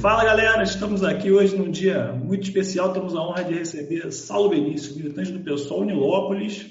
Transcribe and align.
Fala 0.00 0.24
galera, 0.24 0.62
estamos 0.62 1.04
aqui 1.04 1.30
hoje 1.30 1.54
num 1.54 1.70
dia 1.70 2.10
muito 2.14 2.44
especial. 2.44 2.90
Temos 2.90 3.14
a 3.14 3.20
honra 3.20 3.44
de 3.44 3.52
receber 3.52 4.10
Saulo 4.10 4.48
Benício, 4.48 4.96
militante 4.96 5.30
do 5.30 5.40
pessoal 5.40 5.80
Unilópolis, 5.80 6.70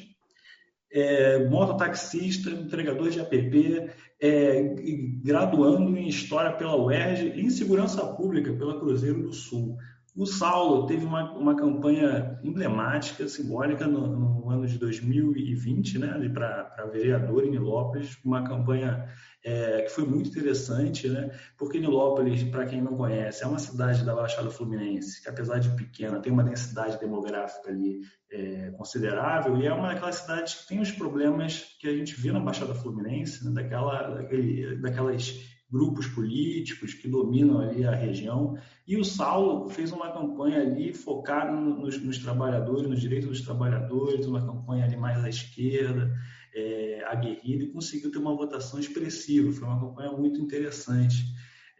é, 0.92 1.48
mototaxista, 1.48 2.50
entregador 2.50 3.08
de 3.12 3.20
app, 3.20 3.92
é, 4.20 4.76
graduando 5.24 5.96
em 5.96 6.08
História 6.08 6.54
pela 6.54 6.76
UERJ 6.76 7.34
e 7.36 7.42
em 7.42 7.52
Segurança 7.52 8.04
Pública 8.04 8.52
pela 8.52 8.80
Cruzeiro 8.80 9.22
do 9.22 9.32
Sul. 9.32 9.78
O 10.16 10.26
Saulo 10.26 10.88
teve 10.88 11.06
uma, 11.06 11.32
uma 11.34 11.56
campanha 11.56 12.40
emblemática, 12.44 13.28
simbólica, 13.28 13.86
no, 13.86 14.08
no 14.08 14.50
ano 14.50 14.66
de 14.66 14.80
2020, 14.80 16.00
né, 16.00 16.30
para 16.34 16.90
vereador 16.92 17.46
em 17.46 17.52
Nilópolis, 17.52 18.18
uma 18.26 18.44
campanha 18.44 19.08
é, 19.44 19.84
que 19.84 19.90
foi 19.90 20.06
muito 20.06 20.30
interessante, 20.30 21.08
né, 21.08 21.32
porque 21.58 21.80
Nilópolis, 21.80 22.44
para 22.44 22.66
quem 22.66 22.82
não 22.82 22.98
conhece, 22.98 23.44
é 23.44 23.48
uma 23.48 23.60
cidade 23.60 24.04
da 24.04 24.14
Baixada 24.14 24.50
Fluminense, 24.50 25.22
que 25.22 25.30
apesar 25.30 25.60
de 25.60 25.70
pequena, 25.76 26.20
tem 26.20 26.32
uma 26.32 26.44
densidade 26.44 27.00
demográfica 27.00 27.70
ali 27.70 28.02
é, 28.32 28.72
considerável, 28.72 29.58
e 29.58 29.66
é 29.66 29.74
uma 29.74 29.94
daquelas 29.94 30.16
cidades 30.16 30.56
que 30.56 30.68
tem 30.68 30.80
os 30.80 30.92
problemas 30.92 31.76
que 31.80 31.88
a 31.88 31.96
gente 31.96 32.20
vê 32.20 32.32
na 32.32 32.40
Baixada 32.40 32.76
Fluminense, 32.76 33.46
né, 33.46 33.52
daquela, 33.52 34.10
daquele, 34.10 34.76
daquelas 34.78 35.34
grupos 35.72 36.08
políticos 36.08 36.94
que 36.96 37.08
dominam 37.08 37.62
ali 37.62 37.86
a 37.86 37.94
região. 37.94 38.58
E 38.88 38.98
o 38.98 39.06
Saulo 39.06 39.70
fez 39.70 39.92
uma 39.92 40.12
campanha 40.12 40.62
ali 40.62 40.94
focada 40.94 41.52
nos, 41.52 42.02
nos 42.02 42.18
trabalhadores, 42.18 42.90
nos 42.90 43.00
direitos 43.00 43.30
dos 43.30 43.42
trabalhadores, 43.42 44.26
uma 44.26 44.44
campanha 44.44 44.86
ali 44.86 44.98
mais 44.98 45.24
à 45.24 45.30
esquerda, 45.30 46.12
é, 46.54 47.04
aguerrida, 47.06 47.64
e 47.64 47.72
conseguiu 47.72 48.12
ter 48.12 48.18
uma 48.18 48.36
votação 48.36 48.80
expressiva. 48.80 49.52
Foi 49.52 49.68
uma 49.68 49.80
campanha 49.80 50.12
muito 50.12 50.40
interessante. 50.42 51.24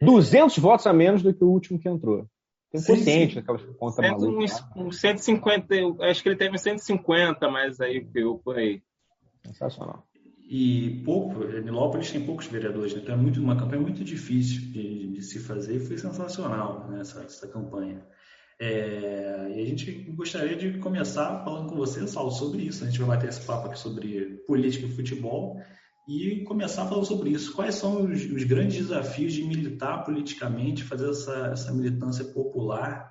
200 0.00 0.56
é... 0.56 0.60
votos 0.60 0.86
a 0.86 0.92
menos 0.92 1.22
do 1.22 1.32
que 1.34 1.44
o 1.44 1.48
último 1.48 1.78
que 1.78 1.88
entrou. 1.88 2.26
Tem 2.72 3.28
daquelas 3.34 3.62
contas 3.76 4.10
malucas. 4.10 4.64
Uns 4.76 5.00
150, 5.00 5.74
acho 6.00 6.22
que 6.22 6.28
ele 6.28 6.36
teve 6.36 6.56
150, 6.56 7.50
mas 7.50 7.80
aí 7.80 8.06
eu 8.14 8.38
por 8.38 8.56
aí. 8.56 8.80
Sensacional 9.44 10.06
e 10.52 11.00
pouco, 11.04 11.44
Nilópolis 11.44 12.10
tem 12.10 12.26
poucos 12.26 12.46
vereadores, 12.46 12.92
né? 12.92 13.00
então 13.00 13.14
é 13.14 13.16
muito, 13.16 13.40
uma 13.40 13.56
campanha 13.56 13.80
muito 13.80 14.02
difícil 14.02 14.62
de, 14.72 15.06
de 15.06 15.22
se 15.22 15.38
fazer 15.38 15.76
e 15.76 15.80
foi 15.80 15.96
sensacional 15.96 16.88
né, 16.90 17.00
essa, 17.00 17.22
essa 17.22 17.46
campanha. 17.46 18.04
É, 18.60 19.52
e 19.54 19.62
a 19.62 19.64
gente 19.64 19.90
gostaria 20.12 20.54
de 20.54 20.78
começar 20.78 21.42
falando 21.42 21.70
com 21.70 21.76
você, 21.76 22.06
Saulo, 22.06 22.30
sobre 22.30 22.62
isso. 22.62 22.84
A 22.84 22.86
gente 22.86 22.98
vai 22.98 23.16
bater 23.16 23.30
esse 23.30 23.40
papo 23.40 23.68
aqui 23.68 23.78
sobre 23.78 24.42
política 24.46 24.86
e 24.86 24.94
futebol 24.94 25.58
e 26.06 26.44
começar 26.44 26.86
falando 26.86 27.06
sobre 27.06 27.30
isso. 27.30 27.54
Quais 27.54 27.76
são 27.76 28.04
os, 28.04 28.22
os 28.22 28.44
grandes 28.44 28.76
desafios 28.76 29.32
de 29.32 29.44
militar 29.44 30.04
politicamente, 30.04 30.84
fazer 30.84 31.08
essa, 31.08 31.46
essa 31.52 31.72
militância 31.72 32.24
popular 32.26 33.10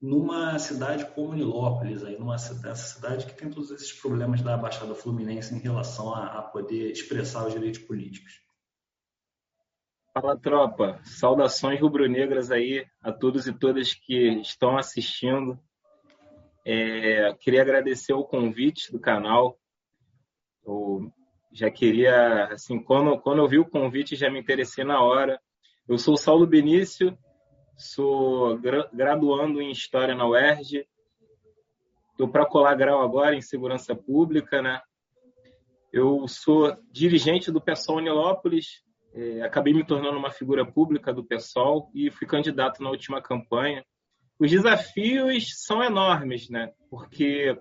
numa 0.00 0.58
cidade 0.58 1.04
como 1.14 1.34
Nilópolis, 1.34 2.02
aí, 2.02 2.18
numa 2.18 2.38
cidade 2.38 3.26
que 3.26 3.34
tem 3.34 3.50
todos 3.50 3.70
esses 3.70 3.92
problemas 3.92 4.40
da 4.40 4.56
Baixada 4.56 4.94
Fluminense 4.94 5.54
em 5.54 5.58
relação 5.58 6.14
a, 6.14 6.38
a 6.38 6.42
poder 6.42 6.90
expressar 6.90 7.46
os 7.46 7.52
direitos 7.52 7.80
políticos. 7.82 8.40
Fala, 10.20 10.36
tropa. 10.36 11.00
Saudações 11.02 11.80
rubro-negras 11.80 12.50
aí 12.50 12.86
a 13.02 13.10
todos 13.10 13.46
e 13.46 13.54
todas 13.54 13.94
que 13.94 14.38
estão 14.40 14.76
assistindo. 14.76 15.58
É, 16.62 17.32
queria 17.40 17.62
agradecer 17.62 18.12
o 18.12 18.24
convite 18.24 18.92
do 18.92 19.00
canal. 19.00 19.58
Eu 20.62 21.10
já 21.50 21.70
queria, 21.70 22.48
assim, 22.48 22.78
quando, 22.78 23.18
quando 23.18 23.38
eu 23.38 23.48
vi 23.48 23.58
o 23.58 23.64
convite, 23.64 24.14
já 24.14 24.30
me 24.30 24.38
interessei 24.38 24.84
na 24.84 25.02
hora. 25.02 25.40
Eu 25.88 25.96
sou 25.96 26.12
o 26.12 26.18
Saulo 26.18 26.46
Benício, 26.46 27.16
sou 27.78 28.58
graduando 28.92 29.62
em 29.62 29.70
História 29.70 30.14
na 30.14 30.28
UERJ, 30.28 30.86
estou 32.10 32.28
para 32.28 32.44
colar 32.44 32.74
grau 32.74 33.00
agora 33.00 33.34
em 33.34 33.40
Segurança 33.40 33.96
Pública, 33.96 34.60
né? 34.60 34.82
Eu 35.90 36.28
sou 36.28 36.76
dirigente 36.92 37.50
do 37.50 37.60
PSOL 37.60 37.96
Unilópolis, 37.96 38.84
é, 39.12 39.42
acabei 39.42 39.72
me 39.72 39.84
tornando 39.84 40.18
uma 40.18 40.30
figura 40.30 40.64
pública 40.64 41.12
do 41.12 41.24
PSOL 41.24 41.90
e 41.94 42.10
fui 42.10 42.26
candidato 42.26 42.82
na 42.82 42.90
última 42.90 43.20
campanha. 43.20 43.84
Os 44.38 44.50
desafios 44.50 45.64
são 45.64 45.82
enormes, 45.82 46.48
né? 46.48 46.72
Porque 46.88 47.56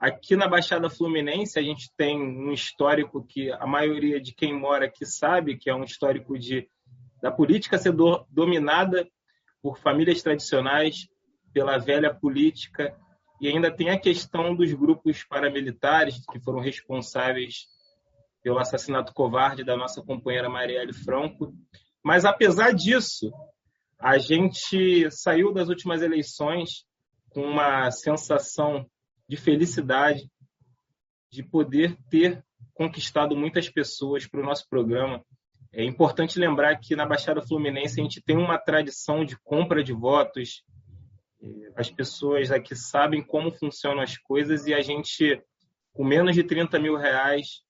aqui 0.00 0.34
na 0.34 0.48
Baixada 0.48 0.90
Fluminense 0.90 1.58
a 1.58 1.62
gente 1.62 1.90
tem 1.96 2.20
um 2.20 2.52
histórico 2.52 3.24
que 3.24 3.52
a 3.52 3.66
maioria 3.66 4.20
de 4.20 4.34
quem 4.34 4.52
mora 4.58 4.86
aqui 4.86 5.06
sabe, 5.06 5.56
que 5.56 5.70
é 5.70 5.74
um 5.74 5.84
histórico 5.84 6.38
de 6.38 6.68
da 7.22 7.30
política 7.30 7.78
ser 7.78 7.92
do, 7.92 8.26
dominada 8.28 9.06
por 9.62 9.78
famílias 9.78 10.20
tradicionais, 10.22 11.06
pela 11.52 11.78
velha 11.78 12.12
política, 12.12 12.96
e 13.40 13.46
ainda 13.46 13.70
tem 13.70 13.90
a 13.90 13.98
questão 13.98 14.56
dos 14.56 14.72
grupos 14.72 15.22
paramilitares 15.22 16.24
que 16.26 16.40
foram 16.40 16.58
responsáveis 16.58 17.68
pelo 18.42 18.58
assassinato 18.58 19.12
covarde 19.12 19.64
da 19.64 19.76
nossa 19.76 20.02
companheira 20.02 20.48
Marielle 20.48 20.92
Franco. 20.92 21.54
Mas, 22.02 22.24
apesar 22.24 22.72
disso, 22.72 23.32
a 23.98 24.18
gente 24.18 25.10
saiu 25.10 25.52
das 25.52 25.68
últimas 25.68 26.02
eleições 26.02 26.84
com 27.30 27.42
uma 27.42 27.90
sensação 27.90 28.86
de 29.28 29.36
felicidade, 29.36 30.28
de 31.30 31.42
poder 31.42 31.96
ter 32.10 32.44
conquistado 32.74 33.36
muitas 33.36 33.68
pessoas 33.68 34.26
para 34.26 34.40
o 34.40 34.44
nosso 34.44 34.68
programa, 34.68 35.24
é 35.74 35.82
importante 35.82 36.38
lembrar 36.38 36.76
que 36.76 36.94
na 36.94 37.06
Baixada 37.06 37.40
Fluminense 37.40 37.98
a 37.98 38.02
gente 38.02 38.20
tem 38.20 38.36
uma 38.36 38.58
tradição 38.58 39.24
de 39.24 39.38
compra 39.38 39.82
de 39.82 39.94
votos. 39.94 40.62
As 41.74 41.90
pessoas 41.90 42.50
aqui 42.50 42.76
sabem 42.76 43.22
como 43.22 43.50
funcionam 43.50 44.02
as 44.02 44.18
coisas 44.18 44.66
e 44.66 44.74
a 44.74 44.82
gente, 44.82 45.42
com 45.94 46.04
menos 46.04 46.34
de 46.34 46.44
30 46.44 46.78
mil 46.78 46.94
reais, 46.94 47.62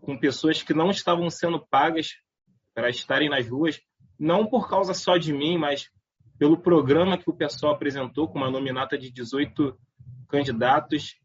com 0.00 0.18
pessoas 0.18 0.62
que 0.62 0.74
não 0.74 0.90
estavam 0.90 1.28
sendo 1.30 1.64
pagas 1.66 2.14
para 2.74 2.88
estarem 2.88 3.28
nas 3.28 3.48
ruas, 3.48 3.80
não 4.18 4.46
por 4.46 4.68
causa 4.68 4.94
só 4.94 5.16
de 5.16 5.32
mim, 5.32 5.58
mas 5.58 5.90
pelo 6.38 6.60
programa 6.60 7.18
que 7.18 7.30
o 7.30 7.36
pessoal 7.36 7.74
apresentou, 7.74 8.28
com 8.28 8.38
uma 8.38 8.50
nominata 8.50 8.98
de 8.98 9.10
18 9.10 9.78
candidatos. 10.28 11.16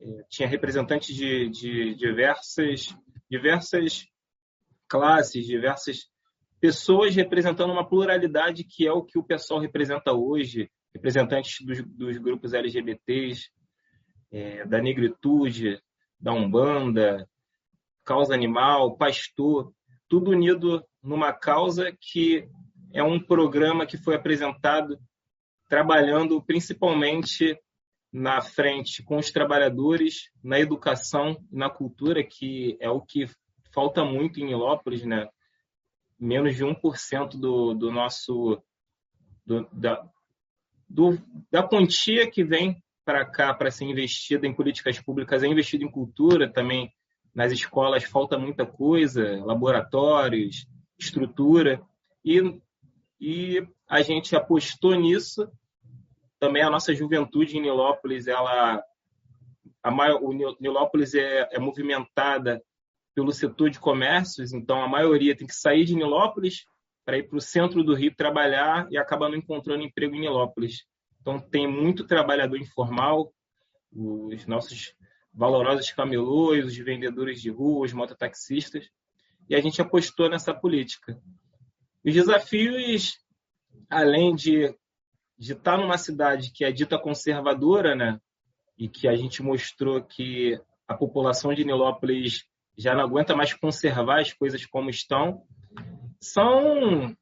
É, 0.00 0.24
tinha 0.30 0.48
representantes 0.48 1.14
de, 1.14 1.48
de 1.50 1.94
diversas, 1.94 2.96
diversas 3.30 4.06
classes, 4.88 5.46
diversas 5.46 6.08
pessoas 6.58 7.14
representando 7.14 7.72
uma 7.72 7.86
pluralidade 7.86 8.64
que 8.64 8.86
é 8.86 8.92
o 8.92 9.04
que 9.04 9.18
o 9.18 9.22
pessoal 9.22 9.60
representa 9.60 10.12
hoje, 10.12 10.70
representantes 10.94 11.64
dos, 11.64 11.82
dos 11.84 12.18
grupos 12.18 12.52
LGBTs, 12.52 13.50
é, 14.32 14.64
da 14.66 14.80
negritude, 14.80 15.80
da 16.18 16.32
Umbanda, 16.32 17.28
causa 18.10 18.34
animal, 18.34 18.96
pastor, 18.96 19.72
tudo 20.08 20.32
unido 20.32 20.84
numa 21.00 21.32
causa 21.32 21.96
que 22.00 22.44
é 22.92 23.04
um 23.04 23.20
programa 23.20 23.86
que 23.86 23.96
foi 23.96 24.16
apresentado 24.16 24.98
trabalhando 25.68 26.42
principalmente 26.42 27.56
na 28.12 28.40
frente 28.42 29.04
com 29.04 29.16
os 29.16 29.30
trabalhadores, 29.30 30.28
na 30.42 30.58
educação 30.58 31.36
na 31.52 31.70
cultura, 31.70 32.24
que 32.24 32.76
é 32.80 32.90
o 32.90 33.00
que 33.00 33.30
falta 33.72 34.04
muito 34.04 34.40
em 34.40 34.46
Nilópolis, 34.46 35.04
né? 35.04 35.28
Menos 36.18 36.56
de 36.56 36.64
1% 36.64 37.38
do, 37.38 37.74
do 37.74 37.92
nosso 37.92 38.60
do, 39.46 39.68
da, 39.72 40.04
do, 40.88 41.16
da 41.48 41.62
quantia 41.62 42.28
que 42.28 42.42
vem 42.42 42.82
para 43.04 43.24
cá 43.24 43.54
para 43.54 43.70
ser 43.70 43.84
investida 43.84 44.48
em 44.48 44.52
políticas 44.52 44.98
públicas 44.98 45.44
é 45.44 45.46
investida 45.46 45.84
em 45.84 45.90
cultura 45.92 46.52
também. 46.52 46.92
Nas 47.34 47.52
escolas 47.52 48.04
falta 48.04 48.38
muita 48.38 48.66
coisa, 48.66 49.44
laboratórios, 49.44 50.66
estrutura 50.98 51.80
e, 52.24 52.60
e 53.20 53.66
a 53.88 54.02
gente 54.02 54.34
apostou 54.34 54.94
nisso. 54.94 55.48
Também 56.38 56.62
a 56.62 56.70
nossa 56.70 56.94
juventude 56.94 57.56
em 57.56 57.62
Nilópolis, 57.62 58.26
ela 58.26 58.82
a 59.82 59.90
maior, 59.90 60.22
o 60.22 60.32
Nilópolis 60.60 61.14
é, 61.14 61.48
é 61.52 61.58
movimentada 61.58 62.62
pelo 63.14 63.32
setor 63.32 63.70
de 63.70 63.80
comércios, 63.80 64.52
então 64.52 64.82
a 64.82 64.88
maioria 64.88 65.36
tem 65.36 65.46
que 65.46 65.54
sair 65.54 65.84
de 65.84 65.94
Nilópolis 65.94 66.64
para 67.04 67.18
ir 67.18 67.24
para 67.24 67.38
o 67.38 67.40
centro 67.40 67.82
do 67.82 67.94
Rio 67.94 68.14
trabalhar 68.14 68.86
e 68.90 68.98
acaba 68.98 69.28
não 69.28 69.36
encontrando 69.36 69.82
emprego 69.82 70.14
em 70.14 70.20
Nilópolis. 70.20 70.84
Então 71.20 71.38
tem 71.38 71.66
muito 71.66 72.06
trabalhador 72.06 72.56
informal, 72.58 73.32
os 73.92 74.46
nossos 74.46 74.94
valorosos 75.32 75.90
camelôs, 75.92 76.64
os 76.64 76.76
vendedores 76.76 77.40
de 77.40 77.50
rua, 77.50 77.84
os 77.84 77.92
mototaxistas, 77.92 78.90
e 79.48 79.54
a 79.54 79.60
gente 79.60 79.80
apostou 79.80 80.28
nessa 80.28 80.54
política. 80.54 81.20
Os 82.04 82.14
desafios, 82.14 83.18
além 83.88 84.34
de, 84.34 84.74
de 85.38 85.52
estar 85.52 85.76
numa 85.76 85.98
cidade 85.98 86.52
que 86.52 86.64
é 86.64 86.72
dita 86.72 86.98
conservadora, 86.98 87.94
né, 87.94 88.20
e 88.78 88.88
que 88.88 89.06
a 89.06 89.14
gente 89.14 89.42
mostrou 89.42 90.02
que 90.02 90.60
a 90.88 90.94
população 90.94 91.52
de 91.52 91.64
Nilópolis 91.64 92.44
já 92.76 92.94
não 92.94 93.02
aguenta 93.02 93.36
mais 93.36 93.52
conservar 93.52 94.20
as 94.20 94.32
coisas 94.32 94.64
como 94.64 94.88
estão, 94.88 95.42
são 96.18 97.14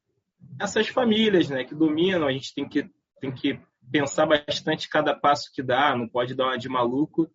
essas 0.59 0.87
famílias 0.87 1.49
né, 1.49 1.65
que 1.65 1.75
dominam. 1.75 2.27
A 2.27 2.31
gente 2.31 2.53
tem 2.53 2.67
que, 2.67 2.89
tem 3.19 3.31
que 3.31 3.59
pensar 3.91 4.25
bastante 4.25 4.87
cada 4.87 5.13
passo 5.13 5.51
que 5.53 5.61
dá, 5.61 5.95
não 5.95 6.07
pode 6.07 6.33
dar 6.33 6.45
uma 6.45 6.57
de 6.57 6.69
maluco 6.69 7.29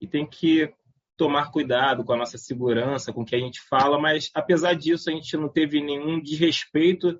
e 0.00 0.06
tem 0.06 0.26
que 0.26 0.72
tomar 1.16 1.50
cuidado 1.50 2.04
com 2.04 2.12
a 2.12 2.16
nossa 2.16 2.36
segurança, 2.36 3.12
com 3.12 3.22
o 3.22 3.24
que 3.24 3.34
a 3.34 3.38
gente 3.38 3.60
fala, 3.62 3.98
mas 3.98 4.30
apesar 4.34 4.74
disso 4.74 5.08
a 5.08 5.12
gente 5.12 5.36
não 5.36 5.48
teve 5.48 5.80
nenhum 5.80 6.20
desrespeito 6.20 7.18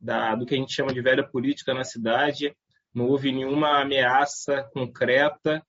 da, 0.00 0.34
do 0.34 0.44
que 0.44 0.54
a 0.54 0.58
gente 0.58 0.72
chama 0.72 0.92
de 0.92 1.00
velha 1.00 1.26
política 1.26 1.72
na 1.72 1.84
cidade, 1.84 2.54
não 2.94 3.06
houve 3.06 3.32
nenhuma 3.32 3.80
ameaça 3.80 4.68
concreta. 4.72 5.62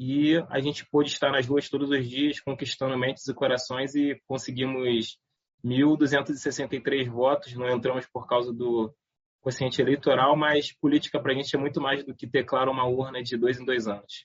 E 0.00 0.36
a 0.48 0.60
gente 0.60 0.86
pôde 0.88 1.10
estar 1.10 1.32
nas 1.32 1.46
ruas 1.46 1.68
todos 1.68 1.90
os 1.90 2.08
dias 2.08 2.40
conquistando 2.40 2.96
mentes 2.96 3.26
e 3.26 3.34
corações 3.34 3.96
e 3.96 4.20
conseguimos 4.28 5.18
1.263 5.64 7.10
votos, 7.10 7.52
não 7.54 7.68
entramos 7.68 8.06
por 8.06 8.26
causa 8.28 8.52
do 8.52 8.94
quociente 9.40 9.82
eleitoral, 9.82 10.36
mas 10.36 10.72
política 10.72 11.20
para 11.20 11.32
a 11.32 11.34
gente 11.34 11.54
é 11.54 11.58
muito 11.58 11.80
mais 11.80 12.04
do 12.04 12.14
que 12.14 12.26
declarar 12.26 12.70
uma 12.70 12.86
urna 12.86 13.22
de 13.22 13.36
dois 13.36 13.58
em 13.58 13.64
dois 13.64 13.88
anos. 13.88 14.24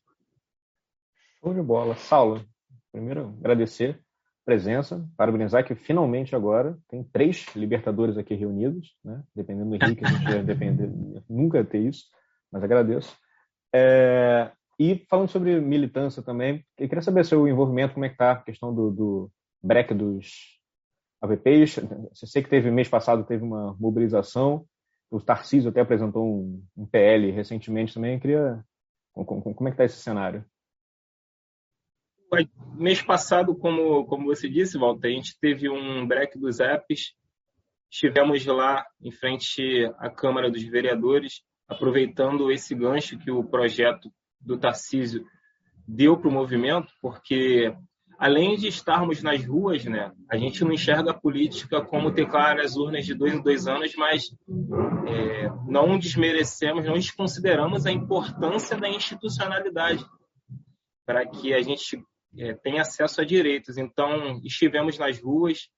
Show 1.44 1.54
de 1.54 1.62
bola. 1.62 1.94
Saulo, 1.98 2.42
primeiro 2.90 3.36
agradecer 3.40 4.00
a 4.00 4.46
presença, 4.46 5.06
parabenizar 5.18 5.66
que 5.66 5.76
finalmente 5.76 6.34
agora 6.34 6.78
tem 6.88 7.04
três 7.04 7.46
Libertadores 7.54 8.18
aqui 8.18 8.34
reunidos, 8.34 8.96
né? 9.04 9.22
dependendo 9.36 9.72
do 9.72 9.76
Henrique, 9.76 10.06
a 10.06 10.08
gente 10.08 10.24
vai 10.24 10.42
depender, 10.42 10.90
nunca 11.30 11.62
ter 11.66 11.80
isso, 11.80 12.06
mas 12.50 12.64
agradeço. 12.64 13.14
É, 13.76 14.54
e 14.80 15.06
falando 15.10 15.28
sobre 15.28 15.60
militância 15.60 16.24
também, 16.24 16.66
eu 16.78 16.88
queria 16.88 17.02
saber 17.02 17.26
seu 17.26 17.46
envolvimento, 17.46 17.94
como 17.94 18.06
é 18.06 18.08
que 18.08 18.16
está 18.16 18.32
a 18.32 18.42
questão 18.42 18.74
do, 18.74 18.90
do 18.90 19.32
break 19.62 19.94
dos 19.94 20.58
AVPs. 21.22 21.82
Você 22.14 22.26
sei 22.26 22.42
que 22.42 22.50
teve 22.50 22.72
mês 22.72 22.88
passado 22.88 23.26
teve 23.26 23.44
uma 23.44 23.76
mobilização, 23.78 24.66
o 25.12 25.20
Tarcísio 25.20 25.72
até 25.72 25.82
apresentou 25.82 26.26
um, 26.26 26.64
um 26.78 26.86
PL 26.86 27.32
recentemente 27.32 27.94
também. 27.94 28.14
Eu 28.14 28.22
queria 28.22 28.66
como 29.14 29.68
é 29.68 29.72
que 29.72 29.74
está 29.74 29.84
esse 29.84 29.98
cenário? 29.98 30.46
Mês 32.76 33.02
passado, 33.02 33.56
como, 33.56 34.06
como 34.06 34.26
você 34.26 34.50
disse, 34.50 34.78
Walter, 34.78 35.08
a 35.08 35.12
gente 35.12 35.38
teve 35.40 35.70
um 35.70 36.08
break 36.08 36.40
dos 36.40 36.60
apps. 36.60 37.14
Estivemos 37.92 38.46
lá 38.46 38.86
em 39.02 39.12
frente 39.12 39.86
à 40.00 40.10
Câmara 40.10 40.50
dos 40.50 40.64
Vereadores, 40.64 41.44
aproveitando 41.68 42.52
esse 42.52 42.74
gancho 42.74 43.20
que 43.20 43.30
o 43.30 43.44
projeto 43.44 44.12
do 44.42 44.58
Tarcísio 44.58 45.26
deu 45.88 46.18
para 46.18 46.30
o 46.30 46.32
movimento, 46.32 46.92
porque 47.02 47.76
além 48.18 48.56
de 48.56 48.68
estarmos 48.68 49.22
nas 49.22 49.46
ruas, 49.46 49.86
né, 49.86 50.12
a 50.30 50.38
gente 50.38 50.64
não 50.64 50.72
enxerga 50.72 51.12
a 51.12 51.20
política 51.20 51.82
como 51.82 52.14
teclar 52.14 52.60
as 52.60 52.76
urnas 52.76 53.06
de 53.06 53.14
dois 53.14 53.34
em 53.34 53.42
dois 53.42 53.68
anos, 53.68 53.94
mas 53.96 54.24
é, 55.08 55.50
não 55.68 55.98
desmerecemos, 56.00 56.86
não 56.86 56.94
desconsideramos 56.94 57.86
a 57.86 57.92
importância 57.92 58.78
da 58.78 58.90
institucionalidade 58.90 60.06
para 61.06 61.26
que 61.28 61.54
a 61.54 61.62
gente 61.62 62.02
é, 62.38 62.54
tenha 62.54 62.82
acesso 62.82 63.22
a 63.22 63.26
direitos. 63.26 63.78
Então, 63.78 64.40
estivemos 64.44 64.98
nas 64.98 65.20
ruas, 65.20 65.70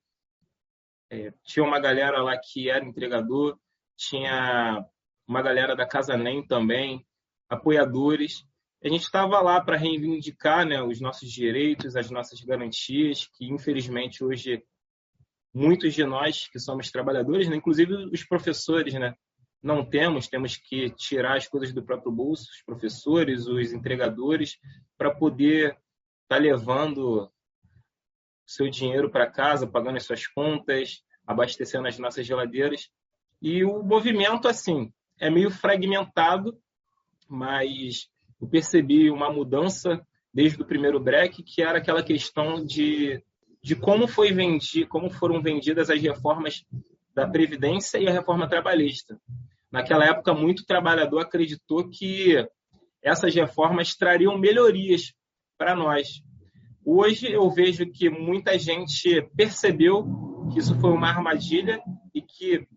é, 1.10 1.32
tinha 1.44 1.64
uma 1.64 1.80
galera 1.80 2.22
lá 2.22 2.38
que 2.38 2.70
era 2.70 2.86
entregador, 2.86 3.58
tinha 3.98 4.86
uma 5.28 5.42
galera 5.42 5.76
da 5.76 5.88
Casa 5.88 6.18
NEM 6.18 6.46
também, 6.46 7.06
apoiadores, 7.50 8.46
a 8.84 8.88
gente 8.88 9.02
estava 9.02 9.42
lá 9.42 9.60
para 9.60 9.78
reivindicar 9.78 10.64
né, 10.64 10.80
os 10.80 11.02
nossos 11.02 11.32
direitos, 11.32 11.96
as 11.96 12.12
nossas 12.12 12.40
garantias, 12.42 13.28
que 13.36 13.46
infelizmente 13.46 14.24
hoje 14.24 14.64
muitos 15.52 15.96
de 15.96 16.04
nós 16.04 16.48
que 16.48 16.60
somos 16.60 16.92
trabalhadores, 16.92 17.50
né, 17.50 17.56
inclusive 17.56 17.94
os 18.14 18.24
professores, 18.24 18.94
né, 18.94 19.16
não 19.64 19.84
temos, 19.84 20.28
temos 20.28 20.58
que 20.58 20.92
tirar 20.92 21.38
as 21.38 21.48
coisas 21.48 21.74
do 21.74 21.84
próprio 21.84 22.12
bolso, 22.12 22.44
os 22.52 22.62
professores, 22.64 23.48
os 23.48 23.74
entregadores, 23.74 24.60
para 24.96 25.16
poder 25.16 25.76
estar 26.26 26.36
tá 26.36 26.38
levando 26.38 27.32
seu 28.46 28.70
dinheiro 28.70 29.10
para 29.10 29.30
casa, 29.30 29.68
pagando 29.68 29.98
as 29.98 30.06
suas 30.06 30.28
contas, 30.28 31.02
abastecendo 31.26 31.88
as 31.88 31.98
nossas 31.98 32.26
geladeiras. 32.26 32.90
E 33.42 33.64
o 33.64 33.82
movimento, 33.84 34.48
assim, 34.48 34.92
é 35.20 35.30
meio 35.30 35.50
fragmentado, 35.50 36.58
mas 37.28 38.08
eu 38.42 38.48
percebi 38.48 39.10
uma 39.10 39.32
mudança 39.32 40.06
desde 40.34 40.62
o 40.62 40.66
primeiro 40.66 41.00
break, 41.00 41.42
que 41.44 41.62
era 41.62 41.78
aquela 41.78 42.04
questão 42.04 42.64
de, 42.64 43.24
de 43.64 43.76
como 43.76 44.08
foi 44.08 44.32
vendido, 44.32 44.88
como 44.88 45.10
foram 45.10 45.42
vendidas 45.42 45.90
as 45.90 46.02
reformas 46.02 46.66
da 47.14 47.28
previdência 47.28 47.98
e 47.98 48.08
a 48.08 48.12
reforma 48.12 48.48
trabalhista. 48.48 49.20
Naquela 49.72 50.06
época, 50.06 50.34
muito 50.34 50.66
trabalhador 50.66 51.20
acreditou 51.20 51.90
que 51.90 52.46
essas 53.02 53.34
reformas 53.34 53.96
trariam 53.96 54.38
melhorias 54.38 55.14
para 55.58 55.76
nós. 55.76 56.22
Hoje 56.86 57.32
eu 57.32 57.50
vejo 57.50 57.90
que 57.92 58.10
muita 58.10 58.58
gente 58.60 59.22
percebeu 59.36 60.06
que 60.52 60.60
isso 60.60 60.80
foi 60.80 60.92
uma 60.92 61.10
armadilha 61.10 61.82
e 62.14 62.22
que 62.22 62.68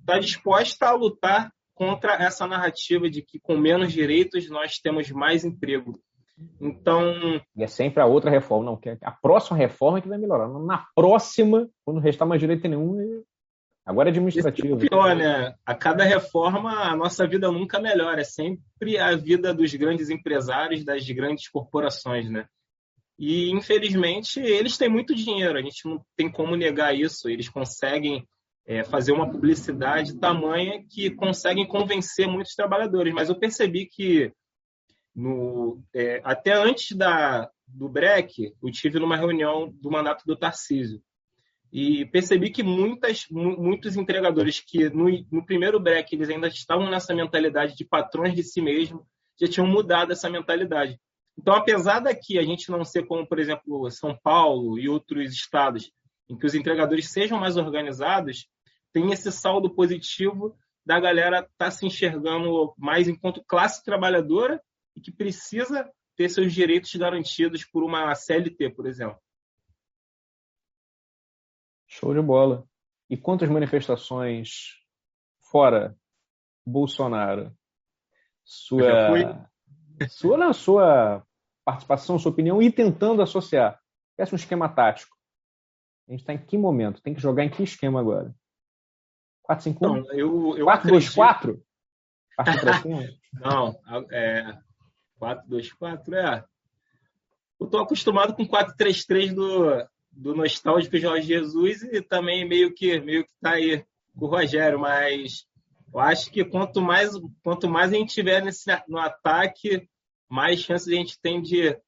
está 0.00 0.18
disposta 0.18 0.86
a 0.86 0.92
lutar 0.92 1.52
contra 1.74 2.14
essa 2.14 2.46
narrativa 2.46 3.08
de 3.08 3.22
que 3.22 3.38
com 3.38 3.56
menos 3.56 3.92
direitos 3.92 4.48
nós 4.48 4.78
temos 4.78 5.10
mais 5.10 5.44
emprego. 5.44 5.92
Então. 6.60 7.40
E 7.56 7.62
é 7.62 7.66
sempre 7.66 8.02
a 8.02 8.06
outra 8.06 8.30
reforma, 8.30 8.64
não, 8.64 8.80
a 9.02 9.12
próxima 9.12 9.56
reforma 9.56 9.98
é 9.98 10.00
que 10.00 10.08
vai 10.08 10.18
melhorar. 10.18 10.48
Na 10.48 10.86
próxima, 10.94 11.68
quando 11.84 12.00
restar 12.00 12.26
mais 12.26 12.40
direito 12.40 12.66
nenhum, 12.66 13.22
agora 13.88 14.10
é 14.10 14.12
administrativo. 14.12 14.76
Isso 14.76 14.86
é 14.86 14.88
pior, 14.88 15.16
né? 15.16 15.54
A 15.64 15.74
cada 15.74 16.04
reforma, 16.04 16.70
a 16.82 16.94
nossa 16.94 17.26
vida 17.26 17.50
nunca 17.50 17.80
melhora. 17.80 18.20
É 18.20 18.24
sempre 18.24 18.98
a 18.98 19.16
vida 19.16 19.54
dos 19.54 19.74
grandes 19.74 20.10
empresários, 20.10 20.84
das 20.84 21.08
grandes 21.08 21.48
corporações, 21.48 22.30
né? 22.30 22.46
E, 23.18 23.50
infelizmente, 23.50 24.40
eles 24.40 24.76
têm 24.76 24.90
muito 24.90 25.14
dinheiro, 25.14 25.58
a 25.58 25.62
gente 25.62 25.86
não 25.86 26.04
tem 26.14 26.30
como 26.30 26.54
negar 26.54 26.94
isso. 26.94 27.30
Eles 27.30 27.48
conseguem 27.48 28.28
é, 28.66 28.84
fazer 28.84 29.12
uma 29.12 29.30
publicidade 29.30 30.18
tamanha 30.18 30.84
que 30.90 31.10
conseguem 31.10 31.66
convencer 31.66 32.28
muitos 32.28 32.54
trabalhadores. 32.54 33.14
Mas 33.14 33.30
eu 33.30 33.38
percebi 33.38 33.86
que 33.86 34.30
no, 35.16 35.82
é, 35.94 36.20
até 36.22 36.52
antes 36.52 36.94
da, 36.94 37.50
do 37.66 37.88
break, 37.88 38.52
eu 38.62 38.70
tive 38.70 38.98
numa 38.98 39.16
reunião 39.16 39.72
do 39.80 39.90
mandato 39.90 40.24
do 40.26 40.36
Tarcísio 40.36 41.02
e 41.72 42.06
percebi 42.06 42.50
que 42.50 42.62
muitas, 42.62 43.26
muitos 43.30 43.96
entregadores 43.96 44.60
que 44.60 44.88
no, 44.90 45.06
no 45.30 45.44
primeiro 45.44 45.78
break 45.78 46.14
eles 46.14 46.30
ainda 46.30 46.48
estavam 46.48 46.88
nessa 46.88 47.14
mentalidade 47.14 47.76
de 47.76 47.84
patrões 47.84 48.34
de 48.34 48.42
si 48.42 48.60
mesmo, 48.60 49.06
já 49.40 49.46
tinham 49.46 49.66
mudado 49.66 50.12
essa 50.12 50.30
mentalidade. 50.30 50.98
Então, 51.38 51.54
apesar 51.54 52.00
daqui 52.00 52.38
a 52.38 52.42
gente 52.42 52.70
não 52.70 52.84
ser 52.84 53.06
como, 53.06 53.26
por 53.26 53.38
exemplo, 53.38 53.88
São 53.90 54.18
Paulo 54.22 54.78
e 54.78 54.88
outros 54.88 55.32
estados, 55.32 55.92
em 56.28 56.36
que 56.36 56.46
os 56.46 56.54
entregadores 56.54 57.10
sejam 57.10 57.38
mais 57.38 57.56
organizados, 57.56 58.48
tem 58.92 59.12
esse 59.12 59.30
saldo 59.30 59.70
positivo 59.70 60.56
da 60.84 60.98
galera 60.98 61.40
estar 61.40 61.52
tá 61.56 61.70
se 61.70 61.86
enxergando 61.86 62.74
mais 62.76 63.06
enquanto 63.06 63.44
classe 63.44 63.84
trabalhadora 63.84 64.60
e 64.96 65.00
que 65.00 65.12
precisa 65.12 65.88
ter 66.16 66.28
seus 66.28 66.52
direitos 66.52 66.92
garantidos 66.96 67.64
por 67.64 67.84
uma 67.84 68.12
CLT, 68.14 68.70
por 68.70 68.86
exemplo. 68.86 69.18
Show 71.98 72.14
de 72.14 72.22
bola. 72.22 72.64
E 73.10 73.16
quantas 73.16 73.48
manifestações 73.48 74.76
fora 75.50 75.96
Bolsonaro? 76.64 77.52
Sua, 78.44 79.48
sua, 80.08 80.36
na 80.36 80.52
sua 80.52 81.26
participação, 81.64 82.18
sua 82.18 82.30
opinião 82.30 82.62
e 82.62 82.70
tentando 82.70 83.20
associar. 83.20 83.80
Peça 84.16 84.34
um 84.34 84.36
esquema 84.36 84.68
tático. 84.68 85.16
A 86.06 86.12
gente 86.12 86.20
está 86.20 86.32
em 86.32 86.38
que 86.38 86.56
momento? 86.56 87.02
Tem 87.02 87.14
que 87.14 87.20
jogar 87.20 87.44
em 87.44 87.50
que 87.50 87.62
esquema 87.62 88.00
agora? 88.00 88.34
4-5-1? 89.50 89.80
Não, 89.80 90.12
eu, 90.12 90.56
eu 90.56 90.66
4-2-4? 90.66 91.60
Não, 93.34 93.76
é 94.12 94.56
4-2-4 95.20 96.12
é. 96.14 96.44
Eu 97.60 97.66
tô 97.66 97.78
acostumado 97.78 98.34
com 98.34 98.46
4-3-3 98.46 99.34
do, 99.34 99.88
do 100.18 100.34
nostálgico 100.34 100.98
Jorge 100.98 101.28
Jesus 101.28 101.82
e 101.84 102.02
também 102.02 102.44
meio 102.44 102.74
que 102.74 103.00
meio 103.00 103.24
que 103.24 103.32
tá 103.40 103.52
aí 103.52 103.84
com 104.18 104.26
o 104.26 104.28
Rogério, 104.28 104.78
mas 104.78 105.46
eu 105.94 106.00
acho 106.00 106.30
que 106.30 106.44
quanto 106.44 106.82
mais 106.82 107.12
quanto 107.42 107.68
mais 107.68 107.92
a 107.92 107.96
gente 107.96 108.14
tiver 108.14 108.42
nesse, 108.42 108.66
no 108.88 108.98
ataque, 108.98 109.88
mais 110.28 110.60
chances 110.60 110.88
a 110.88 110.96
gente 110.96 111.20
tem 111.20 111.40
de 111.40 111.66
estar 111.68 111.78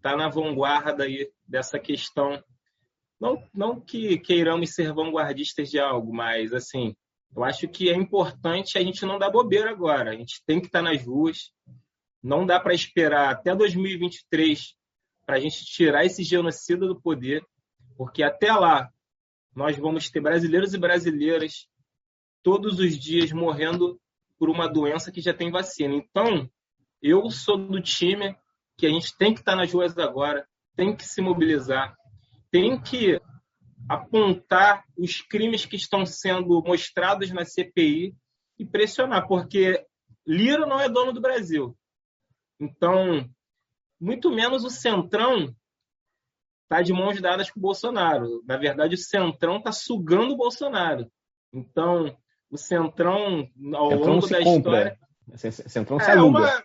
tá 0.00 0.16
na 0.16 0.28
vanguarda 0.28 1.04
aí 1.04 1.30
dessa 1.46 1.78
questão 1.78 2.42
não, 3.20 3.42
não 3.52 3.80
que 3.80 4.18
queiramos 4.18 4.74
ser 4.74 4.92
vanguardistas 4.92 5.70
de 5.70 5.78
algo, 5.78 6.14
mas 6.14 6.52
assim, 6.52 6.94
eu 7.34 7.44
acho 7.44 7.68
que 7.68 7.90
é 7.90 7.94
importante 7.94 8.78
a 8.78 8.82
gente 8.82 9.04
não 9.04 9.18
dar 9.18 9.30
bobeira 9.30 9.70
agora. 9.70 10.10
A 10.10 10.14
gente 10.14 10.42
tem 10.46 10.60
que 10.60 10.66
estar 10.66 10.82
nas 10.82 11.02
ruas. 11.04 11.50
Não 12.22 12.44
dá 12.44 12.60
para 12.60 12.74
esperar 12.74 13.30
até 13.30 13.54
2023 13.54 14.74
para 15.24 15.36
a 15.36 15.40
gente 15.40 15.64
tirar 15.64 16.04
esse 16.04 16.22
genocida 16.22 16.86
do 16.86 17.00
poder, 17.00 17.44
porque 17.96 18.22
até 18.22 18.52
lá 18.52 18.90
nós 19.54 19.76
vamos 19.76 20.10
ter 20.10 20.20
brasileiros 20.20 20.74
e 20.74 20.78
brasileiras 20.78 21.68
todos 22.42 22.78
os 22.78 22.98
dias 22.98 23.32
morrendo 23.32 24.00
por 24.38 24.50
uma 24.50 24.68
doença 24.68 25.10
que 25.10 25.20
já 25.20 25.32
tem 25.32 25.50
vacina. 25.50 25.94
Então, 25.94 26.48
eu 27.02 27.30
sou 27.30 27.56
do 27.56 27.80
time 27.80 28.36
que 28.76 28.86
a 28.86 28.90
gente 28.90 29.16
tem 29.16 29.32
que 29.32 29.40
estar 29.40 29.56
nas 29.56 29.72
ruas 29.72 29.96
agora, 29.96 30.46
tem 30.76 30.94
que 30.94 31.04
se 31.04 31.22
mobilizar, 31.22 31.96
tem 32.50 32.80
que 32.80 33.20
apontar 33.88 34.84
os 34.96 35.22
crimes 35.22 35.64
que 35.64 35.76
estão 35.76 36.04
sendo 36.04 36.62
mostrados 36.62 37.30
na 37.30 37.44
CPI 37.44 38.14
e 38.58 38.66
pressionar, 38.66 39.26
porque 39.26 39.84
Lira 40.26 40.66
não 40.66 40.80
é 40.80 40.88
dono 40.88 41.12
do 41.12 41.20
Brasil. 41.20 41.76
Então, 42.60 43.28
muito 44.00 44.30
menos 44.30 44.64
o 44.64 44.70
Centrão 44.70 45.54
está 46.66 46.82
de 46.82 46.92
mãos 46.92 47.20
dadas 47.20 47.50
com 47.50 47.58
o 47.58 47.62
Bolsonaro. 47.62 48.42
Na 48.44 48.56
verdade, 48.56 48.94
o 48.94 48.98
Centrão 48.98 49.58
está 49.58 49.72
sugando 49.72 50.34
o 50.34 50.36
Bolsonaro. 50.36 51.10
Então, 51.52 52.16
o 52.50 52.58
Centrão, 52.58 53.48
ao 53.72 53.90
Centrão 53.90 54.14
longo 54.14 54.28
da 54.28 54.42
compra. 54.42 54.56
história. 54.56 54.98
Centrão 55.50 56.00
se 56.00 56.10
é 56.10 56.14
Uma... 56.20 56.62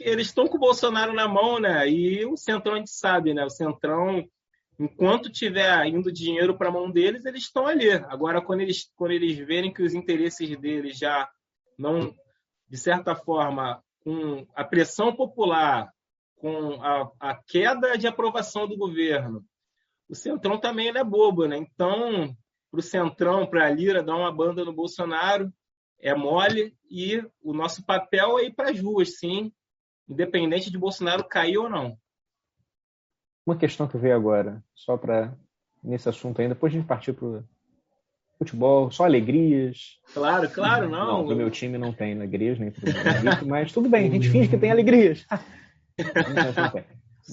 Eles 0.00 0.28
estão 0.28 0.48
com 0.48 0.56
o 0.56 0.60
Bolsonaro 0.60 1.12
na 1.12 1.28
mão, 1.28 1.60
né? 1.60 1.88
E 1.88 2.24
o 2.24 2.36
Centrão 2.36 2.74
a 2.74 2.78
gente 2.78 2.90
sabe, 2.90 3.34
né? 3.34 3.44
O 3.44 3.50
Centrão, 3.50 4.24
enquanto 4.78 5.30
tiver 5.30 5.86
indo 5.86 6.10
dinheiro 6.10 6.56
para 6.56 6.68
a 6.68 6.72
mão 6.72 6.90
deles, 6.90 7.26
eles 7.26 7.42
estão 7.42 7.66
ali. 7.66 7.90
Agora, 7.90 8.40
quando 8.40 8.62
eles, 8.62 8.90
quando 8.96 9.10
eles 9.10 9.36
verem 9.36 9.72
que 9.72 9.82
os 9.82 9.94
interesses 9.94 10.56
deles 10.58 10.96
já 10.96 11.28
não, 11.78 12.14
de 12.68 12.78
certa 12.78 13.14
forma, 13.14 13.82
com 14.02 14.46
a 14.54 14.64
pressão 14.64 15.14
popular, 15.14 15.92
com 16.36 16.80
a, 16.82 17.10
a 17.20 17.34
queda 17.34 17.96
de 17.96 18.06
aprovação 18.06 18.68
do 18.68 18.76
governo, 18.76 19.44
o 20.08 20.14
Centrão 20.14 20.58
também 20.58 20.88
é 20.88 21.04
bobo, 21.04 21.46
né? 21.46 21.56
Então, 21.56 22.34
para 22.70 22.80
o 22.80 22.82
Centrão, 22.82 23.46
para 23.46 23.66
a 23.66 23.70
Lira 23.70 24.02
dar 24.02 24.16
uma 24.16 24.32
banda 24.32 24.64
no 24.64 24.72
Bolsonaro, 24.72 25.52
é 26.00 26.14
mole 26.14 26.76
e 26.90 27.22
o 27.42 27.52
nosso 27.52 27.84
papel 27.84 28.38
é 28.38 28.44
ir 28.44 28.54
para 28.54 28.70
as 28.70 28.80
ruas, 28.80 29.18
sim, 29.18 29.52
independente 30.08 30.70
de 30.70 30.78
Bolsonaro 30.78 31.24
cair 31.24 31.58
ou 31.58 31.68
não. 31.68 31.98
Uma 33.44 33.56
questão 33.56 33.88
que 33.88 33.96
veio 33.96 34.14
agora, 34.14 34.62
só 34.74 34.96
para 34.96 35.36
nesse 35.82 36.08
assunto 36.08 36.40
ainda, 36.40 36.54
depois 36.54 36.72
a 36.72 36.76
gente 36.76 36.86
partir 36.86 37.12
para 37.12 37.26
o 37.26 37.44
futebol, 38.38 38.90
só 38.90 39.04
alegrias. 39.04 39.98
Claro, 40.12 40.50
claro, 40.50 40.88
não. 40.88 41.24
Não, 41.24 41.36
meu 41.36 41.50
time 41.50 41.78
não 41.78 41.92
tem 41.92 42.14
alegrias, 42.14 42.58
nem 42.58 42.70
tudo 42.70 42.86
mas 43.46 43.72
tudo 43.72 43.88
bem, 43.88 44.08
a 44.08 44.10
gente 44.10 44.28
finge 44.28 44.48
que 44.48 44.58
tem 44.58 44.70
alegrias. 44.70 45.24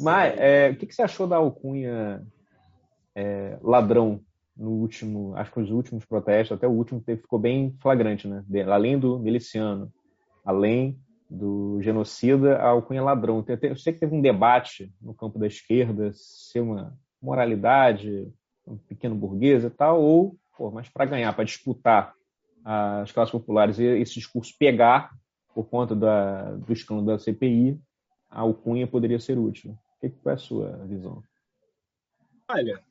mas 0.02 0.38
é, 0.38 0.70
o 0.70 0.76
que, 0.76 0.86
que, 0.86 0.96
você 0.96 1.02
achou 1.02 1.28
da 1.28 1.38
alcunha 1.38 2.26
é, 3.16 3.58
ladrão 3.62 4.22
no 4.56 4.70
último, 4.70 5.36
acho 5.36 5.52
que 5.52 5.60
os 5.60 5.72
últimos 5.72 6.06
protestos, 6.06 6.56
até 6.56 6.68
o 6.68 6.72
último 6.72 7.02
teve, 7.02 7.22
ficou 7.22 7.40
bem 7.40 7.76
flagrante, 7.80 8.28
né? 8.28 8.44
Além 8.68 9.00
do 9.00 9.18
miliciano, 9.18 9.92
além 10.46 11.00
do 11.30 11.82
genocida, 11.82 12.58
a 12.58 12.70
alcunha 12.70 13.02
ladrão. 13.02 13.44
Eu 13.62 13.76
sei 13.76 13.94
que 13.94 14.00
teve 14.00 14.16
um 14.16 14.22
debate 14.22 14.94
no 15.02 15.14
campo 15.14 15.40
da 15.40 15.48
esquerda 15.48 16.12
se 16.14 16.60
uma 16.60 16.96
moralidade, 17.22 18.32
um 18.68 18.78
pequeno 18.78 19.16
burguês 19.16 19.64
e 19.64 19.70
tal, 19.70 20.02
ou, 20.02 20.38
pô, 20.56 20.70
mas 20.70 20.88
para 20.90 21.06
ganhar, 21.06 21.34
para 21.34 21.46
disputar 21.46 22.14
as 22.64 23.12
classes 23.12 23.32
populares 23.32 23.80
e 23.80 23.84
esse 23.84 24.14
discurso 24.14 24.54
pegar 24.58 25.12
por 25.54 25.66
conta 25.66 25.96
da, 25.96 26.56
do 26.56 26.72
escândalo 26.72 27.08
da 27.08 27.20
CPI, 27.20 27.80
a 28.34 28.42
alcunha 28.42 28.88
poderia 28.88 29.20
ser 29.20 29.38
útil. 29.38 29.78
Que, 30.02 30.10
que 30.10 30.28
é 30.28 30.32
a 30.32 30.38
sua 30.38 30.86
visão? 30.88 31.24
Olha, 32.50 32.84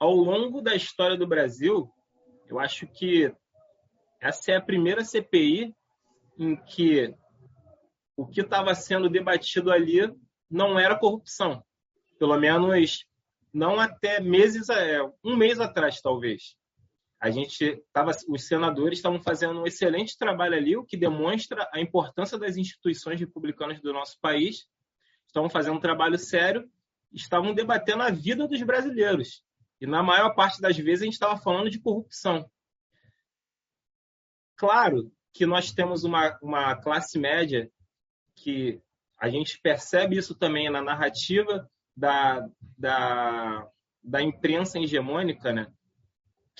ao 0.00 0.14
longo 0.14 0.62
da 0.62 0.74
história 0.74 1.16
do 1.16 1.26
Brasil, 1.26 1.88
eu 2.48 2.58
acho 2.58 2.86
que 2.86 3.32
essa 4.20 4.52
é 4.52 4.56
a 4.56 4.62
primeira 4.62 5.04
CPI 5.04 5.76
em 6.38 6.56
que 6.56 7.14
o 8.16 8.26
que 8.26 8.40
estava 8.40 8.74
sendo 8.74 9.08
debatido 9.08 9.70
ali 9.70 10.00
não 10.50 10.78
era 10.78 10.98
corrupção. 10.98 11.62
Pelo 12.18 12.36
menos 12.38 13.04
não 13.52 13.78
até 13.78 14.18
meses, 14.18 14.68
é, 14.70 15.00
um 15.22 15.36
mês 15.36 15.60
atrás, 15.60 16.00
talvez. 16.00 16.56
A 17.20 17.30
gente 17.30 17.82
tava, 17.92 18.12
os 18.28 18.46
senadores 18.46 18.98
estavam 18.98 19.20
fazendo 19.20 19.60
um 19.60 19.66
excelente 19.66 20.16
trabalho 20.16 20.54
ali, 20.54 20.76
o 20.76 20.84
que 20.84 20.96
demonstra 20.96 21.68
a 21.72 21.80
importância 21.80 22.38
das 22.38 22.56
instituições 22.56 23.18
republicanas 23.18 23.80
do 23.80 23.92
nosso 23.92 24.18
país. 24.20 24.66
Estavam 25.26 25.50
fazendo 25.50 25.76
um 25.76 25.80
trabalho 25.80 26.16
sério, 26.16 26.70
estavam 27.12 27.52
debatendo 27.52 28.02
a 28.02 28.10
vida 28.10 28.46
dos 28.46 28.62
brasileiros. 28.62 29.42
E 29.80 29.86
na 29.86 30.02
maior 30.02 30.34
parte 30.34 30.60
das 30.60 30.76
vezes 30.76 31.02
a 31.02 31.04
gente 31.06 31.14
estava 31.14 31.36
falando 31.36 31.70
de 31.70 31.80
corrupção. 31.80 32.48
Claro 34.56 35.12
que 35.32 35.46
nós 35.46 35.72
temos 35.72 36.04
uma, 36.04 36.38
uma 36.42 36.76
classe 36.76 37.18
média 37.18 37.70
que 38.34 38.80
a 39.18 39.28
gente 39.28 39.60
percebe 39.60 40.16
isso 40.16 40.34
também 40.34 40.70
na 40.70 40.82
narrativa 40.82 41.68
da, 41.96 42.48
da, 42.76 43.68
da 44.02 44.22
imprensa 44.22 44.78
hegemônica, 44.78 45.52
né? 45.52 45.72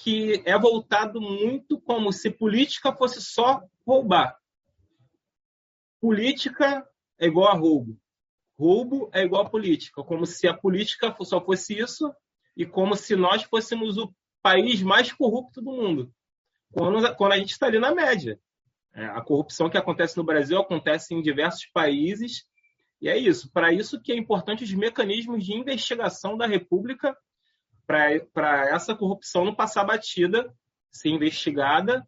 Que 0.03 0.43
é 0.45 0.57
voltado 0.59 1.21
muito 1.21 1.81
como 1.81 2.13
se 2.13 2.31
política 2.31 2.95
fosse 2.95 3.21
só 3.21 3.63
roubar. 3.87 4.39
Política 6.01 6.87
é 7.19 7.27
igual 7.27 7.49
a 7.49 7.55
roubo. 7.55 7.99
Roubo 8.57 9.11
é 9.13 9.23
igual 9.23 9.47
a 9.47 9.51
política, 9.51 10.03
como 10.03 10.27
se 10.27 10.47
a 10.47 10.55
política 10.55 11.15
só 11.25 11.45
fosse 11.45 11.79
isso 11.79 12.13
e 12.57 12.65
como 12.65 12.97
se 12.97 13.17
nós 13.17 13.43
fôssemos 13.43 13.99
o 13.99 14.13
país 14.43 14.83
mais 14.83 15.13
corrupto 15.13 15.61
do 15.61 15.73
mundo, 15.73 16.13
quando, 16.73 17.15
quando 17.17 17.33
a 17.33 17.39
gente 17.39 17.51
está 17.51 17.67
ali 17.67 17.79
na 17.79 17.95
média. 17.95 18.41
É, 18.95 19.05
a 19.07 19.21
corrupção 19.21 19.69
que 19.69 19.77
acontece 19.77 20.17
no 20.17 20.25
Brasil 20.25 20.59
acontece 20.59 21.15
em 21.15 21.23
diversos 21.23 21.67
países, 21.67 22.45
e 23.01 23.09
é 23.09 23.17
isso. 23.17 23.51
Para 23.53 23.73
isso 23.73 24.01
que 24.01 24.13
é 24.13 24.17
importante 24.17 24.65
os 24.65 24.73
mecanismos 24.73 25.45
de 25.45 25.55
investigação 25.55 26.37
da 26.37 26.47
República 26.47 27.17
para 27.89 28.69
essa 28.71 28.95
corrupção 28.95 29.45
não 29.45 29.55
passar 29.55 29.83
batida, 29.83 30.55
ser 30.93 31.09
investigada 31.09 32.07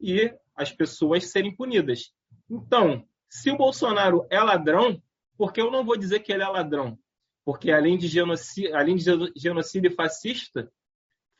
e 0.00 0.32
as 0.54 0.72
pessoas 0.72 1.30
serem 1.30 1.54
punidas. 1.54 2.14
Então, 2.48 3.06
se 3.28 3.50
o 3.50 3.56
Bolsonaro 3.58 4.26
é 4.30 4.40
ladrão, 4.40 5.02
por 5.36 5.52
que 5.52 5.60
eu 5.60 5.70
não 5.70 5.84
vou 5.84 5.98
dizer 5.98 6.20
que 6.20 6.32
ele 6.32 6.42
é 6.42 6.48
ladrão? 6.48 6.98
porque 7.46 7.70
além 7.70 7.96
de 7.96 8.08
genocídio, 8.08 8.76
além 8.76 8.96
de 8.96 9.04
genocídio 9.36 9.94
fascista, 9.94 10.68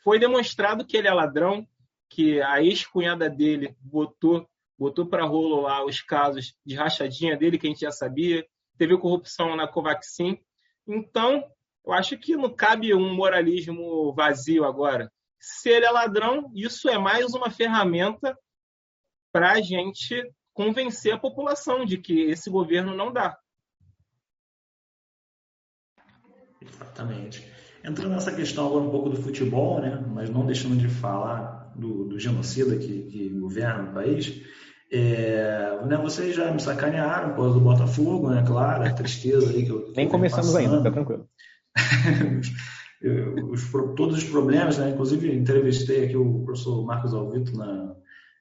foi 0.05 0.21
demonstrado 0.21 0.87
que 0.87 0.97
ele 0.97 1.09
é 1.09 1.13
ladrão, 1.13 1.67
que 2.09 2.41
a 2.41 2.63
ex-cunhada 2.63 3.29
dele 3.29 3.77
botou 3.81 4.49
botou 4.79 5.07
para 5.07 5.25
rolo 5.25 5.63
lá 5.63 5.85
os 5.85 6.03
casos 6.03 6.55
de 6.65 6.77
rachadinha 6.77 7.35
dele 7.35 7.59
que 7.59 7.67
a 7.67 7.71
gente 7.71 7.81
já 7.81 7.91
sabia, 7.91 8.47
teve 8.79 8.97
corrupção 8.99 9.57
na 9.57 9.67
Covaxin. 9.67 10.39
Então, 10.87 11.43
eu 11.87 11.93
acho 11.93 12.19
que 12.19 12.37
não 12.37 12.53
cabe 12.53 12.93
um 12.93 13.15
moralismo 13.15 14.13
vazio 14.13 14.65
agora. 14.65 15.11
Se 15.39 15.69
ele 15.69 15.87
é 15.87 15.91
ladrão, 15.91 16.51
isso 16.55 16.89
é 16.89 16.99
mais 16.99 17.33
uma 17.33 17.51
ferramenta 17.51 18.37
para 19.33 19.53
a 19.53 19.61
gente 19.61 20.21
convencer 20.53 21.13
a 21.13 21.19
população 21.19 21.85
de 21.85 21.99
que 21.99 22.23
esse 22.23 22.51
governo 22.51 22.97
não 22.97 23.13
dá. 23.13 23.39
Exatamente. 26.61 27.47
Entrando 27.85 28.15
nessa 28.15 28.35
questão 28.35 28.67
agora 28.67 28.85
um 28.85 28.91
pouco 28.91 29.11
do 29.11 29.23
futebol, 29.23 29.81
né, 29.81 30.05
mas 30.09 30.29
não 30.29 30.45
deixando 30.45 30.77
de 30.77 30.89
falar 30.89 31.73
do, 31.77 32.05
do 32.05 32.19
genocida 32.19 32.77
que, 32.77 33.03
que 33.05 33.29
governa 33.29 33.91
o 33.91 33.95
país, 33.95 34.43
é, 34.91 35.79
né, 35.87 35.97
vocês 35.97 36.35
já 36.35 36.51
me 36.51 36.61
sacanearam 36.61 37.31
por 37.31 37.37
causa 37.37 37.55
do 37.55 37.61
Botafogo, 37.61 38.31
né? 38.31 38.43
Claro, 38.45 38.85
a 38.85 38.93
tristeza 38.93 39.51
aí 39.51 39.65
que 39.65 39.71
eu. 39.71 39.93
Nem 39.95 40.09
começamos 40.09 40.53
passando. 40.53 40.63
ainda, 40.63 40.79
fica 40.79 40.93
tranquilo. 40.93 41.29
os, 43.51 43.71
todos 43.97 44.19
os 44.19 44.25
problemas, 44.25 44.79
né? 44.79 44.91
Inclusive, 44.91 45.33
entrevistei 45.33 46.05
aqui 46.05 46.17
o 46.17 46.45
professor 46.45 46.85
Marcos 46.85 47.15
Alvito 47.15 47.57
na, 47.57 47.95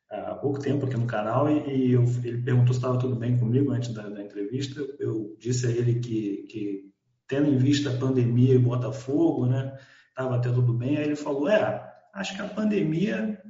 há 0.10 0.36
pouco 0.36 0.60
tempo 0.60 0.86
aqui 0.86 0.98
no 0.98 1.06
canal 1.06 1.50
e, 1.50 1.68
e 1.68 1.92
eu, 1.94 2.04
ele 2.24 2.42
perguntou 2.42 2.74
se 2.74 2.80
estava 2.80 2.98
tudo 2.98 3.16
bem 3.16 3.38
comigo 3.38 3.72
antes 3.72 3.94
da, 3.94 4.08
da 4.08 4.24
entrevista. 4.24 4.82
Eu 5.00 5.36
disse 5.40 5.68
a 5.68 5.70
ele 5.70 5.96
que, 5.96 6.46
que 6.50 6.92
tendo 7.28 7.48
em 7.48 7.58
vista 7.58 7.90
a 7.90 7.98
pandemia 7.98 8.56
e 8.56 8.60
Botafogo, 8.60 9.46
né? 9.46 9.78
Estava 10.10 10.36
até 10.36 10.52
tudo 10.52 10.74
bem. 10.74 10.98
Aí 10.98 11.06
ele 11.06 11.16
falou: 11.16 11.50
é, 11.50 11.94
acho 12.14 12.36
que 12.36 12.42
a 12.42 12.48
pandemia 12.48 13.42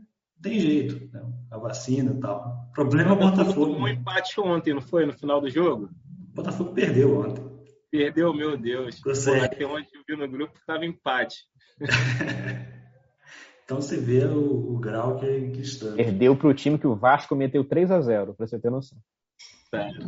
tem 0.42 0.60
jeito, 0.60 1.10
né? 1.14 1.24
a 1.52 1.58
vacina 1.58 2.12
e 2.12 2.20
tal. 2.20 2.68
O 2.70 2.74
problema 2.74 3.12
é 3.12 3.14
o 3.14 3.18
Botafogo. 3.18 3.74
Um 3.74 3.88
empate 3.88 4.40
ontem, 4.40 4.74
não 4.74 4.82
foi? 4.82 5.06
No 5.06 5.14
final 5.14 5.40
do 5.40 5.50
jogo? 5.50 5.90
O 6.30 6.36
Botafogo 6.36 6.74
perdeu 6.74 7.20
ontem. 7.20 7.55
Perdeu, 7.98 8.34
meu 8.34 8.58
Deus. 8.58 9.00
Você... 9.00 9.48
Pô, 9.50 9.76
onde 9.76 9.88
eu 9.94 10.04
vi 10.08 10.16
no 10.16 10.28
grupo 10.28 10.54
que 10.54 10.60
estava 10.60 10.86
empate. 10.86 11.36
então 13.64 13.82
você 13.82 13.98
vê 13.98 14.26
o, 14.26 14.76
o 14.76 14.80
grau 14.80 15.20
que, 15.20 15.52
que 15.52 15.62
está. 15.62 15.92
Perdeu 15.94 16.36
para 16.36 16.48
o 16.48 16.54
time 16.54 16.78
que 16.78 16.88
o 16.88 16.96
Vasco 16.96 17.36
meteu 17.36 17.64
3 17.64 17.92
a 17.92 18.02
0 18.02 18.34
para 18.34 18.48
você 18.48 18.60
ter 18.60 18.70
noção. 18.70 18.98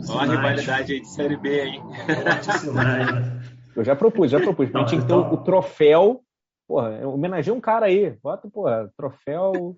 Olha 0.10 0.34
a 0.34 0.36
rivalidade 0.36 0.94
aí 0.94 1.02
de 1.02 1.08
Série 1.10 1.36
B, 1.36 1.64
hein? 1.64 1.82
Eu 3.76 3.84
já 3.84 3.96
propus, 3.96 4.32
já 4.32 4.40
propus. 4.40 4.74
A 4.74 4.80
gente 4.80 4.90
tinha 4.90 5.02
que 5.02 5.08
ter 5.08 5.14
o 5.14 5.38
troféu. 5.38 6.24
Porra, 6.68 7.08
homenageia 7.08 7.54
um 7.54 7.62
cara 7.62 7.86
aí. 7.86 8.18
Bota, 8.24 8.50
porra, 8.50 8.92
troféu 8.98 9.78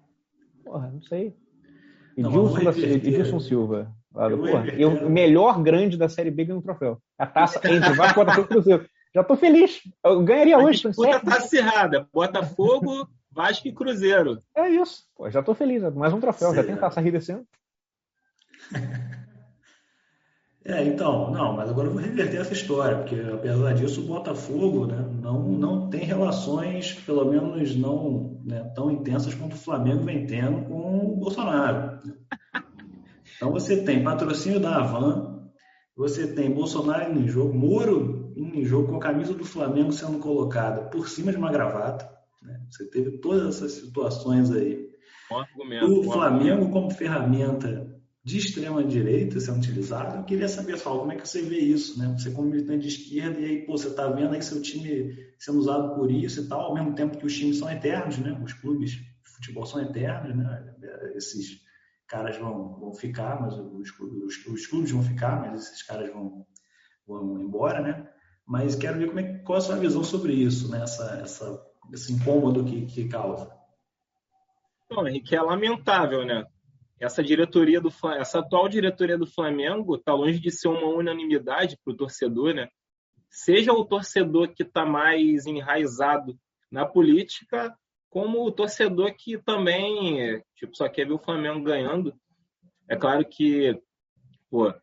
Porra, 0.63 0.91
não 0.91 1.01
sei. 1.01 1.35
Edilson, 2.15 2.63
da, 2.63 2.71
Edilson 2.71 3.39
Silva. 3.39 3.91
Lá, 4.13 4.29
porra, 4.29 4.67
eu, 4.77 4.89
o 5.05 5.09
melhor 5.09 5.61
grande 5.61 5.97
da 5.97 6.09
Série 6.09 6.31
B 6.31 6.45
ganhou 6.45 6.59
um 6.59 6.63
troféu. 6.63 6.99
A 7.17 7.25
taça 7.25 7.59
entre 7.69 7.93
Vasco, 7.93 8.19
Botafogo 8.19 8.45
e 8.45 8.47
Cruzeiro. 8.47 8.89
Já 9.13 9.23
tô 9.23 9.35
feliz. 9.35 9.81
Eu 10.03 10.23
ganharia 10.23 10.55
a 10.55 10.59
hoje. 10.59 10.83
Puta 10.83 11.19
tá 11.19 11.37
acirrada. 11.37 12.07
Botafogo, 12.13 13.07
Vasco 13.31 13.67
e 13.67 13.73
Cruzeiro. 13.73 14.39
É 14.55 14.69
isso. 14.69 15.03
Pô, 15.15 15.29
já 15.29 15.41
tô 15.41 15.53
feliz. 15.53 15.83
Mais 15.93 16.13
um 16.13 16.19
troféu. 16.19 16.53
Já 16.53 16.63
tem 16.63 16.75
taça 16.75 17.01
desse 17.01 17.31
ano. 17.31 17.45
É, 20.65 20.83
então, 20.83 21.31
não, 21.31 21.55
mas 21.55 21.69
agora 21.69 21.87
eu 21.87 21.93
vou 21.93 22.01
reverter 22.01 22.41
essa 22.41 22.53
história, 22.53 22.97
porque 22.97 23.15
apesar 23.15 23.73
disso, 23.73 24.01
o 24.01 24.05
Botafogo 24.05 24.85
né, 24.85 25.03
não, 25.19 25.41
não 25.41 25.89
tem 25.89 26.01
relações, 26.01 26.93
pelo 27.05 27.25
menos 27.25 27.75
não 27.75 28.39
né, 28.45 28.69
tão 28.75 28.91
intensas 28.91 29.33
quanto 29.33 29.53
o 29.53 29.57
Flamengo 29.57 30.03
vem 30.03 30.27
tendo 30.27 30.65
com 30.65 31.13
o 31.13 31.15
Bolsonaro. 31.15 31.99
Então 33.39 33.53
você 33.53 33.83
tem 33.83 34.03
patrocínio 34.03 34.59
da 34.59 34.79
Avan, 34.79 35.49
você 35.95 36.27
tem 36.27 36.51
Bolsonaro 36.51 37.17
em 37.17 37.25
jogo, 37.25 37.53
Moro 37.57 38.33
em 38.35 38.65
jogo 38.65 38.89
com 38.89 38.97
a 38.97 38.99
camisa 38.99 39.33
do 39.33 39.45
Flamengo 39.45 39.93
sendo 39.93 40.19
colocada 40.19 40.89
por 40.89 41.07
cima 41.07 41.31
de 41.31 41.37
uma 41.37 41.49
gravata. 41.49 42.05
Né? 42.43 42.59
Você 42.69 42.89
teve 42.89 43.19
todas 43.19 43.55
essas 43.55 43.71
situações 43.71 44.51
aí. 44.51 44.89
o 45.85 46.03
Flamengo 46.11 46.69
como 46.69 46.91
ferramenta 46.91 47.89
de 48.25 48.37
extrema 48.39 48.83
direita 48.83 49.39
sendo 49.39 49.59
utilizado. 49.59 50.17
Eu 50.17 50.23
queria 50.25 50.49
saber, 50.49 50.77
Saulo, 50.77 50.99
como 50.99 51.13
é 51.13 51.15
que 51.15 51.27
você 51.27 51.41
vê 51.41 51.59
isso, 51.59 51.97
né? 51.97 52.13
Você 52.17 52.31
como 52.31 52.49
militante 52.49 52.81
de 52.81 52.87
esquerda 52.89 53.39
e 53.39 53.45
aí, 53.45 53.65
pô, 53.65 53.77
você 53.77 53.87
está 53.87 54.09
vendo 54.09 54.33
aí 54.33 54.41
seu 54.41 54.61
time 54.61 55.15
sendo 55.37 55.59
usado 55.59 55.95
por 55.95 56.11
isso 56.11 56.41
e 56.41 56.47
tal, 56.49 56.59
ao 56.59 56.73
mesmo 56.73 56.93
tempo 56.93 57.17
que 57.17 57.25
os 57.25 57.33
times 57.33 57.57
são 57.57 57.71
eternos, 57.71 58.17
né? 58.17 58.37
Os 58.43 58.51
clubes 58.51 58.91
de 58.91 58.99
futebol 59.23 59.65
são 59.65 59.81
eternos, 59.81 60.35
né? 60.35 60.75
Esses 61.15 61.68
caras 62.09 62.37
vão, 62.37 62.79
vão 62.79 62.93
ficar, 62.93 63.39
mas 63.41 63.53
os, 63.53 63.97
os, 63.99 64.45
os 64.45 64.67
clubes 64.67 64.91
vão 64.91 65.01
ficar, 65.01 65.39
mas 65.39 65.67
esses 65.67 65.83
caras 65.83 66.11
vão, 66.11 66.45
vão 67.07 67.39
embora, 67.39 67.81
né? 67.81 68.09
Mas 68.45 68.75
quero 68.75 68.97
ver 68.97 69.07
como 69.07 69.19
é, 69.19 69.37
qual 69.39 69.57
é 69.57 69.59
a 69.59 69.63
sua 69.63 69.77
visão 69.77 70.03
sobre 70.03 70.33
isso, 70.33 70.69
né? 70.69 70.81
Essa, 70.81 71.19
essa, 71.21 71.65
esse 71.93 72.11
incômodo 72.11 72.65
que, 72.65 72.85
que 72.87 73.07
causa. 73.07 73.49
Bom, 74.89 75.07
Henrique, 75.07 75.35
é 75.35 75.41
lamentável, 75.41 76.25
né? 76.25 76.45
essa 76.99 77.23
diretoria 77.23 77.79
do 77.79 77.89
essa 78.17 78.39
atual 78.39 78.67
diretoria 78.67 79.17
do 79.17 79.25
Flamengo 79.25 79.95
está 79.95 80.13
longe 80.13 80.39
de 80.39 80.51
ser 80.51 80.67
uma 80.67 80.87
unanimidade 80.87 81.77
para 81.83 81.93
o 81.93 81.95
torcedor, 81.95 82.53
né? 82.53 82.67
Seja 83.29 83.71
o 83.71 83.85
torcedor 83.85 84.49
que 84.53 84.63
está 84.63 84.85
mais 84.85 85.45
enraizado 85.45 86.37
na 86.69 86.85
política, 86.85 87.73
como 88.09 88.45
o 88.45 88.51
torcedor 88.51 89.13
que 89.15 89.37
também 89.37 90.41
tipo, 90.55 90.75
só 90.75 90.89
quer 90.89 91.05
ver 91.05 91.13
o 91.13 91.19
Flamengo 91.19 91.63
ganhando. 91.63 92.13
É 92.87 92.95
claro 92.95 93.23
que, 93.25 93.79
pô, 94.49 94.73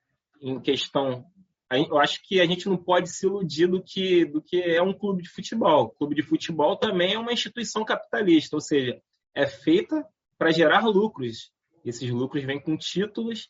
em 0.40 0.61
questão. 0.61 1.25
Eu 1.71 1.99
acho 1.99 2.23
que 2.23 2.40
a 2.40 2.47
gente 2.47 2.68
não 2.68 2.76
pode 2.76 3.11
se 3.11 3.26
iludir 3.26 3.66
do 3.66 3.83
que, 3.83 4.25
do 4.25 4.40
que 4.40 4.61
é 4.61 4.80
um 4.80 4.92
clube 4.92 5.23
de 5.23 5.28
futebol. 5.28 5.87
O 5.87 5.90
clube 5.90 6.14
de 6.14 6.23
futebol 6.23 6.76
também 6.76 7.14
é 7.14 7.18
uma 7.18 7.33
instituição 7.33 7.85
capitalista, 7.85 8.54
ou 8.54 8.61
seja, 8.61 9.00
é 9.35 9.47
feita 9.47 10.06
para 10.38 10.52
gerar 10.52 10.87
lucros 10.87 11.50
esses 11.88 12.11
lucros 12.11 12.45
vêm 12.45 12.61
com 12.61 12.76
títulos 12.76 13.49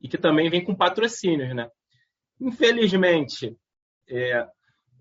e 0.00 0.08
que 0.08 0.18
também 0.18 0.50
vêm 0.50 0.62
com 0.62 0.74
patrocínios, 0.74 1.54
né? 1.54 1.68
Infelizmente, 2.38 3.56
é, 4.08 4.46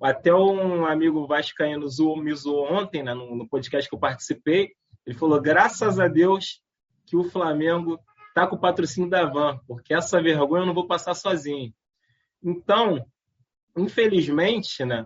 até 0.01 0.33
um 0.33 0.85
amigo 0.85 1.27
vascaíno 1.27 1.87
zoou, 1.87 2.17
me 2.17 2.33
zoou 2.33 2.71
ontem, 2.71 3.03
né, 3.03 3.13
no, 3.13 3.35
no, 3.35 3.47
podcast 3.47 3.89
que 3.89 3.95
eu 3.95 3.99
participei, 3.99 4.71
ele 5.05 5.17
falou, 5.17 5.41
graças 5.41 5.99
a 5.99 6.07
Deus 6.07 6.61
que 7.05 7.17
o 7.17 7.23
Flamengo 7.23 7.99
está 8.29 8.47
com 8.47 8.55
o 8.55 8.59
patrocínio 8.59 9.09
da 9.09 9.25
Van, 9.25 9.59
porque 9.67 9.93
essa 9.93 10.21
vergonha 10.21 10.63
eu 10.63 10.67
não 10.67 10.73
vou 10.73 10.87
passar 10.87 11.13
sozinho. 11.13 11.73
Então, 12.43 13.05
infelizmente, 13.77 14.85
né, 14.85 15.05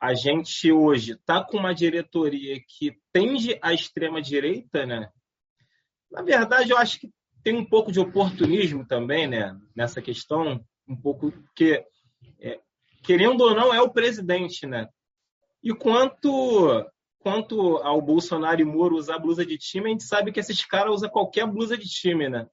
a 0.00 0.14
gente 0.14 0.70
hoje 0.70 1.12
está 1.12 1.42
com 1.42 1.56
uma 1.56 1.74
diretoria 1.74 2.60
que 2.66 2.96
tende 3.12 3.58
à 3.62 3.72
extrema-direita, 3.72 4.84
né, 4.84 5.08
na 6.10 6.22
verdade, 6.22 6.70
eu 6.70 6.78
acho 6.78 7.00
que 7.00 7.10
tem 7.42 7.56
um 7.56 7.64
pouco 7.64 7.92
de 7.92 8.00
oportunismo 8.00 8.86
também, 8.86 9.26
né? 9.26 9.56
Nessa 9.74 10.00
questão, 10.00 10.64
um 10.86 10.96
pouco 10.96 11.32
que, 11.54 11.84
querendo 13.02 13.40
ou 13.42 13.54
não, 13.54 13.72
é 13.72 13.80
o 13.80 13.90
presidente, 13.90 14.66
né? 14.66 14.88
E 15.62 15.74
quanto 15.74 16.84
quanto 17.20 17.78
ao 17.78 18.00
Bolsonaro 18.00 18.60
e 18.60 18.64
Moro 18.64 18.96
usar 18.96 19.18
blusa 19.18 19.44
de 19.44 19.58
time, 19.58 19.86
a 19.86 19.90
gente 19.90 20.04
sabe 20.04 20.32
que 20.32 20.40
esses 20.40 20.64
caras 20.64 20.94
usam 20.94 21.10
qualquer 21.10 21.46
blusa 21.46 21.76
de 21.76 21.86
time, 21.86 22.28
né? 22.28 22.48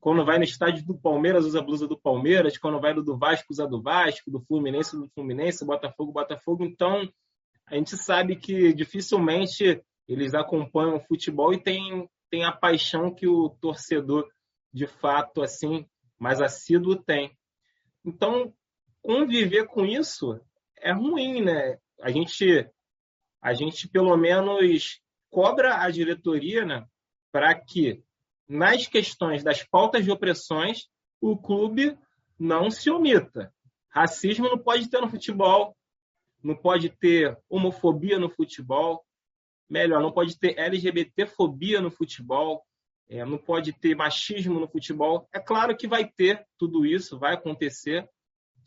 Quando 0.00 0.24
vai 0.24 0.38
no 0.38 0.44
estádio 0.44 0.84
do 0.84 0.96
Palmeiras, 0.96 1.44
usa 1.44 1.60
blusa 1.60 1.86
do 1.86 1.98
Palmeiras. 1.98 2.56
Quando 2.56 2.80
vai 2.80 2.94
no 2.94 3.02
do 3.02 3.18
Vasco, 3.18 3.48
usa 3.50 3.66
do 3.66 3.82
Vasco. 3.82 4.30
Do 4.30 4.40
Fluminense, 4.40 4.96
do 4.96 5.08
Fluminense. 5.10 5.64
Botafogo, 5.64 6.12
Botafogo. 6.12 6.64
Então, 6.64 7.08
a 7.66 7.74
gente 7.74 7.96
sabe 7.96 8.36
que 8.36 8.72
dificilmente 8.72 9.82
eles 10.06 10.34
acompanham 10.34 10.96
o 10.96 11.00
futebol 11.00 11.52
e 11.52 11.62
têm 11.62 12.08
tem 12.30 12.44
a 12.44 12.52
paixão 12.52 13.14
que 13.14 13.26
o 13.26 13.48
torcedor, 13.48 14.28
de 14.72 14.86
fato, 14.86 15.42
assim, 15.42 15.86
mais 16.18 16.40
assíduo 16.40 16.96
tem. 16.96 17.36
Então, 18.04 18.52
conviver 19.08 19.66
com 19.68 19.86
isso 19.86 20.38
é 20.82 20.92
ruim, 20.92 21.40
né? 21.40 21.78
A 22.02 22.10
gente, 22.10 22.68
a 23.40 23.54
gente 23.54 23.88
pelo 23.88 24.14
menos 24.18 25.00
cobra 25.30 25.80
a 25.80 25.90
diretoria, 25.90 26.66
né, 26.66 26.86
para 27.32 27.54
que 27.54 28.04
nas 28.46 28.86
questões 28.86 29.42
das 29.42 29.62
pautas 29.64 30.04
de 30.04 30.10
opressões 30.10 30.90
o 31.22 31.38
clube 31.38 31.98
não 32.38 32.70
se 32.70 32.90
omita. 32.90 33.50
Racismo 33.88 34.46
não 34.46 34.58
pode 34.58 34.90
ter 34.90 35.00
no 35.00 35.08
futebol, 35.08 35.74
não 36.44 36.54
pode 36.54 36.90
ter 36.90 37.34
homofobia 37.48 38.18
no 38.18 38.28
futebol, 38.28 39.02
melhor, 39.70 40.02
não 40.02 40.12
pode 40.12 40.38
ter 40.38 40.58
LGBTfobia 40.58 41.80
no 41.80 41.90
futebol, 41.90 42.62
é, 43.08 43.24
não 43.24 43.38
pode 43.38 43.72
ter 43.72 43.96
machismo 43.96 44.60
no 44.60 44.68
futebol. 44.68 45.26
É 45.32 45.40
claro 45.40 45.74
que 45.74 45.88
vai 45.88 46.06
ter 46.06 46.46
tudo 46.58 46.84
isso, 46.84 47.18
vai 47.18 47.32
acontecer, 47.32 48.06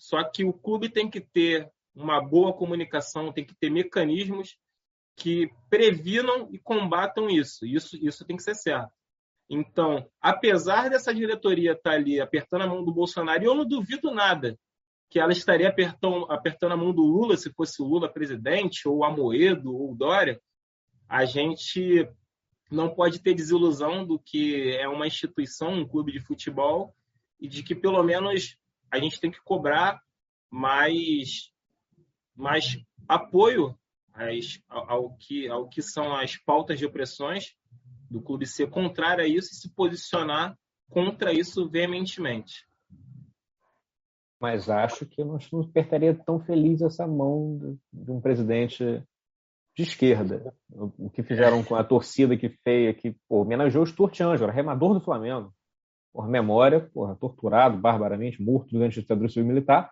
só 0.01 0.23
que 0.23 0.43
o 0.43 0.51
clube 0.51 0.89
tem 0.89 1.07
que 1.07 1.21
ter 1.21 1.71
uma 1.93 2.19
boa 2.19 2.51
comunicação, 2.51 3.31
tem 3.31 3.45
que 3.45 3.53
ter 3.53 3.69
mecanismos 3.69 4.57
que 5.15 5.47
previnam 5.69 6.49
e 6.51 6.57
combatam 6.57 7.29
isso. 7.29 7.67
Isso, 7.67 7.95
isso 8.03 8.25
tem 8.25 8.35
que 8.35 8.41
ser 8.41 8.55
certo. 8.55 8.91
Então, 9.47 10.09
apesar 10.19 10.89
dessa 10.89 11.13
diretoria 11.13 11.73
estar 11.73 11.91
ali 11.91 12.19
apertando 12.19 12.63
a 12.63 12.67
mão 12.67 12.83
do 12.83 12.91
Bolsonaro, 12.91 13.43
eu 13.43 13.53
não 13.53 13.63
duvido 13.63 14.09
nada 14.09 14.57
que 15.07 15.19
ela 15.19 15.33
estaria 15.33 15.69
apertando, 15.69 16.25
apertando 16.31 16.71
a 16.71 16.77
mão 16.77 16.91
do 16.91 17.03
Lula 17.03 17.37
se 17.37 17.53
fosse 17.53 17.79
o 17.79 17.85
Lula 17.85 18.11
presidente, 18.11 18.87
ou 18.87 19.03
Amoedo, 19.03 19.71
ou 19.71 19.93
Dória, 19.93 20.41
a 21.07 21.25
gente 21.25 22.09
não 22.71 22.89
pode 22.89 23.19
ter 23.19 23.35
desilusão 23.35 24.03
do 24.03 24.17
que 24.17 24.75
é 24.77 24.87
uma 24.87 25.05
instituição, 25.05 25.73
um 25.73 25.87
clube 25.87 26.11
de 26.11 26.21
futebol, 26.21 26.95
e 27.39 27.47
de 27.47 27.61
que 27.61 27.75
pelo 27.75 28.01
menos 28.01 28.57
a 28.91 28.99
gente 28.99 29.19
tem 29.19 29.31
que 29.31 29.41
cobrar 29.41 30.01
mais, 30.49 31.51
mais 32.35 32.77
apoio 33.07 33.77
ao, 34.67 34.89
ao, 34.89 35.17
que, 35.17 35.47
ao 35.47 35.67
que 35.69 35.81
são 35.81 36.13
as 36.13 36.35
pautas 36.37 36.77
de 36.77 36.85
opressões 36.85 37.55
do 38.09 38.21
clube 38.21 38.45
ser 38.45 38.69
contrário 38.69 39.23
a 39.23 39.27
isso 39.27 39.51
e 39.53 39.55
se 39.55 39.73
posicionar 39.73 40.57
contra 40.89 41.31
isso 41.31 41.69
veementemente. 41.69 42.67
Mas 44.39 44.69
acho 44.69 45.05
que 45.05 45.23
não 45.23 45.37
apertaria 45.61 46.13
tão 46.13 46.39
feliz 46.39 46.81
essa 46.81 47.07
mão 47.07 47.79
de 47.93 48.11
um 48.11 48.19
presidente 48.19 48.83
de 49.75 49.83
esquerda. 49.83 50.53
O 50.69 51.09
que 51.09 51.23
fizeram 51.23 51.63
com 51.63 51.75
a 51.75 51.83
torcida 51.83 52.35
que 52.35 52.49
feia, 52.49 52.93
que 52.93 53.15
pô, 53.29 53.41
homenageou 53.41 53.83
o 53.83 53.87
Stuart 53.87 54.19
Angel, 54.19 54.45
era 54.45 54.51
remador 54.51 54.93
do 54.93 54.99
Flamengo. 54.99 55.53
Por 56.13 56.27
memória, 56.27 56.89
porra, 56.93 57.15
torturado 57.15 57.77
barbaramente, 57.77 58.41
morto 58.41 58.71
durante 58.71 58.99
a 58.99 59.01
ditadura 59.01 59.29
civil 59.29 59.45
militar. 59.45 59.89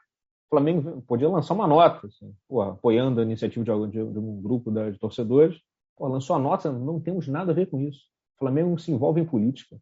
O 0.48 0.50
Flamengo 0.50 1.02
podia 1.04 1.30
lançar 1.30 1.54
uma 1.54 1.68
nota, 1.68 2.08
assim, 2.08 2.34
porra, 2.48 2.72
apoiando 2.72 3.22
a 3.22 3.24
iniciativa 3.24 3.64
de, 3.64 3.92
de, 3.92 4.12
de 4.12 4.20
um 4.20 4.42
grupo 4.42 4.72
de, 4.72 4.92
de 4.92 5.00
torcedores. 5.00 5.60
Porra, 5.96 6.12
lançou 6.12 6.36
a 6.36 6.40
nota, 6.40 6.72
não 6.72 7.00
temos 7.00 7.28
nada 7.28 7.52
a 7.52 7.56
ver 7.56 7.68
com 7.68 7.80
isso. 7.82 8.02
O 8.36 8.40
Flamengo 8.40 8.70
não 8.70 8.78
se 8.78 8.92
envolve 8.92 9.22
em 9.22 9.26
política. 9.26 9.80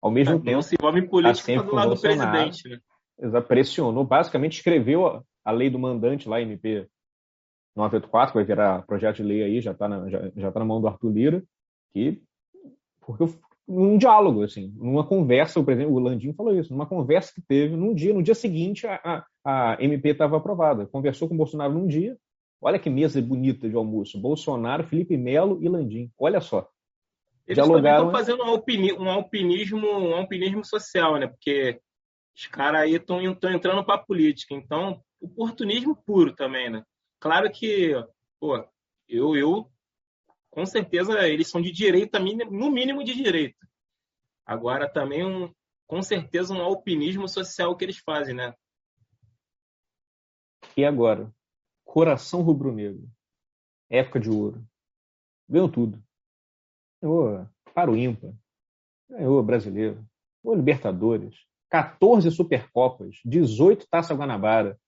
Ao 0.00 0.10
mesmo 0.10 0.40
tempo. 0.40 0.50
Não 0.50 0.62
se 0.62 0.74
envolve 0.74 1.00
em 1.00 1.08
política 1.08 1.54
tá 1.54 1.62
do 1.62 1.74
lado 1.74 1.94
do 1.94 2.00
presidente, 2.00 2.68
né? 2.68 3.40
Pressionou, 3.42 4.04
basicamente 4.04 4.56
escreveu 4.56 5.06
a, 5.06 5.22
a 5.44 5.52
lei 5.52 5.70
do 5.70 5.78
mandante 5.78 6.28
lá, 6.28 6.40
MP 6.40 6.88
984, 7.76 8.32
que 8.32 8.38
vai 8.38 8.44
virar 8.44 8.82
projeto 8.86 9.16
de 9.16 9.22
lei 9.22 9.42
aí, 9.42 9.60
já 9.60 9.72
está 9.72 9.88
na, 9.88 10.08
já, 10.08 10.30
já 10.36 10.52
tá 10.52 10.58
na 10.58 10.66
mão 10.66 10.80
do 10.80 10.88
Arthur 10.88 11.10
Lira, 11.10 11.44
que, 11.92 12.22
porque 13.00 13.24
num 13.66 13.96
diálogo, 13.96 14.42
assim, 14.42 14.72
numa 14.76 15.06
conversa, 15.06 15.60
o 15.60 15.64
presidente, 15.64 15.90
o 15.90 15.98
Landim 15.98 16.32
falou 16.32 16.54
isso, 16.54 16.72
numa 16.72 16.86
conversa 16.86 17.32
que 17.34 17.40
teve 17.40 17.76
num 17.76 17.94
dia, 17.94 18.12
no 18.12 18.22
dia 18.22 18.34
seguinte 18.34 18.86
a, 18.86 19.24
a, 19.44 19.72
a 19.72 19.82
MP 19.82 20.10
estava 20.10 20.36
aprovada, 20.36 20.86
conversou 20.86 21.28
com 21.28 21.34
o 21.34 21.38
Bolsonaro 21.38 21.72
num 21.72 21.86
dia, 21.86 22.16
olha 22.60 22.78
que 22.78 22.90
mesa 22.90 23.22
bonita 23.22 23.68
de 23.68 23.76
almoço, 23.76 24.20
Bolsonaro, 24.20 24.84
Felipe 24.84 25.16
Melo 25.16 25.62
e 25.62 25.68
Landim, 25.68 26.10
olha 26.18 26.40
só. 26.40 26.68
Eles 27.46 27.56
dialogaram... 27.56 28.06
estão 28.06 28.18
fazendo 28.18 28.44
um, 28.44 28.48
alpini, 28.48 28.92
um, 28.92 29.10
alpinismo, 29.10 29.86
um 29.86 30.14
alpinismo 30.14 30.64
social, 30.64 31.18
né? 31.18 31.26
Porque 31.26 31.80
os 32.36 32.46
caras 32.46 32.82
aí 32.82 32.94
estão 32.94 33.20
entrando 33.20 33.84
para 33.84 33.96
a 33.96 33.98
política. 33.98 34.54
Então, 34.54 35.02
oportunismo 35.20 35.96
puro 35.96 36.34
também, 36.34 36.70
né? 36.70 36.84
Claro 37.20 37.50
que, 37.50 37.94
pô, 38.40 38.64
eu, 39.08 39.36
eu 39.36 39.71
com 40.52 40.66
certeza 40.66 41.26
eles 41.26 41.48
são 41.48 41.62
de 41.62 41.72
direita, 41.72 42.18
no 42.18 42.70
mínimo 42.70 43.02
de 43.02 43.14
direita. 43.14 43.66
Agora 44.44 44.86
também 44.86 45.24
um, 45.24 45.52
com 45.86 46.02
certeza 46.02 46.52
um 46.52 46.60
alpinismo 46.60 47.26
social 47.26 47.74
que 47.74 47.84
eles 47.84 47.98
fazem, 47.98 48.34
né? 48.34 48.54
E 50.76 50.84
agora? 50.84 51.32
Coração 51.84 52.42
rubro-negro. 52.42 53.10
Época 53.88 54.20
de 54.20 54.28
ouro. 54.28 54.62
Ganhou 55.48 55.70
tudo. 55.70 56.02
Ganhou 57.00 57.48
para 57.74 57.90
o 57.90 57.96
ímpar. 57.96 58.34
Ganhou 59.08 59.42
brasileiro. 59.42 60.06
Ganhou 60.44 60.56
Libertadores. 60.56 61.46
14 61.70 62.30
Supercopas. 62.30 63.20
18 63.24 63.88
Taça 63.88 64.14
Guanabara. 64.14 64.78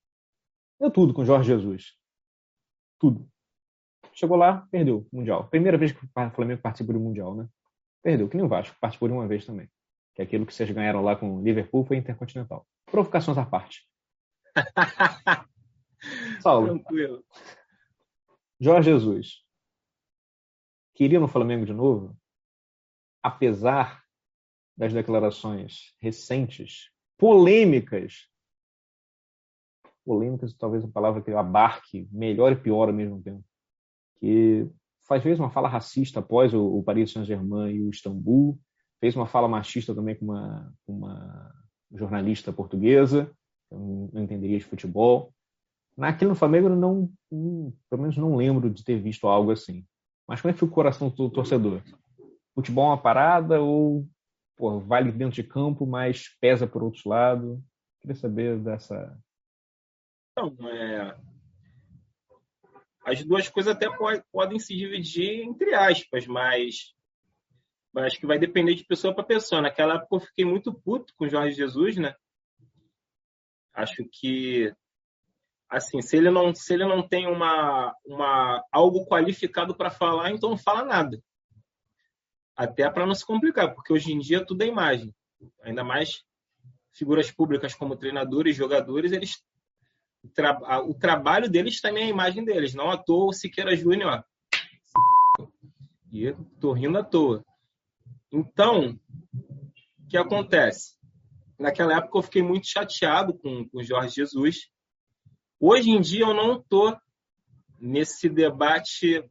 Deu 0.79 0.91
tudo 0.91 1.15
com 1.15 1.25
Jorge 1.25 1.49
Jesus. 1.49 1.97
Tudo. 2.99 3.27
Chegou 4.15 4.37
lá, 4.37 4.67
perdeu 4.71 5.07
o 5.11 5.17
Mundial. 5.17 5.49
Primeira 5.49 5.77
vez 5.77 5.91
que 5.91 6.05
o 6.05 6.31
Flamengo 6.31 6.63
participa 6.63 6.93
do 6.93 7.01
Mundial, 7.01 7.35
né? 7.35 7.49
Perdeu, 8.01 8.29
que 8.29 8.37
nem 8.37 8.47
o 8.47 8.49
Vasco, 8.49 8.77
participou 8.81 9.09
de 9.09 9.15
uma 9.15 9.27
vez 9.27 9.45
também. 9.45 9.69
Que 10.15 10.23
é 10.23 10.25
aquilo 10.25 10.47
que 10.47 10.55
vocês 10.55 10.71
ganharam 10.71 11.03
lá 11.03 11.17
com 11.17 11.37
o 11.37 11.43
Liverpool 11.43 11.85
foi 11.85 11.97
Intercontinental. 11.97 12.65
Provocações 12.87 13.37
à 13.37 13.45
parte. 13.45 13.85
Saulo. 16.41 16.79
Tranquilo. 16.79 17.25
Jorge 18.61 18.93
Jesus. 18.93 19.43
Queria 20.95 21.19
no 21.19 21.27
Flamengo 21.27 21.67
de 21.67 21.73
novo, 21.73 22.17
apesar 23.21 24.05
das 24.77 24.93
declarações 24.93 25.93
recentes, 26.01 26.89
polêmicas. 27.19 28.29
Polêmicas, 30.05 30.55
talvez 30.55 30.85
a 30.85 30.89
palavra 30.89 31.21
que 31.21 31.33
eu 31.33 31.39
abarque 31.39 32.09
melhor 32.13 32.53
e 32.53 32.57
pior 32.57 32.89
ao 32.89 32.95
mesmo 32.95 33.21
tempo 33.21 33.45
que 34.19 34.69
faz 35.07 35.23
vezes 35.23 35.39
uma 35.39 35.51
fala 35.51 35.69
racista 35.69 36.21
após 36.21 36.55
o, 36.55 36.79
o 36.79 36.83
Paris 36.83 37.13
Saint-Germain 37.13 37.75
e 37.75 37.83
o 37.83 37.91
Istambul, 37.91 38.59
fez 39.01 39.15
uma 39.15 39.27
fala 39.27 39.49
machista 39.49 39.95
também 39.95 40.15
com 40.15 40.25
uma, 40.25 40.73
uma 40.87 41.55
jornalista 41.93 42.53
portuguesa, 42.53 43.31
eu 43.71 44.11
não 44.13 44.23
entenderia 44.23 44.59
de 44.59 44.65
futebol. 44.65 45.33
Naquilo 45.97 46.31
no 46.31 46.37
Flamengo 46.37 46.69
eu 46.69 46.77
não, 46.77 47.11
não, 47.31 47.73
pelo 47.89 48.03
menos 48.03 48.17
não 48.17 48.37
lembro 48.37 48.71
de 48.71 48.83
ter 48.83 49.01
visto 49.01 49.27
algo 49.27 49.51
assim. 49.51 49.85
Mas 50.27 50.41
como 50.41 50.51
é 50.51 50.53
que 50.55 50.59
foi 50.59 50.69
o 50.69 50.73
coração 50.73 51.09
do 51.09 51.31
torcedor? 51.31 51.83
Futebol 52.55 52.87
é 52.87 52.89
uma 52.89 53.03
parada 53.03 53.61
ou 53.61 54.07
pô, 54.57 54.81
vale 54.81 55.13
dentro 55.13 55.35
de 55.35 55.43
campo, 55.43 55.87
mas 55.87 56.37
pesa 56.41 56.67
por 56.67 56.83
outros 56.83 57.05
lados? 57.05 57.61
Queria 58.01 58.17
saber 58.17 58.59
dessa. 58.59 59.19
Não, 60.37 60.55
é, 60.69 61.17
as 63.05 63.25
duas 63.25 63.49
coisas 63.49 63.75
até 63.75 63.89
podem 64.33 64.59
se 64.59 64.75
dividir 64.75 65.43
entre 65.43 65.75
aspas, 65.75 66.27
mas, 66.27 66.95
mas 67.93 68.07
acho 68.07 68.19
que 68.19 68.27
vai 68.27 68.39
depender 68.39 68.75
de 68.75 68.85
pessoa 68.85 69.15
para 69.15 69.25
pessoa. 69.25 69.61
Naquela 69.61 69.95
época 69.97 70.17
eu 70.17 70.21
fiquei 70.21 70.45
muito 70.45 70.73
puto 70.73 71.13
com 71.17 71.27
o 71.27 71.29
Jorge 71.29 71.57
Jesus, 71.57 71.97
né? 71.97 72.15
Acho 73.75 74.05
que 74.11 74.73
assim, 75.69 76.01
se 76.01 76.17
ele 76.17 76.31
não 76.31 76.55
se 76.55 76.73
ele 76.73 76.87
não 76.87 77.07
tem 77.07 77.27
uma, 77.27 77.95
uma 78.05 78.65
algo 78.73 79.07
qualificado 79.07 79.77
para 79.77 79.91
falar, 79.91 80.31
então 80.31 80.51
não 80.51 80.59
fala 80.59 80.85
nada. 80.85 81.23
Até 82.57 82.89
para 82.89 83.07
não 83.07 83.15
se 83.15 83.27
complicar, 83.27 83.75
porque 83.75 83.93
hoje 83.93 84.13
em 84.13 84.19
dia 84.19 84.45
tudo 84.45 84.63
é 84.63 84.67
imagem. 84.67 85.15
Ainda 85.63 85.83
mais 85.85 86.25
figuras 86.93 87.31
públicas 87.31 87.75
como 87.75 87.97
treinadores, 87.97 88.57
jogadores, 88.57 89.13
eles 89.13 89.43
tra 90.29 90.83
o 90.83 90.95
trabalho 90.95 91.51
deles 91.51 91.81
também 91.81 92.05
é 92.05 92.07
a 92.07 92.11
imagem 92.11 92.45
deles. 92.45 92.75
Não 92.75 92.91
à 92.91 92.97
toa 92.97 93.27
o 93.27 93.33
Siqueira 93.33 93.77
Júnior. 93.77 94.25
E 96.13 96.33
tô 96.61 96.73
rindo 96.73 96.99
à 96.99 97.05
toa. 97.05 97.45
Então, 98.33 98.99
o 99.35 100.09
que 100.09 100.17
acontece? 100.17 100.97
Naquela 101.59 101.97
época 101.97 102.19
eu 102.19 102.23
fiquei 102.23 102.43
muito 102.43 102.69
chateado 102.69 103.35
com 103.35 103.69
o 103.73 103.83
Jorge 103.83 104.17
Jesus. 104.17 104.69
Hoje 105.61 105.91
em 105.91 106.01
dia 106.01 106.25
eu 106.25 106.35
não 106.35 106.63
tô 106.63 106.97
nesse 107.79 108.29
debate 108.29 109.25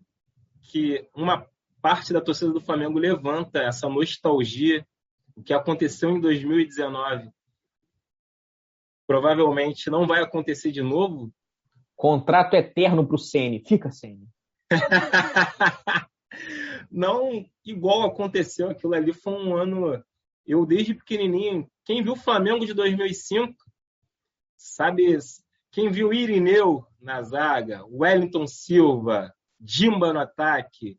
que 0.62 1.08
uma 1.14 1.48
parte 1.82 2.14
da 2.14 2.22
torcida 2.22 2.52
do 2.52 2.62
Flamengo 2.62 2.98
levanta 2.98 3.60
essa 3.60 3.90
nostalgia, 3.90 4.86
o 5.36 5.44
que 5.44 5.54
aconteceu 5.54 6.10
em 6.12 6.20
2019 6.20 7.30
provavelmente 9.08 9.90
não 9.90 10.08
vai 10.08 10.22
acontecer 10.22 10.72
de 10.72 10.82
novo. 10.82 11.32
Contrato 11.96 12.56
eterno 12.56 13.06
para 13.06 13.16
o 13.16 13.20
Ceni. 13.20 13.64
Fica 13.66 13.92
Ceni. 13.92 14.28
não 16.92 17.46
igual 17.66 18.04
aconteceu 18.04 18.70
aquilo 18.70 18.94
ali 18.94 19.14
foi 19.14 19.34
um 19.34 19.56
ano. 19.56 20.04
Eu 20.46 20.66
desde 20.66 20.94
pequenininho, 20.94 21.70
quem 21.86 22.04
viu 22.04 22.14
o 22.14 22.18
Flamengo 22.18 22.66
de 22.66 22.74
2005 22.74 23.56
sabe 24.58 25.18
quem 25.72 25.90
viu 25.90 26.14
Irineu 26.14 26.86
na 27.02 27.22
zaga, 27.22 27.86
Wellington 27.86 28.48
Silva, 28.48 29.34
Dimba 29.60 30.14
no 30.14 30.20
ataque, 30.20 30.98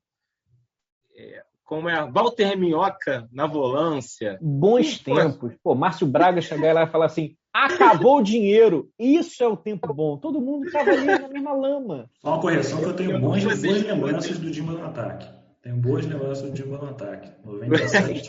é, 1.16 1.44
como 1.64 1.88
é 1.88 2.10
Walter 2.10 2.56
Minhoca 2.56 3.28
na 3.32 3.46
volância. 3.46 4.38
Bons 4.40 4.98
tempos. 4.98 5.54
Pô, 5.62 5.74
Márcio 5.74 6.06
Braga 6.06 6.40
chegar 6.40 6.74
lá 6.74 6.84
e 6.84 6.90
falar 6.90 7.06
assim: 7.06 7.36
Acabou 7.54 8.18
o 8.18 8.22
dinheiro. 8.22 8.90
Isso 8.98 9.44
é 9.44 9.46
o 9.46 9.56
tempo 9.56 9.94
bom. 9.94 10.18
Todo 10.18 10.40
mundo 10.40 10.66
estava 10.66 10.90
ali 10.90 11.06
na 11.06 11.28
mesma 11.28 11.52
lama. 11.52 12.10
Só 12.20 12.30
uma 12.30 12.40
correção 12.40 12.80
que 12.80 12.86
eu 12.86 12.96
tenho 12.96 13.20
boas, 13.20 13.44
boas 13.44 13.62
lembranças 13.62 14.38
do 14.40 14.50
Dimba 14.50 14.72
no 14.72 14.84
ataque. 14.84 15.28
Tenho 15.62 15.76
boas 15.76 16.04
lembranças 16.04 16.42
do 16.42 16.50
Dimba 16.50 16.78
no 16.78 16.88
ataque. 16.88 17.30
97. 17.46 18.22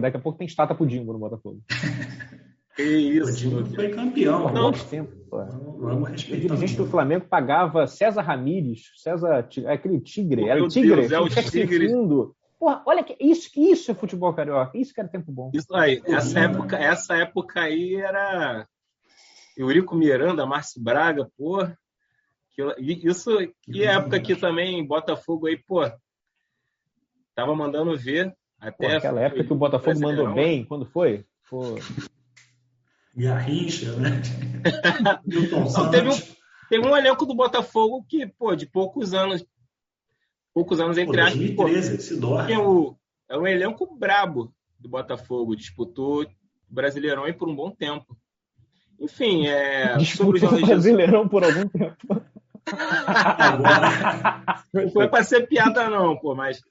daqui 0.00 0.16
a 0.16 0.20
pouco 0.20 0.38
tem 0.38 0.46
estátua 0.46 0.74
pro 0.74 0.86
Dimba 0.86 1.12
no 1.12 1.18
Botafogo. 1.18 1.60
Que 2.74 2.82
isso. 2.82 3.30
O 3.30 3.32
Dimba 3.32 3.64
foi 3.66 3.88
campeão. 3.90 4.52
Não, 4.52 4.72
tempo, 4.72 5.12
Vamos 5.30 6.10
respeitar. 6.10 6.54
O 6.54 6.56
dirigente 6.56 6.76
do 6.76 6.86
Flamengo 6.86 7.26
pagava 7.28 7.86
César 7.86 8.22
Ramírez, 8.22 8.90
César, 8.96 9.48
é 9.64 9.72
aquele 9.72 10.00
tigre, 10.00 10.48
era 10.48 10.60
o 10.60 10.66
tigre, 10.66 11.06
Deus, 11.06 11.12
é 11.12 11.20
o 11.20 11.28
tigre. 11.28 11.88
Fundo. 11.88 12.34
Porra, 12.58 12.82
olha 12.86 13.02
que 13.02 13.16
isso, 13.20 13.50
isso 13.56 13.90
é 13.90 13.94
futebol 13.94 14.32
carioca, 14.32 14.78
isso 14.78 14.94
que 14.94 15.00
era 15.00 15.08
tempo 15.08 15.30
bom. 15.30 15.50
Isso 15.52 15.74
aí, 15.74 16.02
essa 16.06 16.40
época, 16.40 16.76
essa 16.76 17.16
época 17.16 17.60
aí 17.60 17.96
era 17.96 18.66
Eurico 19.56 19.94
Miranda, 19.94 20.46
Márcio 20.46 20.82
Braga, 20.82 21.28
porra. 21.36 21.78
Isso, 22.78 23.30
e 23.66 23.82
época 23.82 24.16
aqui 24.16 24.36
também, 24.36 24.86
Botafogo 24.86 25.46
aí, 25.46 25.56
pô, 25.56 25.80
tava 27.34 27.54
mandando 27.54 27.96
ver. 27.96 28.32
Até 28.60 28.88
pô, 28.88 28.96
aquela 28.96 29.20
época 29.20 29.44
que 29.44 29.52
o 29.52 29.56
Botafogo 29.56 30.00
mandou 30.00 30.32
bem, 30.32 30.64
quando 30.64 30.86
foi? 30.86 31.26
Pô. 31.50 31.74
Garrincha, 33.14 33.92
né? 33.96 34.22
Não, 35.76 35.90
teve, 35.90 36.08
um, 36.08 36.18
teve 36.68 36.86
um 36.86 36.96
elenco 36.96 37.26
do 37.26 37.34
Botafogo 37.34 38.04
que, 38.08 38.26
pô, 38.26 38.54
de 38.54 38.66
poucos 38.66 39.12
anos, 39.12 39.44
poucos 40.54 40.78
anos 40.80 40.96
entre 40.96 41.20
aspas. 41.20 41.36
2013, 41.36 42.00
se 42.00 42.16
dorme. 42.16 42.52
É, 42.52 42.58
o, 42.58 42.96
é 43.28 43.36
um 43.36 43.46
elenco 43.46 43.94
brabo 43.96 44.54
do 44.78 44.88
Botafogo, 44.88 45.56
disputou 45.56 46.24
Brasileirão 46.68 47.24
aí 47.24 47.32
por 47.32 47.48
um 47.48 47.56
bom 47.56 47.70
tempo. 47.70 48.16
Enfim, 48.98 49.46
é. 49.46 49.96
Disputou 49.96 50.52
o 50.52 50.66
Brasileirão 50.66 51.28
por 51.28 51.44
algum 51.44 51.68
tempo. 51.68 52.22
Agora... 52.66 54.64
Não 54.72 54.90
foi 54.90 55.08
para 55.08 55.22
ser 55.22 55.46
piada, 55.46 55.90
não, 55.90 56.16
pô, 56.16 56.34
mas. 56.34 56.62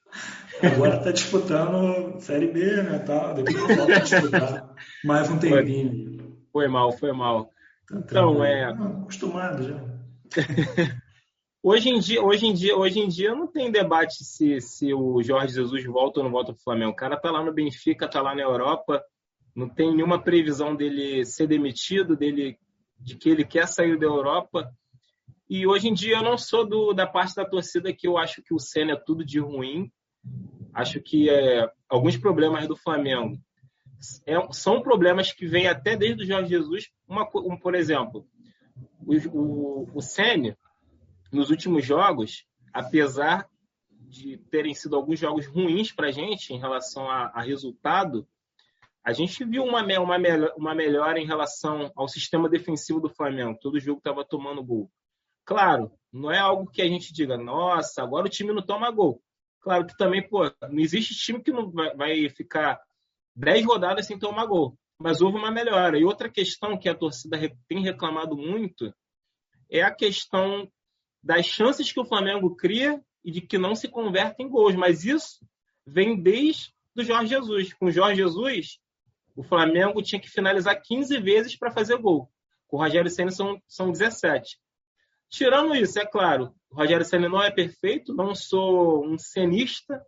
Agora 0.61 0.99
tá 0.99 1.11
disputando 1.11 2.19
Série 2.19 2.47
B, 2.47 2.81
né? 2.83 2.99
Tá, 2.99 3.33
depois 3.33 3.77
volta 3.77 3.95
a 3.95 3.99
disputar 3.99 4.75
mais 5.03 5.29
um 5.29 5.37
tempinho. 5.37 6.17
Foi, 6.51 6.63
foi 6.63 6.67
mal, 6.67 6.91
foi 6.91 7.11
mal. 7.11 7.45
Tá 7.87 7.97
então, 7.97 8.43
é. 8.43 8.65
Acostumado 8.65 9.63
já. 9.63 9.83
Hoje 11.65 11.87
em 11.87 11.97
dia, 11.97 12.21
hoje 12.21 12.45
em 12.45 12.53
dia, 12.53 12.75
hoje 12.75 12.99
em 12.99 13.07
dia 13.07 13.33
não 13.33 13.47
tem 13.47 13.71
debate 13.71 14.25
se, 14.25 14.59
se 14.59 14.93
o 14.93 15.23
Jorge 15.23 15.53
Jesus 15.53 15.85
volta 15.85 16.19
ou 16.19 16.25
não 16.25 16.29
volta 16.31 16.51
para 16.51 16.59
o 16.59 16.63
Flamengo. 16.63 16.91
O 16.91 16.95
cara 16.95 17.15
tá 17.15 17.31
lá 17.31 17.41
no 17.41 17.53
Benfica, 17.53 18.05
tá 18.05 18.21
lá 18.21 18.35
na 18.35 18.41
Europa, 18.41 19.01
não 19.55 19.69
tem 19.69 19.95
nenhuma 19.95 20.21
previsão 20.21 20.75
dele 20.75 21.23
ser 21.23 21.47
demitido, 21.47 22.17
dele 22.17 22.59
de 22.99 23.15
que 23.15 23.29
ele 23.29 23.45
quer 23.45 23.65
sair 23.65 23.97
da 23.97 24.05
Europa. 24.05 24.69
E 25.49 25.65
hoje 25.65 25.87
em 25.87 25.93
dia 25.93 26.17
eu 26.17 26.21
não 26.21 26.37
sou 26.37 26.67
do, 26.67 26.91
da 26.91 27.07
parte 27.07 27.33
da 27.33 27.45
torcida 27.45 27.93
que 27.93 28.05
eu 28.05 28.17
acho 28.17 28.43
que 28.43 28.53
o 28.53 28.59
Senna 28.59 28.91
é 28.91 28.97
tudo 28.97 29.23
de 29.23 29.39
ruim. 29.39 29.89
Acho 30.73 30.99
que 30.99 31.29
é, 31.29 31.71
alguns 31.87 32.17
problemas 32.17 32.67
do 32.67 32.75
Flamengo 32.75 33.37
é, 34.27 34.35
são 34.51 34.81
problemas 34.81 35.31
que 35.31 35.45
vêm 35.45 35.67
até 35.67 35.95
desde 35.95 36.23
o 36.23 36.27
Jorge 36.27 36.49
Jesus. 36.49 36.89
Uma, 37.07 37.25
um, 37.35 37.55
por 37.55 37.73
exemplo, 37.73 38.27
o, 38.99 39.15
o, 39.29 39.89
o 39.93 40.01
Senna 40.01 40.57
nos 41.33 41.49
últimos 41.49 41.85
jogos, 41.85 42.45
apesar 42.71 43.49
de 43.89 44.37
terem 44.37 44.73
sido 44.73 44.95
alguns 44.95 45.19
jogos 45.19 45.47
ruins 45.47 45.91
para 45.91 46.07
a 46.07 46.11
gente 46.11 46.53
em 46.53 46.59
relação 46.59 47.09
a, 47.09 47.31
a, 47.33 47.41
resultado, 47.41 48.27
a 49.03 49.11
gente 49.11 49.43
viu 49.43 49.63
uma, 49.63 49.81
uma, 49.99 50.17
uma 50.55 50.75
melhora 50.75 51.19
em 51.19 51.25
relação 51.25 51.91
ao 51.95 52.07
sistema 52.07 52.47
defensivo 52.47 53.01
do 53.01 53.09
Flamengo. 53.09 53.57
Todo 53.59 53.79
jogo 53.79 53.97
estava 53.97 54.23
tomando 54.23 54.63
gol. 54.63 54.89
Claro, 55.43 55.91
não 56.11 56.31
é 56.31 56.37
algo 56.37 56.69
que 56.69 56.81
a 56.81 56.87
gente 56.87 57.11
diga, 57.11 57.37
nossa, 57.37 58.03
agora 58.03 58.27
o 58.27 58.29
time 58.29 58.53
não 58.53 58.61
toma 58.61 58.91
gol. 58.91 59.21
Claro 59.59 59.85
que 59.87 59.97
também, 59.97 60.21
pô, 60.27 60.43
não 60.69 60.79
existe 60.79 61.15
time 61.15 61.41
que 61.41 61.51
não 61.51 61.71
vai, 61.71 61.95
vai 61.95 62.29
ficar 62.29 62.79
10 63.35 63.65
rodadas 63.65 64.05
sem 64.05 64.19
tomar 64.19 64.45
gol. 64.45 64.77
Mas 64.99 65.21
houve 65.21 65.37
uma 65.37 65.51
melhora. 65.51 65.97
E 65.97 66.05
outra 66.05 66.29
questão 66.29 66.77
que 66.77 66.87
a 66.87 66.95
torcida 66.95 67.37
tem 67.67 67.81
reclamado 67.81 68.37
muito 68.37 68.93
é 69.69 69.81
a 69.81 69.93
questão 69.93 70.69
das 71.23 71.45
chances 71.45 71.91
que 71.91 71.99
o 71.99 72.05
Flamengo 72.05 72.55
cria 72.55 73.01
e 73.23 73.31
de 73.31 73.41
que 73.41 73.57
não 73.57 73.73
se 73.73 73.87
convertem 73.87 74.45
em 74.45 74.49
gols. 74.49 74.75
Mas 74.75 75.05
isso 75.05 75.39
vem 75.85 76.21
desde 76.21 76.73
o 76.95 77.03
Jorge 77.03 77.29
Jesus. 77.29 77.73
Com 77.73 77.85
o 77.85 77.91
Jorge 77.91 78.17
Jesus, 78.17 78.79
o 79.35 79.43
Flamengo 79.43 80.01
tinha 80.01 80.19
que 80.19 80.29
finalizar 80.29 80.79
15 80.81 81.17
vezes 81.19 81.55
para 81.55 81.71
fazer 81.71 81.97
gol. 81.97 82.29
Com 82.67 82.77
o 82.77 82.79
Rogério 82.79 83.09
Senna 83.09 83.31
são, 83.31 83.61
são 83.67 83.91
17. 83.91 84.59
Tirando 85.29 85.75
isso, 85.75 85.97
é 85.97 86.05
claro, 86.05 86.53
o 86.69 86.75
Rogério 86.75 87.05
Senna 87.05 87.29
não 87.29 87.41
é 87.41 87.49
perfeito, 87.49 88.13
não 88.13 88.35
sou 88.35 89.05
um 89.05 89.17
cenista. 89.17 90.05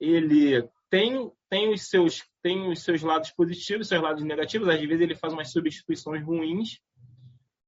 Ele 0.00 0.66
tem, 0.88 1.30
tem, 1.50 1.72
os 1.72 1.88
seus, 1.88 2.24
tem 2.40 2.70
os 2.70 2.82
seus 2.82 3.02
lados 3.02 3.30
positivos, 3.32 3.88
seus 3.88 4.00
lados 4.00 4.22
negativos. 4.22 4.68
Às 4.68 4.80
vezes 4.80 5.00
ele 5.00 5.16
faz 5.16 5.32
umas 5.32 5.50
substituições 5.50 6.24
ruins 6.24 6.80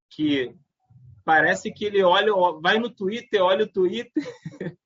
que 0.08 0.54
parece 1.24 1.72
que 1.72 1.84
ele 1.84 2.02
olha, 2.02 2.32
vai 2.60 2.78
no 2.78 2.90
Twitter, 2.90 3.42
olha 3.42 3.64
o 3.64 3.72
Twitter 3.72 4.24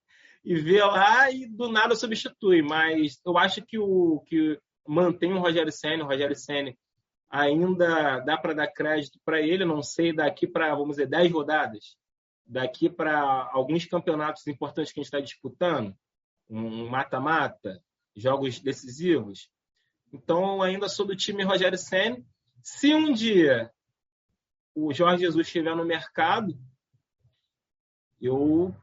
e 0.44 0.55
vê 0.57 0.83
lá 0.83 1.31
e 1.31 1.47
do 1.47 1.70
nada 1.70 1.94
substitui. 1.94 2.62
Mas 2.62 3.20
eu 3.25 3.37
acho 3.38 3.62
que 3.62 3.79
o 3.79 4.20
que 4.27 4.59
mantém 4.87 5.33
o 5.33 5.38
Rogério 5.38 5.73
Senna, 5.73 6.05
o 6.05 6.07
Rogério 6.07 6.37
Senna 6.37 6.75
ainda 7.31 8.20
dá 8.20 8.37
para 8.37 8.55
dar 8.55 8.68
crédito 8.68 9.18
para 9.25 9.40
ele, 9.40 9.64
não 9.64 9.83
sei, 9.83 10.12
daqui 10.12 10.47
para, 10.47 10.75
vamos 10.75 10.97
dizer, 10.97 11.09
10 11.09 11.33
rodadas, 11.33 11.97
daqui 12.47 12.88
para 12.88 13.51
alguns 13.53 13.87
campeonatos 13.87 14.47
importantes 14.47 14.92
que 14.92 15.01
a 15.01 15.03
gente 15.03 15.12
está 15.12 15.20
disputando, 15.20 15.94
um 16.49 16.88
mata-mata, 16.88 17.83
jogos 18.14 18.61
decisivos. 18.61 19.51
Então, 20.12 20.62
ainda 20.62 20.88
sou 20.88 21.05
do 21.05 21.16
time 21.16 21.42
Rogério 21.42 21.77
Senna. 21.77 22.23
Se 22.62 22.94
um 22.94 23.12
dia 23.12 23.70
o 24.75 24.93
Jorge 24.93 25.23
Jesus 25.23 25.47
estiver 25.47 25.75
no 25.77 25.85
mercado, 25.85 26.57
eu 28.21 28.75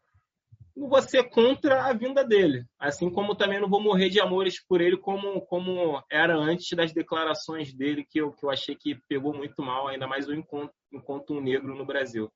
não 0.76 0.88
vou 0.88 1.02
ser 1.02 1.30
contra 1.30 1.86
a 1.86 1.94
vinda 1.94 2.24
dele. 2.24 2.66
Assim 2.80 3.10
como 3.10 3.36
também 3.36 3.60
não 3.60 3.70
vou 3.70 3.82
morrer 3.82 4.10
de 4.10 4.20
amores 4.20 4.64
por 4.64 4.82
ele, 4.82 4.98
como, 4.98 5.42
como 5.42 6.02
era 6.10 6.36
antes 6.36 6.76
das 6.76 6.94
declarações 6.94 7.74
dele, 7.74 8.06
que 8.10 8.20
eu, 8.20 8.32
que 8.32 8.46
eu 8.46 8.50
achei 8.50 8.76
que 8.76 8.96
pegou 9.08 9.34
muito 9.34 9.62
mal, 9.62 9.88
ainda 9.88 10.08
mais 10.08 10.28
o 10.28 10.34
encontro, 10.34 10.74
encontro 10.92 11.36
um 11.36 11.42
negro 11.42 11.76
no 11.76 11.86
Brasil. 11.86 12.32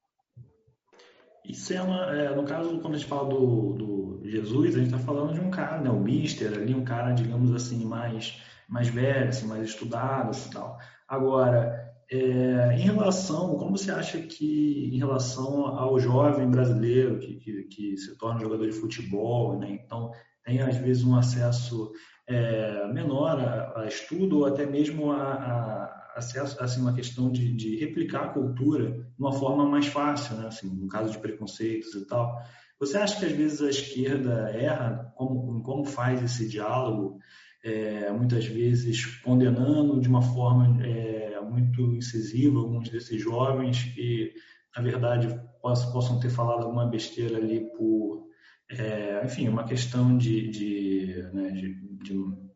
Isso 1.43 1.73
é, 1.73 1.77
é, 1.77 2.35
no 2.35 2.43
caso, 2.43 2.79
quando 2.79 2.95
a 2.95 2.97
gente 2.97 3.07
fala 3.07 3.29
do, 3.29 3.73
do 3.73 4.21
Jesus, 4.25 4.75
a 4.75 4.79
gente 4.79 4.93
está 4.93 4.99
falando 4.99 5.33
de 5.33 5.39
um 5.39 5.51
cara, 5.51 5.79
né, 5.79 5.89
o 5.91 5.99
Mister 5.99 6.51
ali, 6.53 6.73
um 6.73 6.83
cara, 6.83 7.13
digamos 7.13 7.53
assim, 7.53 7.85
mais, 7.85 8.41
mais 8.67 8.87
velho, 8.87 9.29
assim, 9.29 9.47
mais 9.47 9.63
estudado 9.63 10.31
assim, 10.31 10.49
tal. 10.49 10.79
Agora, 11.07 11.94
é, 12.11 12.75
em 12.77 12.81
relação, 12.81 13.55
como 13.55 13.77
você 13.77 13.91
acha 13.91 14.19
que, 14.21 14.89
em 14.93 14.97
relação 14.97 15.65
ao 15.67 15.99
jovem 15.99 16.49
brasileiro 16.49 17.19
que, 17.19 17.35
que, 17.37 17.63
que 17.63 17.97
se 17.97 18.17
torna 18.17 18.41
jogador 18.41 18.65
de 18.67 18.73
futebol, 18.73 19.57
né, 19.57 19.71
então 19.71 20.11
tem 20.43 20.61
às 20.61 20.77
vezes 20.77 21.03
um 21.03 21.15
acesso 21.15 21.91
é, 22.27 22.87
menor 22.93 23.39
a, 23.39 23.81
a, 23.81 23.87
estudo 23.87 24.39
ou 24.39 24.45
até 24.45 24.65
mesmo 24.65 25.11
a, 25.11 25.33
a 25.33 26.05
acesso 26.15 26.61
assim 26.63 26.79
uma 26.79 26.93
questão 26.93 27.29
de, 27.29 27.53
de, 27.53 27.75
replicar 27.75 28.23
a 28.23 28.29
cultura 28.29 28.91
de 28.91 29.19
uma 29.19 29.33
forma 29.33 29.65
mais 29.67 29.87
fácil, 29.87 30.37
né? 30.37 30.47
Assim, 30.47 30.69
no 30.69 30.87
caso 30.87 31.11
de 31.11 31.19
preconceitos 31.19 31.93
e 31.93 32.07
tal. 32.07 32.33
Você 32.79 32.97
acha 32.97 33.19
que 33.19 33.25
às 33.25 33.31
vezes 33.31 33.61
a 33.61 33.69
esquerda 33.69 34.49
erra 34.51 35.13
como, 35.15 35.61
como 35.61 35.85
faz 35.85 36.21
esse 36.23 36.47
diálogo, 36.47 37.19
é, 37.65 38.11
muitas 38.11 38.45
vezes 38.45 39.03
condenando 39.23 39.99
de 39.99 40.07
uma 40.07 40.21
forma 40.21 40.85
é, 40.85 41.41
muito 41.41 41.81
incisiva 41.95 42.59
alguns 42.59 42.89
desses 42.89 43.19
jovens 43.19 43.83
que, 43.95 44.33
na 44.75 44.83
verdade, 44.83 45.27
possam, 45.63 46.19
ter 46.19 46.29
falado 46.29 46.61
alguma 46.61 46.85
besteira 46.85 47.37
ali 47.37 47.61
por, 47.75 48.27
é, 48.69 49.23
enfim, 49.25 49.47
uma 49.47 49.63
questão 49.63 50.15
de, 50.15 50.47
de, 50.47 51.29
né, 51.33 51.51
de, 51.53 51.73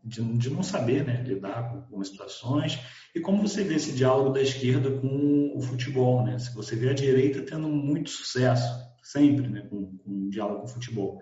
de, 0.04 0.38
de, 0.38 0.50
não 0.52 0.62
saber 0.62 1.04
né, 1.04 1.24
lidar 1.24 1.72
com 1.72 1.78
algumas 1.78 2.10
situações 2.10 2.80
e 3.16 3.20
como 3.20 3.42
você 3.42 3.64
vê 3.64 3.76
esse 3.76 3.94
diálogo 3.94 4.30
da 4.30 4.44
esquerda 4.44 4.92
com 4.92 5.54
o 5.56 5.60
futebol, 5.60 6.24
né? 6.24 6.38
Se 6.38 6.54
você 6.54 6.76
vê 6.76 6.90
a 6.90 6.94
direita 6.94 7.42
tendo 7.42 7.68
muito 7.68 8.12
sucesso, 8.12 8.78
sempre, 9.02 9.48
né, 9.48 9.62
com, 9.62 9.98
com 9.98 10.12
o 10.12 10.30
diálogo 10.30 10.60
com 10.60 10.66
o 10.66 10.70
futebol. 10.70 11.20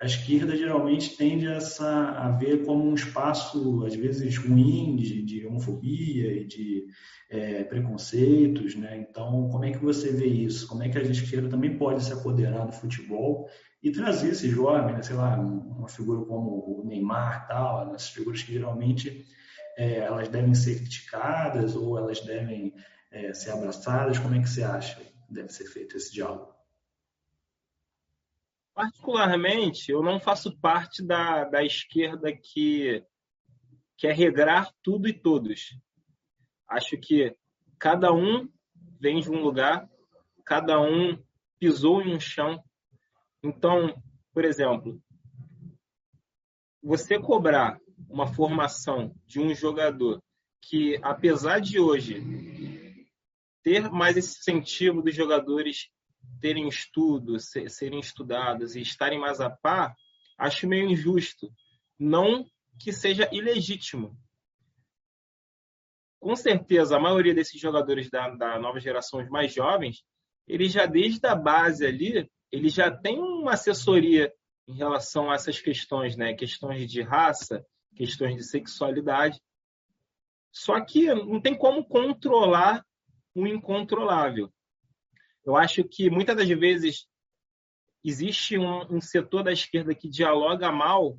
A 0.00 0.06
esquerda 0.06 0.56
geralmente 0.56 1.14
tende 1.14 1.46
a, 1.46 1.56
essa, 1.56 2.10
a 2.12 2.30
ver 2.30 2.64
como 2.64 2.88
um 2.88 2.94
espaço, 2.94 3.84
às 3.84 3.94
vezes, 3.94 4.36
ruim 4.38 4.96
de, 4.96 5.22
de 5.22 5.46
homofobia 5.46 6.32
e 6.40 6.46
de 6.46 6.86
é, 7.28 7.64
preconceitos, 7.64 8.74
né? 8.74 8.96
Então, 8.96 9.50
como 9.50 9.64
é 9.64 9.70
que 9.70 9.78
você 9.78 10.10
vê 10.10 10.26
isso? 10.26 10.66
Como 10.66 10.82
é 10.82 10.88
que 10.88 10.96
a 10.96 11.02
esquerda 11.02 11.50
também 11.50 11.76
pode 11.76 12.02
se 12.02 12.12
apoderar 12.14 12.66
do 12.66 12.72
futebol 12.72 13.48
e 13.82 13.92
trazer 13.92 14.30
esse 14.30 14.48
jovem, 14.48 14.94
né? 14.94 15.02
sei 15.02 15.16
lá, 15.16 15.38
uma 15.38 15.88
figura 15.88 16.24
como 16.24 16.80
o 16.80 16.84
Neymar, 16.86 17.46
tal, 17.46 17.94
essas 17.94 18.08
figuras 18.08 18.42
que 18.42 18.54
geralmente 18.54 19.26
é, 19.76 19.98
elas 19.98 20.28
devem 20.28 20.54
ser 20.54 20.76
criticadas 20.76 21.76
ou 21.76 21.98
elas 21.98 22.20
devem 22.20 22.74
é, 23.10 23.34
ser 23.34 23.50
abraçadas? 23.50 24.18
Como 24.18 24.34
é 24.34 24.40
que 24.40 24.48
você 24.48 24.62
acha 24.62 24.98
que 24.98 25.12
deve 25.28 25.50
ser 25.50 25.66
feito 25.66 25.96
esse 25.96 26.12
diálogo? 26.12 26.59
Particularmente, 28.80 29.92
eu 29.92 30.02
não 30.02 30.18
faço 30.18 30.58
parte 30.58 31.06
da, 31.06 31.44
da 31.44 31.62
esquerda 31.62 32.34
que 32.34 33.04
quer 33.98 34.14
regrar 34.14 34.72
tudo 34.82 35.06
e 35.06 35.12
todos. 35.12 35.78
Acho 36.66 36.96
que 36.96 37.36
cada 37.78 38.10
um 38.10 38.48
vem 38.98 39.20
de 39.20 39.30
um 39.30 39.42
lugar, 39.42 39.86
cada 40.46 40.80
um 40.80 41.22
pisou 41.58 42.00
em 42.00 42.14
um 42.14 42.18
chão. 42.18 42.58
Então, 43.44 44.02
por 44.32 44.46
exemplo, 44.46 44.98
você 46.82 47.18
cobrar 47.18 47.78
uma 48.08 48.32
formação 48.32 49.14
de 49.26 49.40
um 49.40 49.54
jogador 49.54 50.22
que, 50.62 50.98
apesar 51.02 51.60
de 51.60 51.78
hoje 51.78 53.04
ter 53.62 53.90
mais 53.90 54.16
esse 54.16 54.38
incentivo 54.38 55.02
dos 55.02 55.14
jogadores 55.14 55.90
terem 56.40 56.68
estudo, 56.68 57.38
serem 57.38 58.00
estudados 58.00 58.74
e 58.76 58.80
estarem 58.80 59.18
mais 59.18 59.40
a 59.40 59.50
par, 59.50 59.94
acho 60.38 60.66
meio 60.66 60.88
injusto. 60.88 61.52
Não 61.98 62.46
que 62.78 62.92
seja 62.92 63.28
ilegítimo. 63.32 64.16
Com 66.18 66.36
certeza, 66.36 66.96
a 66.96 67.00
maioria 67.00 67.34
desses 67.34 67.60
jogadores 67.60 68.10
da, 68.10 68.28
da 68.30 68.58
nova 68.58 68.78
geração, 68.78 69.20
os 69.20 69.28
mais 69.28 69.52
jovens, 69.52 70.04
eles 70.46 70.72
já 70.72 70.84
desde 70.86 71.26
a 71.26 71.34
base 71.34 71.86
ali, 71.86 72.30
eles 72.50 72.74
já 72.74 72.90
têm 72.90 73.18
uma 73.18 73.52
assessoria 73.52 74.32
em 74.68 74.74
relação 74.74 75.30
a 75.30 75.34
essas 75.34 75.60
questões, 75.60 76.16
né? 76.16 76.34
Questões 76.34 76.90
de 76.90 77.02
raça, 77.02 77.64
questões 77.96 78.36
de 78.36 78.44
sexualidade. 78.44 79.40
Só 80.52 80.80
que 80.80 81.12
não 81.14 81.40
tem 81.40 81.56
como 81.56 81.84
controlar 81.84 82.84
o 83.34 83.46
incontrolável. 83.46 84.52
Eu 85.44 85.56
acho 85.56 85.82
que 85.84 86.10
muitas 86.10 86.36
das 86.36 86.48
vezes 86.48 87.06
existe 88.04 88.58
um, 88.58 88.96
um, 88.96 89.00
setor 89.00 89.42
da 89.42 89.52
esquerda 89.52 89.94
que 89.94 90.08
dialoga 90.08 90.70
mal 90.70 91.18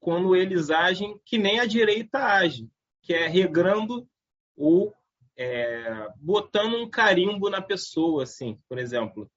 quando 0.00 0.36
eles 0.36 0.70
agem 0.70 1.18
que 1.24 1.38
nem 1.38 1.60
a 1.60 1.66
direita 1.66 2.18
age, 2.18 2.68
que 3.02 3.14
é 3.14 3.26
regrando 3.26 4.08
ou 4.56 4.94
é, 5.36 6.08
botando 6.16 6.76
um 6.76 6.88
carimbo 6.88 7.50
na 7.50 7.60
pessoa, 7.60 8.22
assim, 8.22 8.60
por 8.68 8.78
exemplo. 8.78 9.30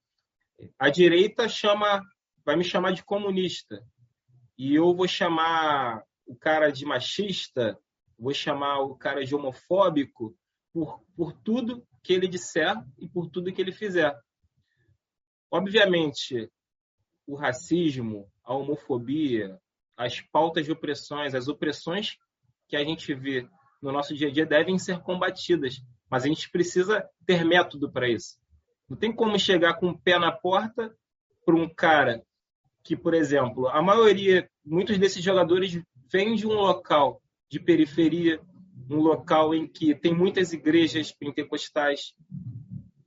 A 0.78 0.90
direita 0.90 1.48
chama, 1.48 2.04
vai 2.46 2.56
me 2.56 2.64
chamar 2.64 2.92
de 2.92 3.04
comunista 3.04 3.84
e 4.58 4.76
eu 4.76 4.94
vou 4.96 5.08
chamar 5.08 6.04
o 6.26 6.36
cara 6.36 6.72
de 6.72 6.86
machista, 6.86 7.80
vou 8.18 8.34
chamar 8.34 8.80
o 8.80 8.96
cara 8.96 9.24
de 9.24 9.34
homofóbico 9.36 10.36
por, 10.74 11.02
por 11.16 11.32
tudo 11.32 11.88
que 12.08 12.14
ele 12.14 12.26
disser 12.26 12.74
e 12.98 13.06
por 13.06 13.30
tudo 13.30 13.52
que 13.52 13.62
ele 13.62 13.74
fizer. 13.74 14.18
Obviamente, 15.52 16.50
o 17.28 17.36
racismo, 17.36 18.32
a 18.46 18.54
homofobia, 18.54 19.60
as 19.98 20.22
pautas 20.22 20.66
de 20.66 20.72
opressões, 20.72 21.36
as 21.36 21.50
opressões 21.50 22.18
que 22.66 22.78
a 22.78 22.84
gente 22.84 23.14
vê 23.14 23.46
no 23.82 23.92
nosso 23.92 24.16
dia 24.16 24.30
a 24.30 24.32
dia 24.32 24.46
devem 24.46 24.80
ser 24.80 25.02
combatidas, 25.02 25.82
mas 26.10 26.24
a 26.24 26.28
gente 26.30 26.50
precisa 26.50 27.06
ter 27.26 27.44
método 27.44 27.92
para 27.92 28.08
isso. 28.08 28.40
Não 28.88 28.96
tem 28.96 29.14
como 29.14 29.38
chegar 29.38 29.74
com 29.74 29.90
o 29.90 30.00
pé 30.00 30.18
na 30.18 30.32
porta 30.32 30.96
para 31.46 31.56
um 31.56 31.68
cara 31.68 32.24
que, 32.86 32.96
por 32.96 33.14
exemplo, 33.14 33.68
a 33.68 33.82
maioria, 33.82 34.50
muitos 34.64 34.98
desses 34.98 35.22
jogadores 35.22 35.84
vêm 36.10 36.36
de 36.36 36.48
um 36.48 36.54
local 36.54 37.22
de 37.50 37.60
periferia, 37.60 38.40
um 38.90 38.98
local 38.98 39.54
em 39.54 39.68
que 39.68 39.94
tem 39.96 40.14
muitas 40.14 40.54
igrejas 40.54 41.12
pentecostais. 41.12 42.14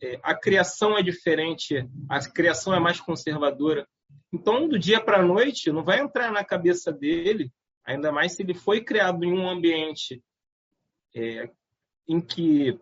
É, 0.02 0.18
a 0.22 0.34
criação 0.34 0.96
é 0.96 1.02
diferente, 1.02 1.86
a 2.08 2.20
criação 2.28 2.74
é 2.74 2.80
mais 2.80 3.00
conservadora. 3.00 3.86
Então, 4.32 4.68
do 4.68 4.78
dia 4.78 5.00
para 5.00 5.18
a 5.18 5.24
noite, 5.24 5.72
não 5.72 5.82
vai 5.82 6.00
entrar 6.00 6.32
na 6.32 6.44
cabeça 6.44 6.92
dele, 6.92 7.52
ainda 7.84 8.12
mais 8.12 8.32
se 8.32 8.42
ele 8.42 8.54
foi 8.54 8.82
criado 8.82 9.24
em 9.24 9.32
um 9.32 9.48
ambiente 9.48 10.22
é, 11.14 11.50
em 12.08 12.20
que 12.20 12.78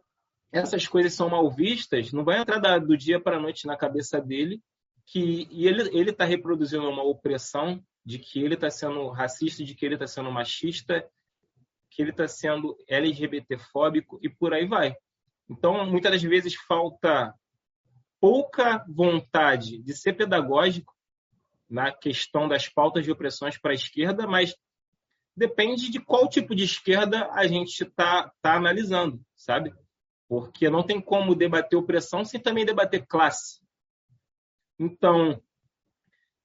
essas 0.52 0.87
coisas 0.87 1.14
são 1.14 1.28
mal 1.28 1.50
vistas, 1.50 2.12
não 2.12 2.24
vai 2.24 2.38
entrar 2.38 2.58
da, 2.58 2.78
do 2.78 2.96
dia 2.96 3.20
para 3.20 3.37
a 3.37 3.40
noite 3.40 3.66
na 3.66 3.76
cabeça 3.76 4.20
dele 4.20 4.62
que 5.11 5.48
e 5.50 5.66
ele 5.66 6.11
está 6.11 6.24
reproduzindo 6.24 6.88
uma 6.88 7.02
opressão 7.02 7.82
de 8.04 8.18
que 8.18 8.42
ele 8.42 8.54
está 8.54 8.70
sendo 8.70 9.08
racista, 9.08 9.64
de 9.64 9.74
que 9.74 9.84
ele 9.84 9.94
está 9.94 10.06
sendo 10.06 10.30
machista, 10.30 11.06
que 11.98 12.02
ele 12.02 12.11
está 12.12 12.28
sendo 12.28 12.78
LGBTfóbico 12.87 14.20
e 14.22 14.28
por 14.28 14.54
aí 14.54 14.64
vai. 14.64 14.94
Então, 15.50 15.84
muitas 15.84 16.12
das 16.12 16.22
vezes 16.22 16.54
falta 16.54 17.34
pouca 18.20 18.84
vontade 18.88 19.82
de 19.82 19.96
ser 19.96 20.12
pedagógico 20.12 20.94
na 21.68 21.90
questão 21.90 22.46
das 22.46 22.68
pautas 22.68 23.04
de 23.04 23.11
opressões 23.11 23.58
para 23.58 23.72
a 23.72 23.74
esquerda, 23.74 24.28
mas 24.28 24.54
depende 25.37 25.90
de 25.90 25.98
qual 25.98 26.28
tipo 26.28 26.54
de 26.54 26.62
esquerda 26.62 27.28
a 27.32 27.48
gente 27.48 27.82
está 27.82 28.32
tá 28.40 28.54
analisando, 28.54 29.20
sabe? 29.34 29.74
Porque 30.28 30.70
não 30.70 30.84
tem 30.84 31.00
como 31.00 31.34
debater 31.34 31.76
opressão 31.76 32.24
sem 32.24 32.40
também 32.40 32.64
debater 32.64 33.04
classe. 33.08 33.61
Então, 34.78 35.42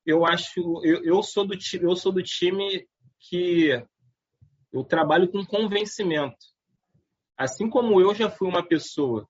eu 0.03 0.25
acho, 0.25 0.81
eu, 0.83 1.03
eu 1.03 1.21
sou 1.21 1.45
do 1.45 1.55
eu 1.79 1.95
sou 1.95 2.11
do 2.11 2.23
time 2.23 2.87
que 3.19 3.85
eu 4.73 4.83
trabalho 4.83 5.31
com 5.31 5.45
convencimento. 5.45 6.35
Assim 7.37 7.69
como 7.69 8.01
eu 8.01 8.13
já 8.13 8.29
fui 8.29 8.47
uma 8.47 8.67
pessoa, 8.67 9.27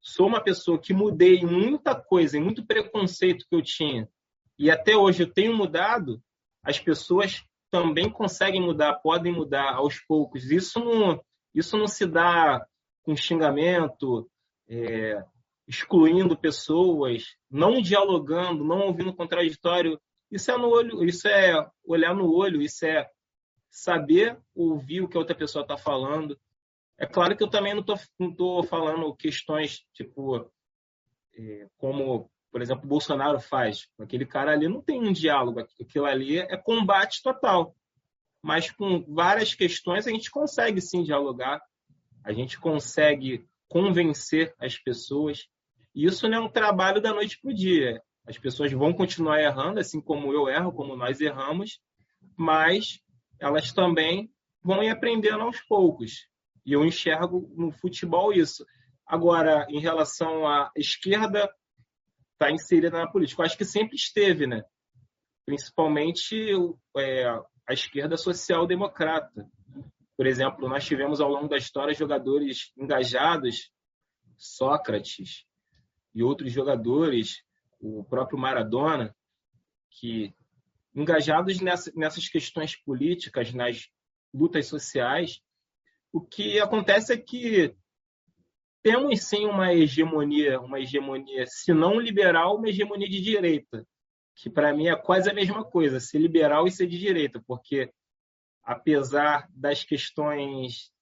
sou 0.00 0.26
uma 0.26 0.40
pessoa 0.40 0.78
que 0.78 0.94
mudei 0.94 1.44
muita 1.44 1.94
coisa, 1.94 2.40
muito 2.40 2.64
preconceito 2.64 3.44
que 3.48 3.56
eu 3.56 3.62
tinha, 3.62 4.08
e 4.58 4.70
até 4.70 4.96
hoje 4.96 5.24
eu 5.24 5.32
tenho 5.32 5.56
mudado, 5.56 6.22
as 6.62 6.78
pessoas 6.78 7.44
também 7.70 8.08
conseguem 8.08 8.62
mudar, 8.62 8.94
podem 8.94 9.32
mudar 9.32 9.74
aos 9.74 9.98
poucos. 10.06 10.50
Isso 10.50 10.78
não, 10.78 11.20
isso 11.52 11.76
não 11.76 11.88
se 11.88 12.06
dá 12.06 12.64
com 13.02 13.16
xingamento, 13.16 14.30
é, 14.68 15.22
excluindo 15.66 16.36
pessoas, 16.36 17.24
não 17.50 17.82
dialogando, 17.82 18.64
não 18.64 18.86
ouvindo 18.86 19.14
contraditório. 19.14 20.00
Isso 20.30 20.50
é 20.50 20.56
no 20.56 20.68
olho, 20.68 21.04
isso 21.04 21.26
é 21.26 21.68
olhar 21.84 22.14
no 22.14 22.32
olho, 22.32 22.62
isso 22.62 22.86
é 22.86 23.08
saber 23.74 24.38
ouvir 24.54 25.00
o 25.00 25.08
que 25.08 25.16
a 25.16 25.20
outra 25.20 25.34
pessoa 25.34 25.62
está 25.62 25.76
falando. 25.76 26.38
É 26.96 27.06
claro 27.06 27.36
que 27.36 27.42
eu 27.42 27.50
também 27.50 27.74
não 27.74 27.80
estou 28.30 28.62
falando 28.62 29.14
questões 29.16 29.84
tipo 29.92 30.48
é, 31.36 31.66
como, 31.76 32.30
por 32.52 32.62
exemplo, 32.62 32.84
o 32.84 32.88
Bolsonaro 32.88 33.40
faz. 33.40 33.88
Aquele 33.98 34.24
cara 34.24 34.52
ali 34.52 34.68
não 34.68 34.80
tem 34.80 35.00
um 35.02 35.12
diálogo, 35.12 35.58
aquilo 35.80 36.06
ali 36.06 36.38
é 36.38 36.56
combate 36.56 37.20
total. 37.20 37.74
Mas 38.40 38.70
com 38.70 39.02
várias 39.12 39.54
questões 39.54 40.06
a 40.06 40.10
gente 40.10 40.30
consegue 40.30 40.80
sim 40.80 41.02
dialogar, 41.02 41.60
a 42.22 42.32
gente 42.32 42.60
consegue 42.60 43.44
convencer 43.68 44.54
as 44.60 44.78
pessoas. 44.78 45.48
E 45.92 46.06
isso 46.06 46.28
não 46.28 46.38
é 46.38 46.40
um 46.40 46.48
trabalho 46.48 47.00
da 47.00 47.12
noite 47.12 47.40
para 47.40 47.50
o 47.50 47.54
dia. 47.54 48.00
As 48.24 48.38
pessoas 48.38 48.70
vão 48.70 48.92
continuar 48.92 49.42
errando, 49.42 49.80
assim 49.80 50.00
como 50.00 50.32
eu 50.32 50.48
erro, 50.48 50.72
como 50.72 50.94
nós 50.94 51.20
erramos, 51.20 51.80
mas 52.36 53.00
elas 53.40 53.72
também 53.72 54.30
vão 54.62 54.82
ir 54.82 54.88
aprendendo 54.88 55.42
aos 55.42 55.60
poucos. 55.62 56.28
E 56.64 56.72
eu 56.72 56.84
enxergo 56.84 57.52
no 57.56 57.70
futebol 57.70 58.32
isso. 58.32 58.64
Agora, 59.06 59.66
em 59.68 59.80
relação 59.80 60.46
à 60.46 60.70
esquerda, 60.76 61.52
está 62.32 62.50
inserida 62.50 62.98
na 62.98 63.10
política. 63.10 63.42
Eu 63.42 63.46
acho 63.46 63.58
que 63.58 63.64
sempre 63.64 63.96
esteve, 63.96 64.46
né? 64.46 64.64
Principalmente 65.44 66.50
é, 66.96 67.26
a 67.68 67.72
esquerda 67.72 68.16
social-democrata. 68.16 69.46
Por 70.16 70.26
exemplo, 70.26 70.68
nós 70.68 70.84
tivemos 70.86 71.20
ao 71.20 71.28
longo 71.28 71.48
da 71.48 71.56
história 71.56 71.92
jogadores 71.92 72.72
engajados, 72.78 73.70
Sócrates, 74.36 75.44
e 76.14 76.22
outros 76.22 76.52
jogadores, 76.52 77.42
o 77.80 78.04
próprio 78.04 78.38
Maradona, 78.38 79.14
que 79.90 80.34
engajados 80.94 81.60
nessa, 81.60 81.92
nessas 81.94 82.28
questões 82.28 82.76
políticas, 82.76 83.52
nas 83.52 83.88
lutas 84.32 84.66
sociais, 84.66 85.40
o 86.12 86.20
que 86.20 86.60
acontece 86.60 87.12
é 87.12 87.16
que 87.16 87.74
temos 88.82 89.22
sim 89.22 89.46
uma 89.46 89.72
hegemonia, 89.72 90.60
uma 90.60 90.78
hegemonia, 90.78 91.46
se 91.46 91.72
não 91.72 91.98
liberal, 91.98 92.56
uma 92.56 92.68
hegemonia 92.68 93.08
de 93.08 93.20
direita, 93.20 93.86
que 94.34 94.50
para 94.50 94.74
mim 94.74 94.88
é 94.88 94.96
quase 94.96 95.30
a 95.30 95.34
mesma 95.34 95.64
coisa, 95.64 95.98
ser 95.98 96.18
liberal 96.18 96.66
e 96.66 96.70
ser 96.70 96.86
de 96.86 96.98
direita, 96.98 97.42
porque 97.46 97.92
apesar 98.62 99.48
das 99.50 99.84
questões, 99.84 100.92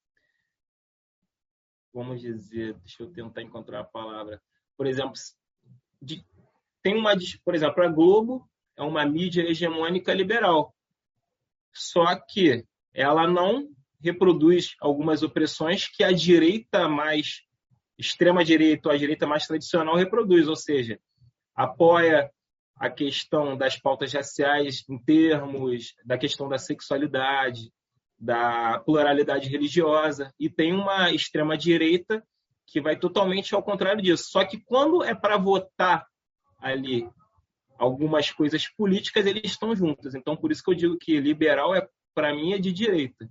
vamos 1.93 2.21
dizer, 2.21 2.73
deixa 2.75 3.03
eu 3.03 3.11
tentar 3.11 3.41
encontrar 3.41 3.81
a 3.81 3.85
palavra, 3.85 4.41
por 4.77 4.87
exemplo, 4.87 5.13
de, 6.01 6.25
tem 6.81 6.97
uma, 6.97 7.13
por 7.43 7.53
exemplo, 7.53 7.83
a 7.83 7.87
Globo 7.87 8.49
é 8.77 8.83
uma 8.83 9.05
mídia 9.05 9.41
hegemônica 9.41 10.13
liberal. 10.13 10.73
Só 11.73 12.15
que 12.15 12.65
ela 12.93 13.27
não 13.27 13.69
reproduz 14.01 14.75
algumas 14.79 15.23
opressões 15.23 15.87
que 15.87 16.03
a 16.03 16.11
direita 16.11 16.87
mais 16.87 17.41
extrema 17.97 18.43
direita 18.43 18.89
ou 18.89 18.95
a 18.95 18.97
direita 18.97 19.25
mais 19.25 19.47
tradicional 19.47 19.95
reproduz, 19.95 20.47
ou 20.47 20.55
seja, 20.55 20.99
apoia 21.55 22.29
a 22.75 22.89
questão 22.89 23.55
das 23.55 23.77
pautas 23.77 24.11
raciais 24.13 24.83
em 24.89 24.97
termos 24.97 25.95
da 26.03 26.17
questão 26.17 26.49
da 26.49 26.57
sexualidade, 26.57 27.71
da 28.19 28.79
pluralidade 28.79 29.49
religiosa 29.49 30.33
e 30.39 30.49
tem 30.49 30.73
uma 30.73 31.11
extrema 31.11 31.57
direita 31.57 32.23
que 32.65 32.81
vai 32.81 32.97
totalmente 32.97 33.53
ao 33.53 33.63
contrário 33.63 34.01
disso. 34.01 34.29
Só 34.29 34.43
que 34.43 34.57
quando 34.57 35.03
é 35.03 35.13
para 35.13 35.37
votar 35.37 36.07
ali 36.57 37.07
algumas 37.83 38.31
coisas 38.31 38.67
políticas, 38.67 39.25
eles 39.25 39.43
estão 39.43 39.75
juntos. 39.75 40.15
Então, 40.15 40.37
por 40.37 40.51
isso 40.51 40.63
que 40.63 40.71
eu 40.71 40.75
digo 40.75 40.97
que 40.97 41.19
liberal 41.19 41.75
é 41.75 41.87
para 42.15 42.33
mim 42.33 42.53
é 42.53 42.57
de 42.57 42.71
direita. 42.71 43.29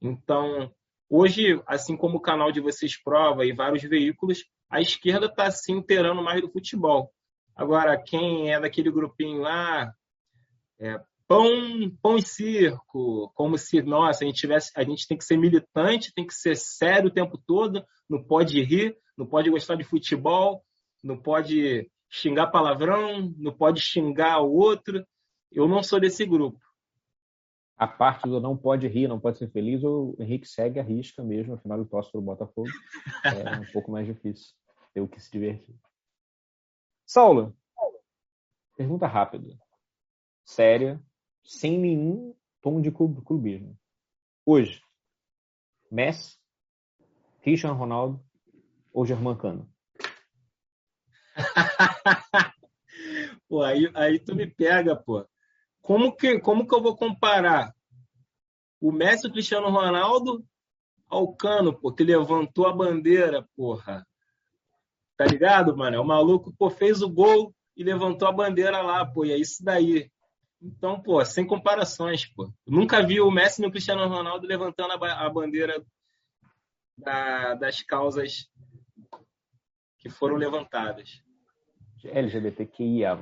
Então, 0.00 0.70
hoje, 1.08 1.60
assim 1.66 1.96
como 1.96 2.18
o 2.18 2.20
canal 2.20 2.52
de 2.52 2.60
vocês 2.60 3.00
prova 3.02 3.46
e 3.46 3.52
vários 3.52 3.82
veículos, 3.82 4.44
a 4.70 4.80
esquerda 4.80 5.26
está 5.26 5.50
se 5.50 5.72
inteirando 5.72 6.22
mais 6.22 6.40
do 6.40 6.50
futebol. 6.50 7.10
Agora, 7.56 8.00
quem 8.00 8.52
é 8.52 8.60
daquele 8.60 8.90
grupinho 8.90 9.40
lá, 9.40 9.92
é, 10.78 11.00
pão, 11.26 11.46
pão 12.02 12.16
e 12.16 12.22
circo, 12.22 13.32
como 13.34 13.56
se, 13.56 13.80
nossa, 13.80 14.22
a 14.22 14.26
gente 14.26 14.38
tivesse, 14.40 14.70
a 14.76 14.84
gente 14.84 15.08
tem 15.08 15.16
que 15.16 15.24
ser 15.24 15.38
militante, 15.38 16.12
tem 16.14 16.26
que 16.26 16.34
ser 16.34 16.56
sério 16.56 17.08
o 17.08 17.12
tempo 17.12 17.38
todo, 17.38 17.82
não 18.08 18.22
pode 18.22 18.62
rir, 18.62 18.96
não 19.16 19.26
pode 19.26 19.48
gostar 19.50 19.76
de 19.76 19.84
futebol, 19.84 20.62
não 21.02 21.16
pode 21.16 21.90
xingar 22.08 22.48
palavrão, 22.48 23.34
não 23.36 23.52
pode 23.52 23.80
xingar 23.80 24.40
o 24.40 24.52
outro. 24.52 25.06
Eu 25.50 25.68
não 25.68 25.82
sou 25.82 26.00
desse 26.00 26.24
grupo. 26.24 26.58
A 27.76 27.86
parte 27.86 28.28
do 28.28 28.40
não 28.40 28.56
pode 28.56 28.88
rir, 28.88 29.06
não 29.06 29.20
pode 29.20 29.38
ser 29.38 29.48
feliz, 29.50 29.84
o 29.84 30.16
Henrique 30.18 30.48
segue 30.48 30.80
a 30.80 30.82
risca 30.82 31.22
mesmo, 31.22 31.54
afinal 31.54 31.78
ele 31.78 31.88
torce 31.88 32.10
para 32.10 32.18
o 32.18 32.22
Botafogo. 32.22 32.68
É 33.24 33.56
um 33.56 33.72
pouco 33.72 33.90
mais 33.90 34.06
difícil 34.06 34.52
ter 34.92 35.00
o 35.00 35.08
que 35.08 35.20
se 35.20 35.30
divertir. 35.30 35.74
Saulo, 37.06 37.56
pergunta 38.76 39.06
rápida, 39.06 39.56
séria, 40.44 41.00
sem 41.44 41.78
nenhum 41.78 42.34
tom 42.60 42.80
de 42.80 42.90
clubismo. 42.90 43.78
Hoje, 44.44 44.82
Messi, 45.90 46.38
Cristiano 47.42 47.76
Ronaldo 47.76 48.22
ou 48.92 49.06
Germancano? 49.06 49.70
pô, 53.48 53.62
aí, 53.62 53.90
aí 53.94 54.18
tu 54.18 54.34
me 54.34 54.46
pega, 54.46 54.96
pô. 54.96 55.26
Como 55.80 56.14
que, 56.14 56.38
como 56.40 56.66
que 56.66 56.74
eu 56.74 56.82
vou 56.82 56.96
comparar 56.96 57.72
o 58.80 58.92
Messi 58.92 59.26
o 59.26 59.32
Cristiano 59.32 59.70
Ronaldo 59.70 60.44
ao 61.08 61.34
Cano, 61.34 61.72
pô, 61.72 61.92
que 61.92 62.04
levantou 62.04 62.66
a 62.66 62.72
bandeira, 62.72 63.48
porra. 63.56 64.06
Tá 65.16 65.24
ligado, 65.24 65.76
mano? 65.76 66.00
O 66.00 66.04
maluco, 66.04 66.52
pô, 66.56 66.70
fez 66.70 67.02
o 67.02 67.08
gol 67.08 67.54
e 67.76 67.82
levantou 67.82 68.28
a 68.28 68.32
bandeira 68.32 68.82
lá, 68.82 69.04
pô, 69.04 69.24
e 69.24 69.32
é 69.32 69.36
isso 69.36 69.64
daí. 69.64 70.10
Então, 70.60 71.00
pô, 71.00 71.24
sem 71.24 71.46
comparações, 71.46 72.26
pô. 72.26 72.52
nunca 72.66 73.04
vi 73.04 73.20
o 73.20 73.30
Messi 73.30 73.62
e 73.62 73.66
o 73.66 73.70
Cristiano 73.70 74.06
Ronaldo 74.08 74.46
levantando 74.46 74.92
a, 74.92 75.30
bandeira 75.30 75.84
da, 76.96 77.54
das 77.54 77.82
causas 77.82 78.48
que 79.98 80.10
foram 80.10 80.36
levantadas. 80.36 81.22
LGBTQIA+, 82.04 83.18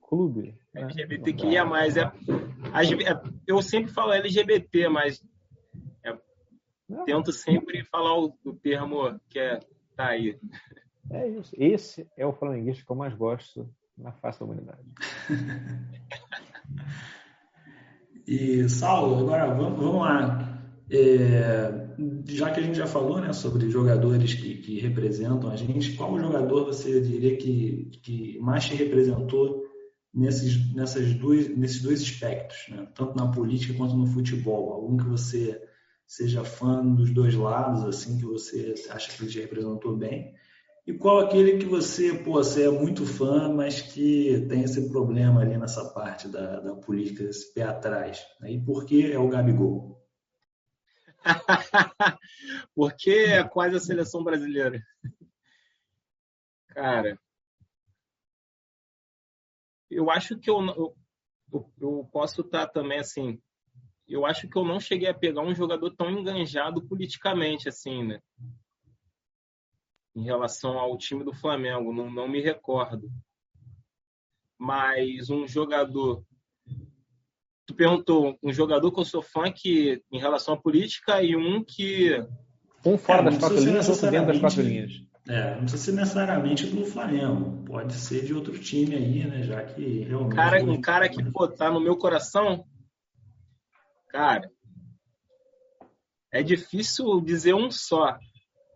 clube. 0.00 0.58
Né? 0.72 0.82
LGBTQIA+. 0.82 1.62
É, 1.62 3.10
é, 3.10 3.22
eu 3.46 3.62
sempre 3.62 3.92
falo 3.92 4.12
LGBT, 4.12 4.88
mas 4.88 5.22
é, 6.04 6.16
tento 7.04 7.32
sempre 7.32 7.84
falar 7.84 8.18
o, 8.18 8.36
o, 8.44 8.54
termo 8.54 9.20
que 9.28 9.38
é 9.38 9.60
tá 9.96 10.08
aí. 10.08 10.38
É 11.10 11.28
isso. 11.28 11.54
Esse 11.58 12.08
é 12.16 12.26
o 12.26 12.32
flamenguista 12.32 12.84
que 12.84 12.90
eu 12.90 12.96
mais 12.96 13.14
gosto 13.14 13.68
na 13.96 14.12
face 14.12 14.40
da 14.40 14.46
humanidade. 14.46 14.82
e, 18.26 18.68
Saulo, 18.68 19.24
agora 19.24 19.54
vamos, 19.54 19.78
vamos 19.78 20.00
lá. 20.00 20.53
É, 20.96 21.88
já 22.28 22.50
que 22.50 22.60
a 22.60 22.62
gente 22.62 22.78
já 22.78 22.86
falou 22.86 23.20
né, 23.20 23.32
sobre 23.32 23.68
jogadores 23.68 24.34
que, 24.34 24.58
que, 24.58 24.78
representam 24.78 25.50
a 25.50 25.56
gente, 25.56 25.96
qual 25.96 26.16
jogador 26.18 26.66
você 26.66 27.00
diria 27.00 27.36
que, 27.36 27.90
que 28.00 28.38
mais 28.38 28.66
te 28.66 28.76
representou 28.76 29.64
nesses, 30.12 30.72
nessas 30.72 31.12
dois, 31.14 31.56
nesses 31.56 31.82
dois 31.82 32.00
aspectos, 32.00 32.58
né? 32.68 32.86
tanto 32.94 33.16
na 33.16 33.26
política 33.30 33.74
quanto 33.74 33.96
no 33.96 34.06
futebol? 34.06 34.72
Algum 34.72 34.96
que 34.96 35.08
você 35.08 35.60
seja 36.06 36.44
fã 36.44 36.84
dos 36.84 37.10
dois 37.10 37.34
lados, 37.34 37.84
assim, 37.84 38.18
que 38.18 38.24
você 38.24 38.74
acha 38.90 39.10
que 39.10 39.20
ele 39.20 39.32
te 39.32 39.40
representou 39.40 39.96
bem? 39.96 40.32
E 40.86 40.92
qual 40.92 41.20
aquele 41.20 41.56
que 41.56 41.64
você, 41.64 42.12
pô, 42.12 42.34
você 42.34 42.64
é 42.64 42.70
muito 42.70 43.06
fã, 43.06 43.52
mas 43.52 43.80
que 43.80 44.46
tem 44.48 44.62
esse 44.62 44.88
problema 44.90 45.40
ali 45.40 45.56
nessa 45.56 45.84
parte 45.86 46.28
da, 46.28 46.60
da 46.60 46.74
política, 46.74 47.24
esse 47.24 47.52
pé 47.52 47.62
atrás? 47.62 48.22
Né? 48.40 48.52
E 48.52 48.60
por 48.60 48.84
que 48.84 49.10
é 49.10 49.18
o 49.18 49.28
Gabigol? 49.28 49.93
Porque 52.74 53.10
é 53.10 53.44
quase 53.44 53.76
a 53.76 53.80
seleção 53.80 54.22
brasileira. 54.22 54.82
Cara, 56.68 57.18
eu 59.90 60.10
acho 60.10 60.38
que 60.38 60.50
eu, 60.50 60.60
eu, 61.52 61.72
eu 61.80 62.08
posso 62.12 62.40
estar 62.40 62.66
também 62.66 62.98
assim. 62.98 63.40
Eu 64.06 64.26
acho 64.26 64.48
que 64.48 64.58
eu 64.58 64.64
não 64.64 64.78
cheguei 64.78 65.08
a 65.08 65.14
pegar 65.14 65.42
um 65.42 65.54
jogador 65.54 65.90
tão 65.94 66.10
enganjado 66.10 66.86
politicamente 66.86 67.68
assim, 67.68 68.04
né? 68.04 68.20
Em 70.14 70.24
relação 70.24 70.78
ao 70.78 70.98
time 70.98 71.24
do 71.24 71.32
Flamengo, 71.32 71.92
não, 71.92 72.10
não 72.10 72.28
me 72.28 72.40
recordo. 72.40 73.10
Mas 74.58 75.30
um 75.30 75.46
jogador 75.46 76.24
tu 77.66 77.74
perguntou 77.74 78.38
um 78.42 78.52
jogador 78.52 78.92
que 78.92 79.00
eu 79.00 79.04
sou 79.04 79.22
fã 79.22 79.50
que 79.50 80.02
em 80.12 80.18
relação 80.18 80.54
à 80.54 80.56
política 80.56 81.22
e 81.22 81.36
um 81.36 81.64
que 81.64 82.10
um 82.84 82.98
fora 82.98 83.22
é, 83.22 83.24
das 83.24 83.38
quatro 83.38 83.58
linhas, 83.58 83.88
outro 83.88 84.10
dentro 84.10 84.26
das 84.26 84.40
quatro 84.40 84.62
linhas. 84.62 84.92
É, 85.26 85.54
não 85.54 85.60
precisa 85.62 85.84
ser 85.84 85.92
necessariamente 85.92 86.66
do 86.66 86.84
Flamengo, 86.84 87.64
pode 87.64 87.94
ser 87.94 88.26
de 88.26 88.34
outro 88.34 88.58
time 88.58 88.94
aí, 88.94 89.26
né? 89.26 89.42
Já 89.42 89.64
que 89.64 90.00
realmente. 90.00 90.36
Cara, 90.36 90.62
um 90.62 90.80
cara 90.80 91.08
que 91.08 91.22
pô, 91.30 91.48
tá 91.48 91.70
no 91.70 91.80
meu 91.80 91.96
coração, 91.96 92.66
cara, 94.08 94.50
é 96.30 96.42
difícil 96.42 97.22
dizer 97.22 97.54
um 97.54 97.70
só, 97.70 98.18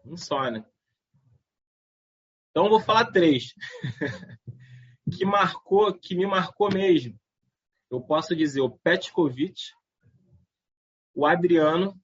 um 0.07 0.17
só, 0.17 0.51
né? 0.51 0.65
Então 2.51 2.65
eu 2.65 2.71
vou 2.71 2.81
falar 2.81 3.13
três 3.13 3.53
que 5.13 5.27
marcou, 5.27 5.93
que 5.93 6.15
me 6.15 6.27
marcou 6.27 6.73
mesmo 6.73 7.15
eu 7.91 8.01
posso 8.01 8.35
dizer 8.37 8.61
o 8.61 8.71
Petkovic, 8.71 9.73
o 11.15 11.27
Adriano 11.27 11.99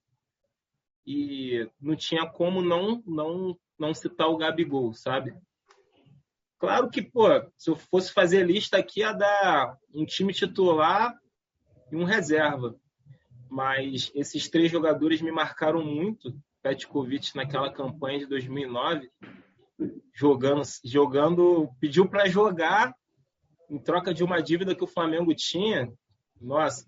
e 1.05 1.69
não 1.79 1.95
tinha 1.95 2.27
como 2.27 2.61
não 2.61 3.03
não 3.05 3.57
não 3.77 3.93
citar 3.93 4.29
o 4.29 4.37
Gabigol, 4.37 4.93
sabe? 4.93 5.35
Claro 6.57 6.89
que, 6.89 7.01
pô, 7.01 7.27
se 7.57 7.69
eu 7.69 7.75
fosse 7.75 8.11
fazer 8.11 8.45
lista 8.45 8.77
aqui 8.77 9.01
ia 9.01 9.11
dar 9.11 9.77
um 9.93 10.05
time 10.05 10.33
titular 10.33 11.13
e 11.91 11.95
um 11.95 12.05
reserva. 12.05 12.75
Mas 13.49 14.11
esses 14.15 14.49
três 14.49 14.71
jogadores 14.71 15.21
me 15.21 15.31
marcaram 15.31 15.83
muito. 15.83 16.33
Petkovic 16.61 17.35
naquela 17.35 17.71
campanha 17.71 18.19
de 18.19 18.25
2009, 18.25 19.07
jogando, 20.13 20.63
jogando, 20.83 21.69
pediu 21.79 22.09
para 22.09 22.27
jogar 22.27 22.95
em 23.69 23.79
troca 23.79 24.13
de 24.13 24.23
uma 24.23 24.41
dívida 24.41 24.75
que 24.75 24.83
o 24.83 24.87
Flamengo 24.87 25.33
tinha, 25.33 25.91
nossa, 26.39 26.85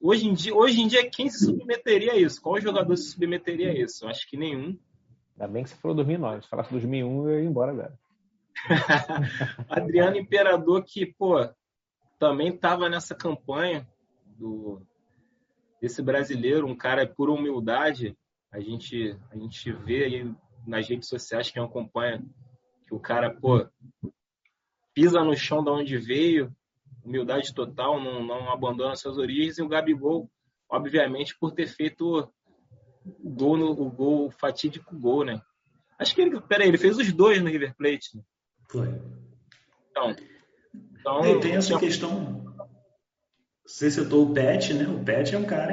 hoje 0.00 0.28
em 0.28 0.34
dia, 0.34 0.54
hoje 0.54 0.80
em 0.80 0.88
dia 0.88 1.08
quem 1.08 1.28
se 1.28 1.44
submeteria 1.44 2.12
a 2.12 2.16
isso? 2.16 2.40
Qual 2.40 2.60
jogador 2.60 2.96
se 2.96 3.10
submeteria 3.10 3.70
a 3.70 3.74
isso? 3.74 4.04
Eu 4.04 4.08
acho 4.08 4.28
que 4.28 4.36
nenhum. 4.36 4.78
Ainda 5.32 5.52
bem 5.52 5.62
que 5.62 5.70
você 5.70 5.76
falou 5.76 5.96
2009. 5.96 6.42
Se 6.42 6.48
falasse 6.48 6.70
2001, 6.70 7.28
eu 7.28 7.40
ia 7.40 7.48
embora 7.48 7.72
agora. 7.72 7.98
Adriano 9.68 10.16
Imperador, 10.16 10.84
que, 10.84 11.06
pô, 11.06 11.48
também 12.18 12.48
estava 12.48 12.88
nessa 12.88 13.14
campanha 13.14 13.86
do 14.36 14.82
desse 15.80 16.02
brasileiro, 16.02 16.66
um 16.66 16.76
cara 16.76 17.06
por 17.06 17.30
humildade. 17.30 18.16
A 18.50 18.58
gente, 18.58 19.16
a 19.30 19.36
gente 19.36 19.70
vê 19.72 20.04
aí 20.04 20.34
nas 20.66 20.88
redes 20.88 21.08
sociais 21.08 21.50
quem 21.50 21.62
acompanha 21.62 22.24
que 22.86 22.94
o 22.94 22.98
cara, 22.98 23.30
pô, 23.30 23.66
pisa 24.98 25.22
no 25.22 25.36
chão 25.36 25.62
de 25.62 25.70
onde 25.70 25.96
veio, 25.96 26.52
humildade 27.04 27.54
total, 27.54 28.02
não, 28.02 28.20
não 28.26 28.50
abandona 28.50 28.96
suas 28.96 29.16
origens. 29.16 29.56
E 29.56 29.62
o 29.62 29.68
Gabigol, 29.68 30.28
obviamente, 30.68 31.38
por 31.38 31.52
ter 31.52 31.68
feito 31.68 32.28
o 33.06 33.30
gol, 33.30 33.56
no, 33.56 33.70
o 33.70 33.88
gol 33.88 34.26
o 34.26 34.30
fatídico 34.32 34.98
gol, 34.98 35.24
né? 35.24 35.40
Acho 36.00 36.16
que 36.16 36.20
ele, 36.20 36.40
peraí, 36.40 36.66
ele 36.66 36.78
fez 36.78 36.98
os 36.98 37.12
dois 37.12 37.40
no 37.40 37.48
River 37.48 37.76
Plate. 37.76 38.16
Né? 38.16 38.22
Foi. 38.68 38.88
Então, 39.92 40.16
então 40.98 41.26
e 41.26 41.40
tem 41.40 41.54
essa 41.54 41.78
questão. 41.78 42.44
Você 43.64 43.92
citou 43.92 44.28
o 44.28 44.34
Pet, 44.34 44.74
né? 44.74 44.88
O 44.88 45.04
Pet 45.04 45.32
é 45.32 45.38
um 45.38 45.44
cara, 45.44 45.72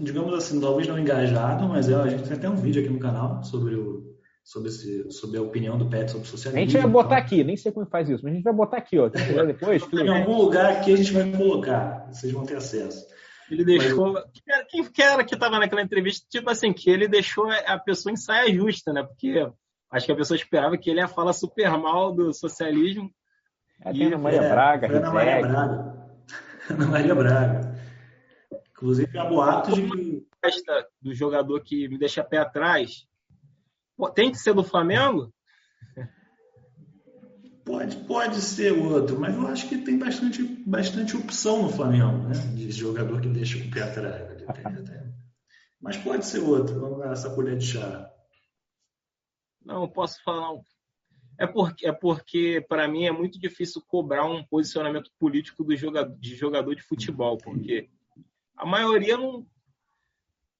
digamos 0.00 0.32
assim, 0.32 0.58
talvez 0.58 0.88
não 0.88 0.98
engajado, 0.98 1.68
mas 1.68 1.90
é, 1.90 1.94
a 1.96 2.08
gente 2.08 2.22
tem 2.22 2.32
até 2.38 2.48
um 2.48 2.56
vídeo 2.56 2.80
aqui 2.80 2.90
no 2.90 2.98
canal 2.98 3.44
sobre 3.44 3.74
o 3.74 4.13
sobre, 4.44 4.68
esse, 4.68 5.10
sobre 5.10 5.38
a 5.38 5.42
opinião 5.42 5.78
do 5.78 5.88
Pet 5.88 6.10
sobre 6.10 6.26
o 6.26 6.30
socialismo. 6.30 6.58
A 6.58 6.64
gente 6.64 6.82
vai 6.82 6.90
botar 6.90 7.16
aqui, 7.16 7.42
nem 7.42 7.56
sei 7.56 7.72
como 7.72 7.86
faz 7.86 8.10
isso, 8.10 8.22
mas 8.22 8.32
a 8.32 8.34
gente 8.36 8.44
vai 8.44 8.52
botar 8.52 8.76
aqui, 8.76 8.98
ó. 8.98 9.08
Quiser 9.08 9.46
depois. 9.46 9.82
em 9.92 10.08
algum 10.08 10.36
lugar 10.36 10.70
aqui 10.70 10.92
a 10.92 10.96
gente 10.96 11.12
vai 11.12 11.32
colocar, 11.32 12.06
vocês 12.12 12.30
vão 12.30 12.44
ter 12.44 12.56
acesso. 12.56 13.06
Ele 13.50 13.64
deixou. 13.64 14.12
Mas... 14.12 14.24
Quem 14.68 14.84
que 14.84 15.02
era 15.02 15.24
que 15.24 15.34
estava 15.34 15.58
naquela 15.58 15.82
entrevista? 15.82 16.26
Tipo 16.28 16.50
assim, 16.50 16.72
que 16.72 16.90
ele 16.90 17.08
deixou 17.08 17.50
a 17.50 17.78
pessoa 17.78 18.12
em 18.12 18.16
saia 18.16 18.52
justa, 18.54 18.92
né? 18.92 19.02
Porque 19.02 19.50
acho 19.90 20.06
que 20.06 20.12
a 20.12 20.16
pessoa 20.16 20.36
esperava 20.36 20.76
que 20.76 20.90
ele 20.90 21.00
ia 21.00 21.08
falar 21.08 21.32
super 21.32 21.70
mal 21.78 22.12
do 22.12 22.32
socialismo. 22.32 23.10
É, 23.82 23.92
e 23.92 24.04
Ana 24.04 24.18
Maria 24.18 24.42
é, 24.42 24.50
Braga, 24.50 24.86
Ana 24.86 25.10
Maria 25.10 25.40
Braga. 25.40 26.06
Ana 26.70 26.86
Maria 26.86 27.14
Braga. 27.14 27.74
Inclusive, 28.72 29.18
há 29.18 29.24
boatos 29.24 29.74
de 29.74 29.88
que. 29.88 30.26
Do 31.00 31.14
jogador 31.14 31.62
que 31.62 31.88
me 31.88 31.96
deixa 31.96 32.22
pé 32.22 32.38
atrás 32.38 33.06
tem 34.14 34.30
que 34.30 34.38
ser 34.38 34.54
do 34.54 34.64
Flamengo? 34.64 35.32
Pode, 37.64 37.96
pode 38.04 38.40
ser 38.42 38.72
outro, 38.72 39.18
mas 39.18 39.34
eu 39.34 39.46
acho 39.46 39.68
que 39.68 39.78
tem 39.78 39.98
bastante, 39.98 40.42
bastante 40.66 41.16
opção 41.16 41.62
no 41.62 41.70
Flamengo, 41.70 42.28
né? 42.28 42.34
De 42.54 42.70
jogador 42.70 43.20
que 43.22 43.28
deixa 43.28 43.56
o 43.56 43.70
pé 43.70 43.84
atrás. 43.84 44.44
Mas 45.80 45.96
pode 45.96 46.26
ser 46.26 46.40
outro, 46.40 46.78
vamos 46.78 46.98
dar 46.98 47.12
essa 47.12 47.34
colher 47.34 47.56
de 47.56 47.66
chá. 47.66 48.10
Não, 49.64 49.88
posso 49.88 50.22
falar. 50.22 50.60
É 51.38 51.46
porque, 51.46 51.86
é 51.86 51.92
porque 51.92 52.64
para 52.68 52.86
mim, 52.86 53.06
é 53.06 53.12
muito 53.12 53.40
difícil 53.40 53.82
cobrar 53.86 54.24
um 54.24 54.44
posicionamento 54.44 55.10
político 55.18 55.64
do 55.64 55.74
jogador, 55.74 56.14
de 56.18 56.36
jogador 56.36 56.74
de 56.74 56.82
futebol, 56.82 57.38
porque 57.38 57.88
a 58.56 58.66
maioria 58.66 59.16
não, 59.16 59.46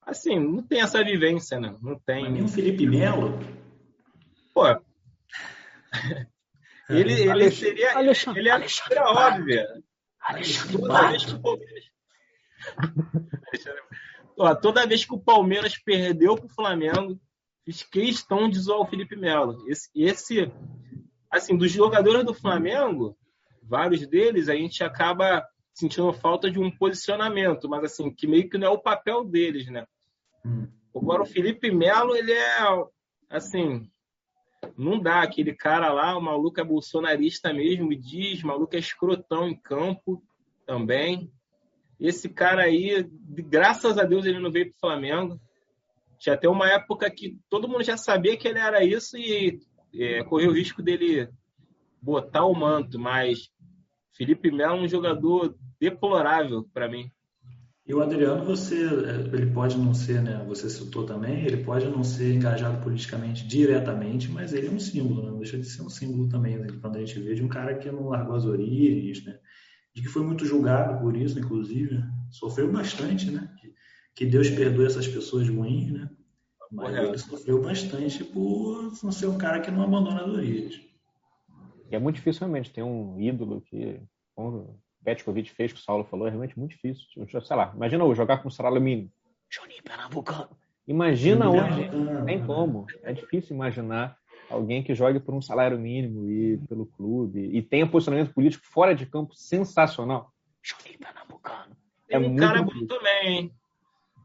assim, 0.07 0.39
não 0.39 0.63
tem 0.63 0.81
essa 0.81 1.03
vivência, 1.03 1.59
né? 1.59 1.77
Não 1.83 1.99
tem. 1.99 2.31
nem 2.31 2.45
o 2.45 2.49
Felipe 2.49 2.87
Melo? 2.87 3.39
Pô. 4.53 4.65
ele, 6.89 7.13
ele 7.13 7.31
Alexandre, 7.31 7.57
seria. 7.57 7.97
Alexandre, 7.97 8.41
ele 8.41 8.49
é 8.49 8.53
Alexandre, 8.53 8.99
óbvia. 8.99 9.67
Alexandre 10.21 10.79
toda 10.79 11.09
vez, 11.11 11.25
que 11.25 11.35
o 11.35 11.41
Palmeiras... 11.41 11.85
Ó, 14.37 14.55
toda 14.55 14.87
vez 14.87 15.05
que 15.05 15.15
o 15.15 15.21
Palmeiras 15.21 15.79
perdeu 15.79 16.35
para 16.35 16.47
o 16.47 16.55
Flamengo, 16.55 17.21
fiz 17.65 17.83
questão 17.83 18.49
de 18.49 18.59
zoar 18.59 18.81
o 18.81 18.87
Felipe 18.87 19.15
Melo. 19.17 19.65
Esse, 19.69 19.89
esse, 19.95 20.53
assim, 21.31 21.57
dos 21.57 21.71
jogadores 21.71 22.25
do 22.25 22.35
Flamengo, 22.35 23.17
vários 23.63 24.07
deles, 24.07 24.49
a 24.49 24.57
gente 24.57 24.83
acaba 24.83 25.47
sentindo 25.73 26.13
falta 26.13 26.51
de 26.51 26.59
um 26.59 26.71
posicionamento, 26.71 27.69
mas 27.69 27.85
assim, 27.85 28.11
que 28.13 28.27
meio 28.27 28.49
que 28.49 28.57
não 28.57 28.69
é 28.69 28.71
o 28.71 28.79
papel 28.79 29.25
deles, 29.25 29.67
né? 29.67 29.85
Hum. 30.45 30.69
Agora 30.95 31.23
o 31.23 31.27
Felipe 31.27 31.71
Melo, 31.71 32.15
ele 32.15 32.33
é 32.33 32.59
assim, 33.29 33.91
não 34.77 35.01
dá. 35.01 35.23
Aquele 35.23 35.55
cara 35.55 35.93
lá, 35.93 36.17
o 36.17 36.21
maluco 36.21 36.61
é 36.61 36.65
bolsonarista 36.65 37.53
mesmo, 37.53 37.95
diz, 37.95 38.43
o 38.43 38.47
maluco 38.47 38.77
é 38.77 38.79
escrotão 38.79 39.49
em 39.49 39.57
campo 39.57 40.23
também. 40.67 41.31
Esse 41.99 42.29
cara 42.29 42.63
aí, 42.63 43.09
graças 43.49 43.99
a 43.99 44.05
Deus, 44.05 44.25
ele 44.27 44.39
não 44.39 44.51
veio 44.51 44.67
para 44.67 44.77
o 44.77 44.81
Flamengo. 44.81 45.41
Tinha 46.19 46.35
até 46.35 46.49
uma 46.49 46.69
época 46.69 47.11
que 47.11 47.39
todo 47.49 47.69
mundo 47.69 47.83
já 47.83 47.97
sabia 47.97 48.37
que 48.37 48.49
ele 48.49 48.59
era 48.59 48.85
isso 48.85 49.17
e 49.17 49.61
é, 49.95 50.25
correu 50.25 50.51
o 50.51 50.55
risco 50.55 50.83
dele 50.83 51.29
botar 52.01 52.45
o 52.45 52.55
manto, 52.55 52.99
mas 52.99 53.51
Felipe 54.13 54.51
Melo 54.51 54.77
é 54.77 54.81
um 54.83 54.89
jogador 54.89 55.57
deplorável 55.81 56.69
para 56.73 56.89
mim. 56.89 57.11
E 57.87 57.93
o 57.93 58.01
Adriano, 58.01 58.47
você, 58.47 58.77
ele 58.77 59.53
pode 59.53 59.77
não 59.77 59.93
ser, 59.93 60.23
né? 60.23 60.43
Você 60.49 60.71
citou 60.71 61.05
também, 61.05 61.45
ele 61.45 61.63
pode 61.63 61.87
não 61.87 62.03
ser 62.03 62.33
engajado 62.33 62.83
politicamente 62.83 63.47
diretamente, 63.47 64.31
mas 64.31 64.55
ele 64.55 64.69
é 64.69 64.71
um 64.71 64.81
símbolo, 64.81 65.23
né? 65.23 65.31
Não 65.31 65.39
deixa 65.39 65.59
de 65.59 65.67
ser 65.67 65.83
um 65.83 65.91
símbolo 65.91 66.27
também, 66.27 66.57
né? 66.57 66.69
quando 66.81 66.97
a 66.97 67.01
gente 67.01 67.21
vê 67.21 67.35
de 67.35 67.43
um 67.43 67.49
cara 67.49 67.75
que 67.75 67.91
não 67.91 68.09
largou 68.09 68.37
as 68.37 68.47
origens, 68.47 69.23
né? 69.25 69.39
De 69.95 70.01
que 70.01 70.09
foi 70.09 70.23
muito 70.23 70.47
julgado 70.47 70.99
por 71.03 71.15
isso, 71.15 71.39
inclusive, 71.39 71.95
né? 71.95 72.11
sofreu 72.31 72.73
bastante, 72.73 73.31
né? 73.31 73.55
Que, 73.61 73.75
que 74.15 74.27
Deus 74.27 74.49
perdoe 74.49 74.87
essas 74.87 75.07
pessoas 75.07 75.47
ruins, 75.47 75.93
né? 75.93 76.09
Mas 76.73 76.97
ele 76.97 77.19
sofreu 77.19 77.61
bastante 77.61 78.25
por 78.25 78.95
não 79.03 79.13
ser 79.13 79.27
um 79.27 79.37
cara 79.37 79.61
que 79.61 79.71
não 79.71 79.83
abandona 79.83 80.23
as 80.23 80.31
origens. 80.31 80.81
E 81.91 81.95
é 81.95 81.99
muito 81.99 82.17
difícil 82.17 82.41
realmente 82.41 82.73
ter 82.73 82.83
um 82.83 83.21
ídolo 83.21 83.61
que, 83.61 84.01
Petkovic 85.05 85.51
fez, 85.51 85.73
que 85.73 85.79
o 85.79 85.83
Saulo 85.83 86.05
falou, 86.05 86.27
é 86.27 86.31
realmente 86.31 86.59
muito 86.59 86.73
difícil. 86.73 87.05
Sei 87.43 87.57
lá, 87.57 87.73
imagina 87.75 88.03
eu 88.03 88.15
jogar 88.15 88.39
com 88.39 88.49
o 88.49 88.53
salário 88.53 88.81
mínimo. 88.81 89.11
Juninho 89.51 89.83
Pernambucano. 89.83 90.57
Imagina 90.87 91.49
hoje, 91.49 91.89
não 91.91 92.25
tem 92.25 92.45
como. 92.45 92.87
É 93.03 93.13
difícil 93.13 93.55
imaginar 93.55 94.17
alguém 94.51 94.83
que 94.83 94.95
jogue 94.95 95.21
por 95.21 95.35
um 95.35 95.41
salário 95.41 95.79
mínimo 95.79 96.31
e 96.31 96.59
pelo 96.69 96.87
clube 96.87 97.41
e 97.41 97.63
tenha 97.63 97.87
posicionamento 97.87 98.35
político 98.35 98.65
fora 98.67 98.95
de 98.95 99.07
campo 99.07 99.35
sensacional. 99.35 100.33
Juninho 100.63 100.99
Pernambucano. 100.99 101.77
É 102.09 102.19
um 102.19 102.37
cara 102.37 102.63
bom 102.63 102.87
também, 102.87 103.29
hein? 103.29 103.55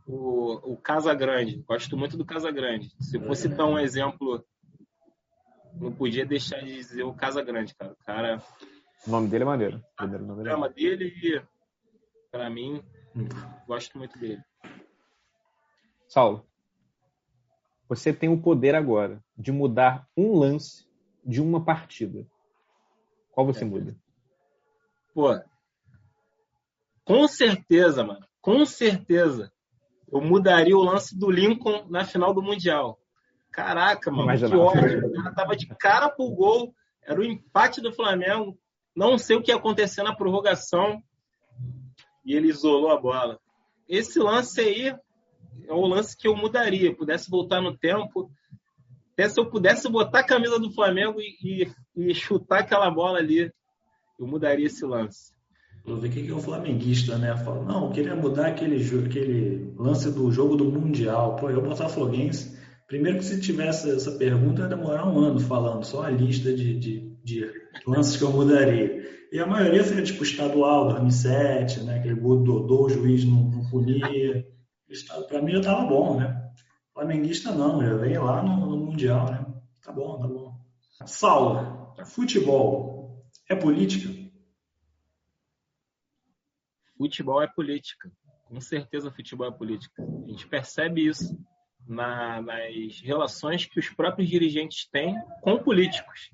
O, 0.07 0.73
o 0.73 0.77
Casa 0.77 1.13
Grande. 1.13 1.63
Gosto 1.67 1.95
muito 1.95 2.17
do 2.17 2.25
Casa 2.25 2.51
Grande. 2.51 2.91
Se 2.99 3.19
fosse 3.19 3.47
dar 3.47 3.65
um 3.65 3.77
exemplo, 3.77 4.43
não 5.75 5.91
podia 5.91 6.25
deixar 6.25 6.59
de 6.59 6.73
dizer 6.73 7.03
o 7.03 7.13
Casa 7.13 7.41
Grande, 7.41 7.75
cara. 7.75 7.93
O 7.93 8.05
cara 8.05 8.43
o 9.07 9.11
nome 9.11 9.27
dele 9.27 9.43
é 9.43 9.47
maneiro. 9.47 9.77
O 9.77 10.07
programa 10.07 10.67
é 10.67 10.69
dele, 10.69 11.45
para 12.31 12.49
mim, 12.49 12.83
gosto 13.67 13.97
muito 13.97 14.17
dele. 14.19 14.41
Saulo, 16.07 16.45
você 17.87 18.13
tem 18.13 18.29
o 18.29 18.41
poder 18.41 18.75
agora 18.75 19.23
de 19.37 19.51
mudar 19.51 20.07
um 20.17 20.37
lance 20.37 20.87
de 21.25 21.41
uma 21.41 21.63
partida. 21.63 22.25
Qual 23.31 23.45
você 23.45 23.63
é. 23.63 23.67
muda? 23.67 23.95
Pô, 25.13 25.39
com 27.09 27.27
certeza, 27.27 28.03
mano. 28.03 28.23
Com 28.41 28.63
certeza. 28.65 29.51
Eu 30.11 30.21
mudaria 30.21 30.77
o 30.77 30.83
lance 30.83 31.17
do 31.17 31.29
Lincoln 31.29 31.87
na 31.89 32.05
final 32.05 32.33
do 32.33 32.41
Mundial. 32.41 32.99
Caraca, 33.51 34.11
mano, 34.11 34.37
que 34.37 34.55
ódio. 34.55 35.07
O 35.07 35.13
cara 35.13 35.33
tava 35.33 35.55
de 35.55 35.67
cara 35.79 36.09
pro 36.09 36.29
gol. 36.29 36.73
Era 37.03 37.19
o 37.19 37.23
empate 37.23 37.81
do 37.81 37.91
Flamengo. 37.91 38.55
Não 38.95 39.17
sei 39.17 39.37
o 39.37 39.41
que 39.41 39.51
aconteceu 39.51 40.03
na 40.03 40.15
prorrogação 40.15 41.01
e 42.25 42.33
ele 42.33 42.49
isolou 42.49 42.91
a 42.91 42.99
bola. 42.99 43.39
Esse 43.87 44.19
lance 44.19 44.59
aí 44.61 44.95
é 45.67 45.73
o 45.73 45.85
lance 45.85 46.15
que 46.17 46.27
eu 46.27 46.35
mudaria. 46.35 46.95
Pudesse 46.95 47.29
voltar 47.29 47.61
no 47.61 47.75
tempo, 47.77 48.31
até 49.13 49.27
se 49.27 49.39
eu 49.39 49.49
pudesse 49.49 49.89
botar 49.89 50.19
a 50.19 50.25
camisa 50.25 50.59
do 50.59 50.71
Flamengo 50.71 51.19
e, 51.19 51.65
e, 51.95 52.09
e 52.09 52.13
chutar 52.13 52.59
aquela 52.59 52.89
bola 52.89 53.19
ali, 53.19 53.51
eu 54.19 54.27
mudaria 54.27 54.67
esse 54.67 54.85
lance. 54.85 55.33
Vou 55.85 55.97
ver 55.97 56.09
o 56.09 56.11
que 56.11 56.29
é 56.29 56.33
o 56.33 56.39
flamenguista, 56.39 57.17
né? 57.17 57.35
Fala, 57.37 57.63
não, 57.63 57.87
eu 57.87 57.91
queria 57.91 58.15
mudar 58.15 58.47
aquele, 58.47 58.83
aquele 59.05 59.73
lance 59.77 60.11
do 60.11 60.31
jogo 60.31 60.55
do 60.55 60.65
Mundial. 60.65 61.35
Pô, 61.35 61.49
eu 61.49 61.61
Botafoguense. 61.61 62.59
Primeiro 62.85 63.17
que 63.17 63.25
se 63.25 63.39
tivesse 63.39 63.89
essa 63.89 64.11
pergunta, 64.11 64.63
ia 64.63 64.67
demorar 64.67 65.07
um 65.07 65.19
ano 65.19 65.39
falando, 65.39 65.85
só 65.85 66.03
a 66.03 66.09
lista 66.09 66.53
de, 66.53 66.77
de 66.77 67.09
de 67.23 67.45
lances 67.85 68.17
que 68.17 68.23
eu 68.23 68.31
mudaria. 68.31 68.99
E 69.31 69.39
a 69.39 69.45
maioria 69.45 69.83
seria 69.83 70.03
tipo 70.03 70.23
estadual, 70.23 70.89
2007, 70.89 71.81
né? 71.81 71.99
aquele 71.99 72.15
gol 72.15 72.37
do 72.37 72.61
Dodô, 72.61 72.85
o 72.85 72.89
juiz 72.89 73.23
não, 73.23 73.43
não 73.43 73.69
punia. 73.69 74.47
Para 75.27 75.41
mim 75.41 75.51
já 75.51 75.59
estava 75.59 75.85
bom, 75.85 76.19
né? 76.19 76.51
Flamenguista 76.93 77.51
não, 77.51 77.81
já 77.81 77.95
vem 77.95 78.17
lá 78.17 78.41
no, 78.41 78.65
no, 78.65 78.77
Mundial, 78.77 79.29
né? 79.31 79.45
Tá 79.83 79.91
bom, 79.91 80.17
tá 80.19 80.27
bom. 80.27 80.59
Saulo, 81.05 81.93
futebol 82.05 83.23
é 83.47 83.55
política? 83.55 84.09
Futebol 86.97 87.41
é 87.41 87.47
política. 87.47 88.11
Com 88.45 88.59
certeza 88.59 89.11
futebol 89.11 89.47
é 89.47 89.51
política. 89.51 90.03
A 90.03 90.29
gente 90.29 90.47
percebe 90.47 91.07
isso 91.07 91.39
na, 91.87 92.41
nas 92.41 92.99
relações 93.01 93.65
que 93.65 93.79
os 93.79 93.89
próprios 93.89 94.27
dirigentes 94.27 94.89
têm 94.91 95.15
com 95.41 95.59
políticos 95.59 96.31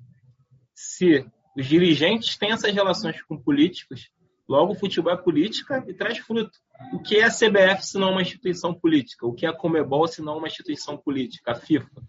se 0.76 1.26
os 1.56 1.66
dirigentes 1.66 2.36
têm 2.36 2.52
essas 2.52 2.72
relações 2.72 3.22
com 3.22 3.38
políticos, 3.38 4.10
logo 4.46 4.74
o 4.74 4.78
futebol 4.78 5.10
é 5.10 5.16
política 5.16 5.82
e 5.88 5.94
traz 5.94 6.18
fruto. 6.18 6.60
O 6.92 7.00
que 7.00 7.16
é 7.16 7.24
a 7.24 7.30
CBF 7.30 7.82
se 7.82 7.98
não 7.98 8.12
uma 8.12 8.20
instituição 8.20 8.74
política? 8.74 9.26
O 9.26 9.32
que 9.32 9.46
é 9.46 9.48
a 9.48 9.56
Comebol 9.56 10.06
se 10.06 10.20
não 10.20 10.36
uma 10.36 10.46
instituição 10.46 10.98
política? 10.98 11.52
A 11.52 11.54
FIFA. 11.54 12.02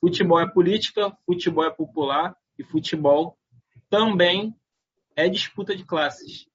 Futebol 0.00 0.40
é 0.40 0.50
política, 0.50 1.14
futebol 1.26 1.64
é 1.64 1.70
popular 1.70 2.34
e 2.58 2.64
futebol 2.64 3.38
também 3.90 4.56
é 5.14 5.28
disputa 5.28 5.76
de 5.76 5.84
classes. 5.84 6.48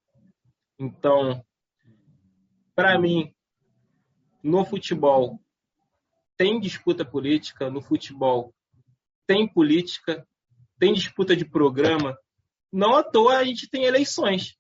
Então, 0.80 1.46
para 2.76 2.98
mim, 2.98 3.32
no 4.42 4.66
futebol 4.66 5.40
tem 6.36 6.60
disputa 6.60 7.06
política, 7.06 7.70
no 7.70 7.82
futebol 7.82 8.52
tem 9.28 9.48
política 9.48 10.28
tem 10.82 10.94
disputa 10.94 11.36
de 11.36 11.46
programa. 11.46 12.18
Não 12.74 12.96
à 12.96 13.04
toa 13.04 13.38
a 13.38 13.44
gente 13.44 13.70
tem 13.70 13.84
eleições 13.84 14.58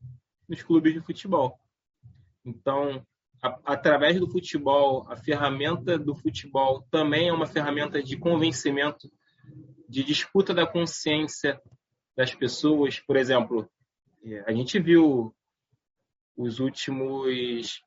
nos 0.48 0.62
clubes 0.62 0.94
de 0.94 1.02
futebol. 1.02 1.60
Então, 2.46 3.04
a, 3.42 3.60
através 3.66 4.20
do 4.20 4.30
futebol, 4.30 5.08
a 5.10 5.18
ferramenta 5.18 5.98
do 5.98 6.14
futebol 6.14 6.86
também 6.92 7.30
é 7.30 7.34
uma 7.34 7.48
ferramenta 7.48 8.04
de 8.04 8.16
convencimento, 8.18 9.12
de 9.90 10.04
disputa 10.04 10.54
da 10.54 10.68
consciência 10.68 11.60
das 12.16 12.36
pessoas. 12.36 13.00
Por 13.00 13.18
exemplo, 13.18 13.68
é, 14.24 14.44
a 14.46 14.54
gente 14.54 14.80
viu 14.80 15.36
os 16.38 16.60
últimos 16.60 17.82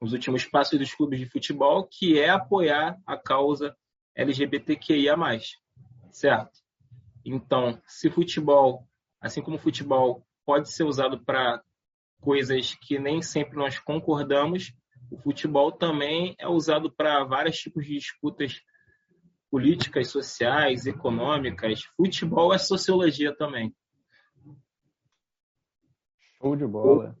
os 0.00 0.12
últimos 0.12 0.44
passos 0.44 0.78
dos 0.78 0.94
clubes 0.94 1.18
de 1.18 1.26
futebol, 1.26 1.84
que 1.84 2.16
é 2.16 2.28
apoiar 2.28 2.96
a 3.04 3.16
causa 3.16 3.76
LGBTQIA+, 4.14 5.16
certo? 6.12 6.65
Então, 7.26 7.80
se 7.86 8.08
futebol, 8.08 8.88
assim 9.20 9.42
como 9.42 9.58
futebol 9.58 10.24
pode 10.44 10.72
ser 10.72 10.84
usado 10.84 11.24
para 11.24 11.60
coisas 12.20 12.74
que 12.74 13.00
nem 13.00 13.20
sempre 13.20 13.56
nós 13.56 13.80
concordamos, 13.80 14.72
o 15.10 15.18
futebol 15.18 15.72
também 15.72 16.36
é 16.38 16.46
usado 16.46 16.90
para 16.90 17.24
vários 17.24 17.58
tipos 17.58 17.84
de 17.84 17.94
disputas 17.94 18.62
políticas, 19.50 20.08
sociais, 20.08 20.86
econômicas. 20.86 21.82
Futebol 21.96 22.54
é 22.54 22.58
sociologia 22.58 23.34
também. 23.36 23.74
Show 26.38 26.54
de 26.54 26.66
bola. 26.66 27.18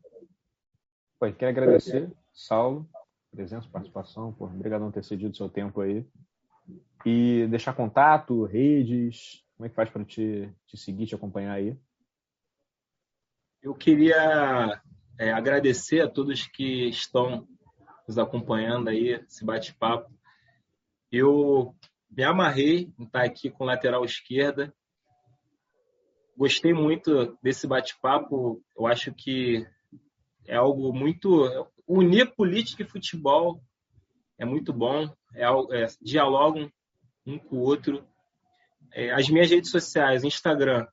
Pô, 1.18 1.32
quero 1.32 1.50
agradecer, 1.50 2.12
Saulo, 2.32 2.88
presença, 3.32 3.68
participação, 3.68 4.32
por 4.32 4.52
ter 4.92 5.02
cedido 5.02 5.36
seu 5.36 5.48
tempo 5.48 5.80
aí. 5.80 6.06
E 7.04 7.46
deixar 7.48 7.72
contato, 7.72 8.44
redes, 8.44 9.45
como 9.56 9.66
é 9.66 9.68
que 9.70 9.74
faz 9.74 9.88
para 9.88 10.04
te, 10.04 10.52
te 10.66 10.76
seguir, 10.76 11.06
te 11.06 11.14
acompanhar 11.14 11.54
aí? 11.54 11.76
Eu 13.62 13.74
queria 13.74 14.80
é, 15.18 15.32
agradecer 15.32 16.00
a 16.02 16.08
todos 16.08 16.46
que 16.46 16.88
estão 16.88 17.48
nos 18.06 18.18
acompanhando 18.18 18.88
aí, 18.88 19.14
esse 19.26 19.44
bate-papo. 19.44 20.12
Eu 21.10 21.74
me 22.10 22.22
amarrei 22.22 22.92
em 22.98 23.04
estar 23.04 23.24
aqui 23.24 23.50
com 23.50 23.64
lateral 23.64 24.04
esquerda. 24.04 24.72
Gostei 26.36 26.74
muito 26.74 27.36
desse 27.42 27.66
bate-papo. 27.66 28.62
Eu 28.76 28.86
acho 28.86 29.12
que 29.14 29.66
é 30.46 30.54
algo 30.54 30.92
muito. 30.92 31.70
Unir 31.88 32.34
política 32.34 32.82
e 32.82 32.88
futebol 32.88 33.62
é 34.38 34.44
muito 34.44 34.72
bom. 34.72 35.10
É, 35.34 35.44
é, 35.44 35.86
dialogam 36.00 36.70
um 37.26 37.38
com 37.38 37.56
o 37.56 37.62
outro 37.62 38.06
é, 38.92 39.12
as 39.12 39.28
minhas 39.28 39.50
redes 39.50 39.70
sociais, 39.70 40.24
Instagram, 40.24 40.86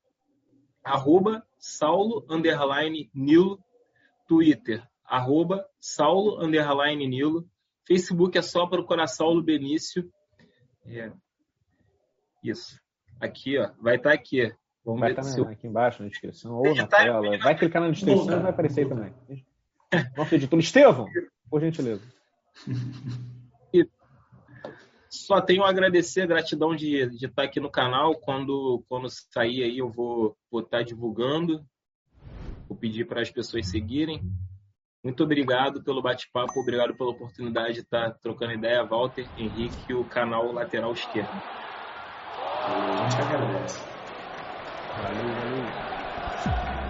arroba 0.83 1.45
Saulo, 1.57 2.25
underline, 2.29 3.09
Nilo, 3.13 3.59
Twitter, 4.27 4.85
arroba 5.05 5.65
Saulo, 5.79 6.43
underline, 6.43 7.07
Nilo, 7.07 7.47
Facebook 7.87 8.37
é 8.37 8.41
só 8.41 8.65
procurar 8.65 9.07
Saulo 9.07 9.41
Benício. 9.41 10.09
É, 10.85 11.11
isso. 12.43 12.79
Aqui, 13.19 13.57
ó, 13.57 13.71
vai 13.81 13.95
estar 13.95 14.09
tá 14.09 14.15
aqui. 14.15 14.53
Vamos 14.85 14.99
vai 14.99 15.11
estar 15.11 15.21
tá 15.23 15.49
aqui 15.49 15.67
embaixo 15.67 16.03
na 16.03 16.09
descrição 16.09 16.55
ou 16.55 16.75
na 16.75 16.87
tela. 16.87 17.37
Vai 17.37 17.57
clicar 17.57 17.81
na 17.81 17.89
descrição 17.89 18.37
e 18.37 18.41
vai 18.41 18.49
aparecer 18.49 18.87
também. 18.87 19.13
Nosso 20.17 20.35
editor 20.35 20.59
Estevão, 20.59 21.07
por 21.49 21.61
gentileza. 21.61 22.03
Só 25.13 25.39
tenho 25.39 25.63
a 25.63 25.69
agradecer, 25.69 26.21
a 26.21 26.25
gratidão 26.25 26.75
de, 26.75 27.07
de 27.11 27.27
estar 27.27 27.43
aqui 27.43 27.59
no 27.59 27.69
canal. 27.69 28.15
Quando, 28.15 28.83
quando 28.89 29.07
sair 29.09 29.61
aí, 29.61 29.77
eu 29.77 29.87
vou, 29.87 30.35
vou 30.49 30.61
estar 30.61 30.81
divulgando. 30.81 31.63
vou 32.67 32.75
pedir 32.75 33.05
para 33.05 33.21
as 33.21 33.29
pessoas 33.29 33.69
seguirem. 33.69 34.19
Muito 35.03 35.23
obrigado 35.23 35.83
pelo 35.83 36.01
bate-papo, 36.01 36.59
obrigado 36.59 36.95
pela 36.95 37.11
oportunidade 37.11 37.75
de 37.75 37.79
estar 37.81 38.11
trocando 38.23 38.53
ideia, 38.53 38.83
Walter, 38.83 39.29
Henrique 39.37 39.85
e 39.89 39.93
o 39.93 40.03
canal 40.05 40.51
Lateral 40.51 40.93
Esquerdo. 40.93 41.29
A 42.65 43.07
gente 43.07 43.21
agradece. 43.21 43.77
Valeu, 44.95 45.35
valeu. 45.35 46.82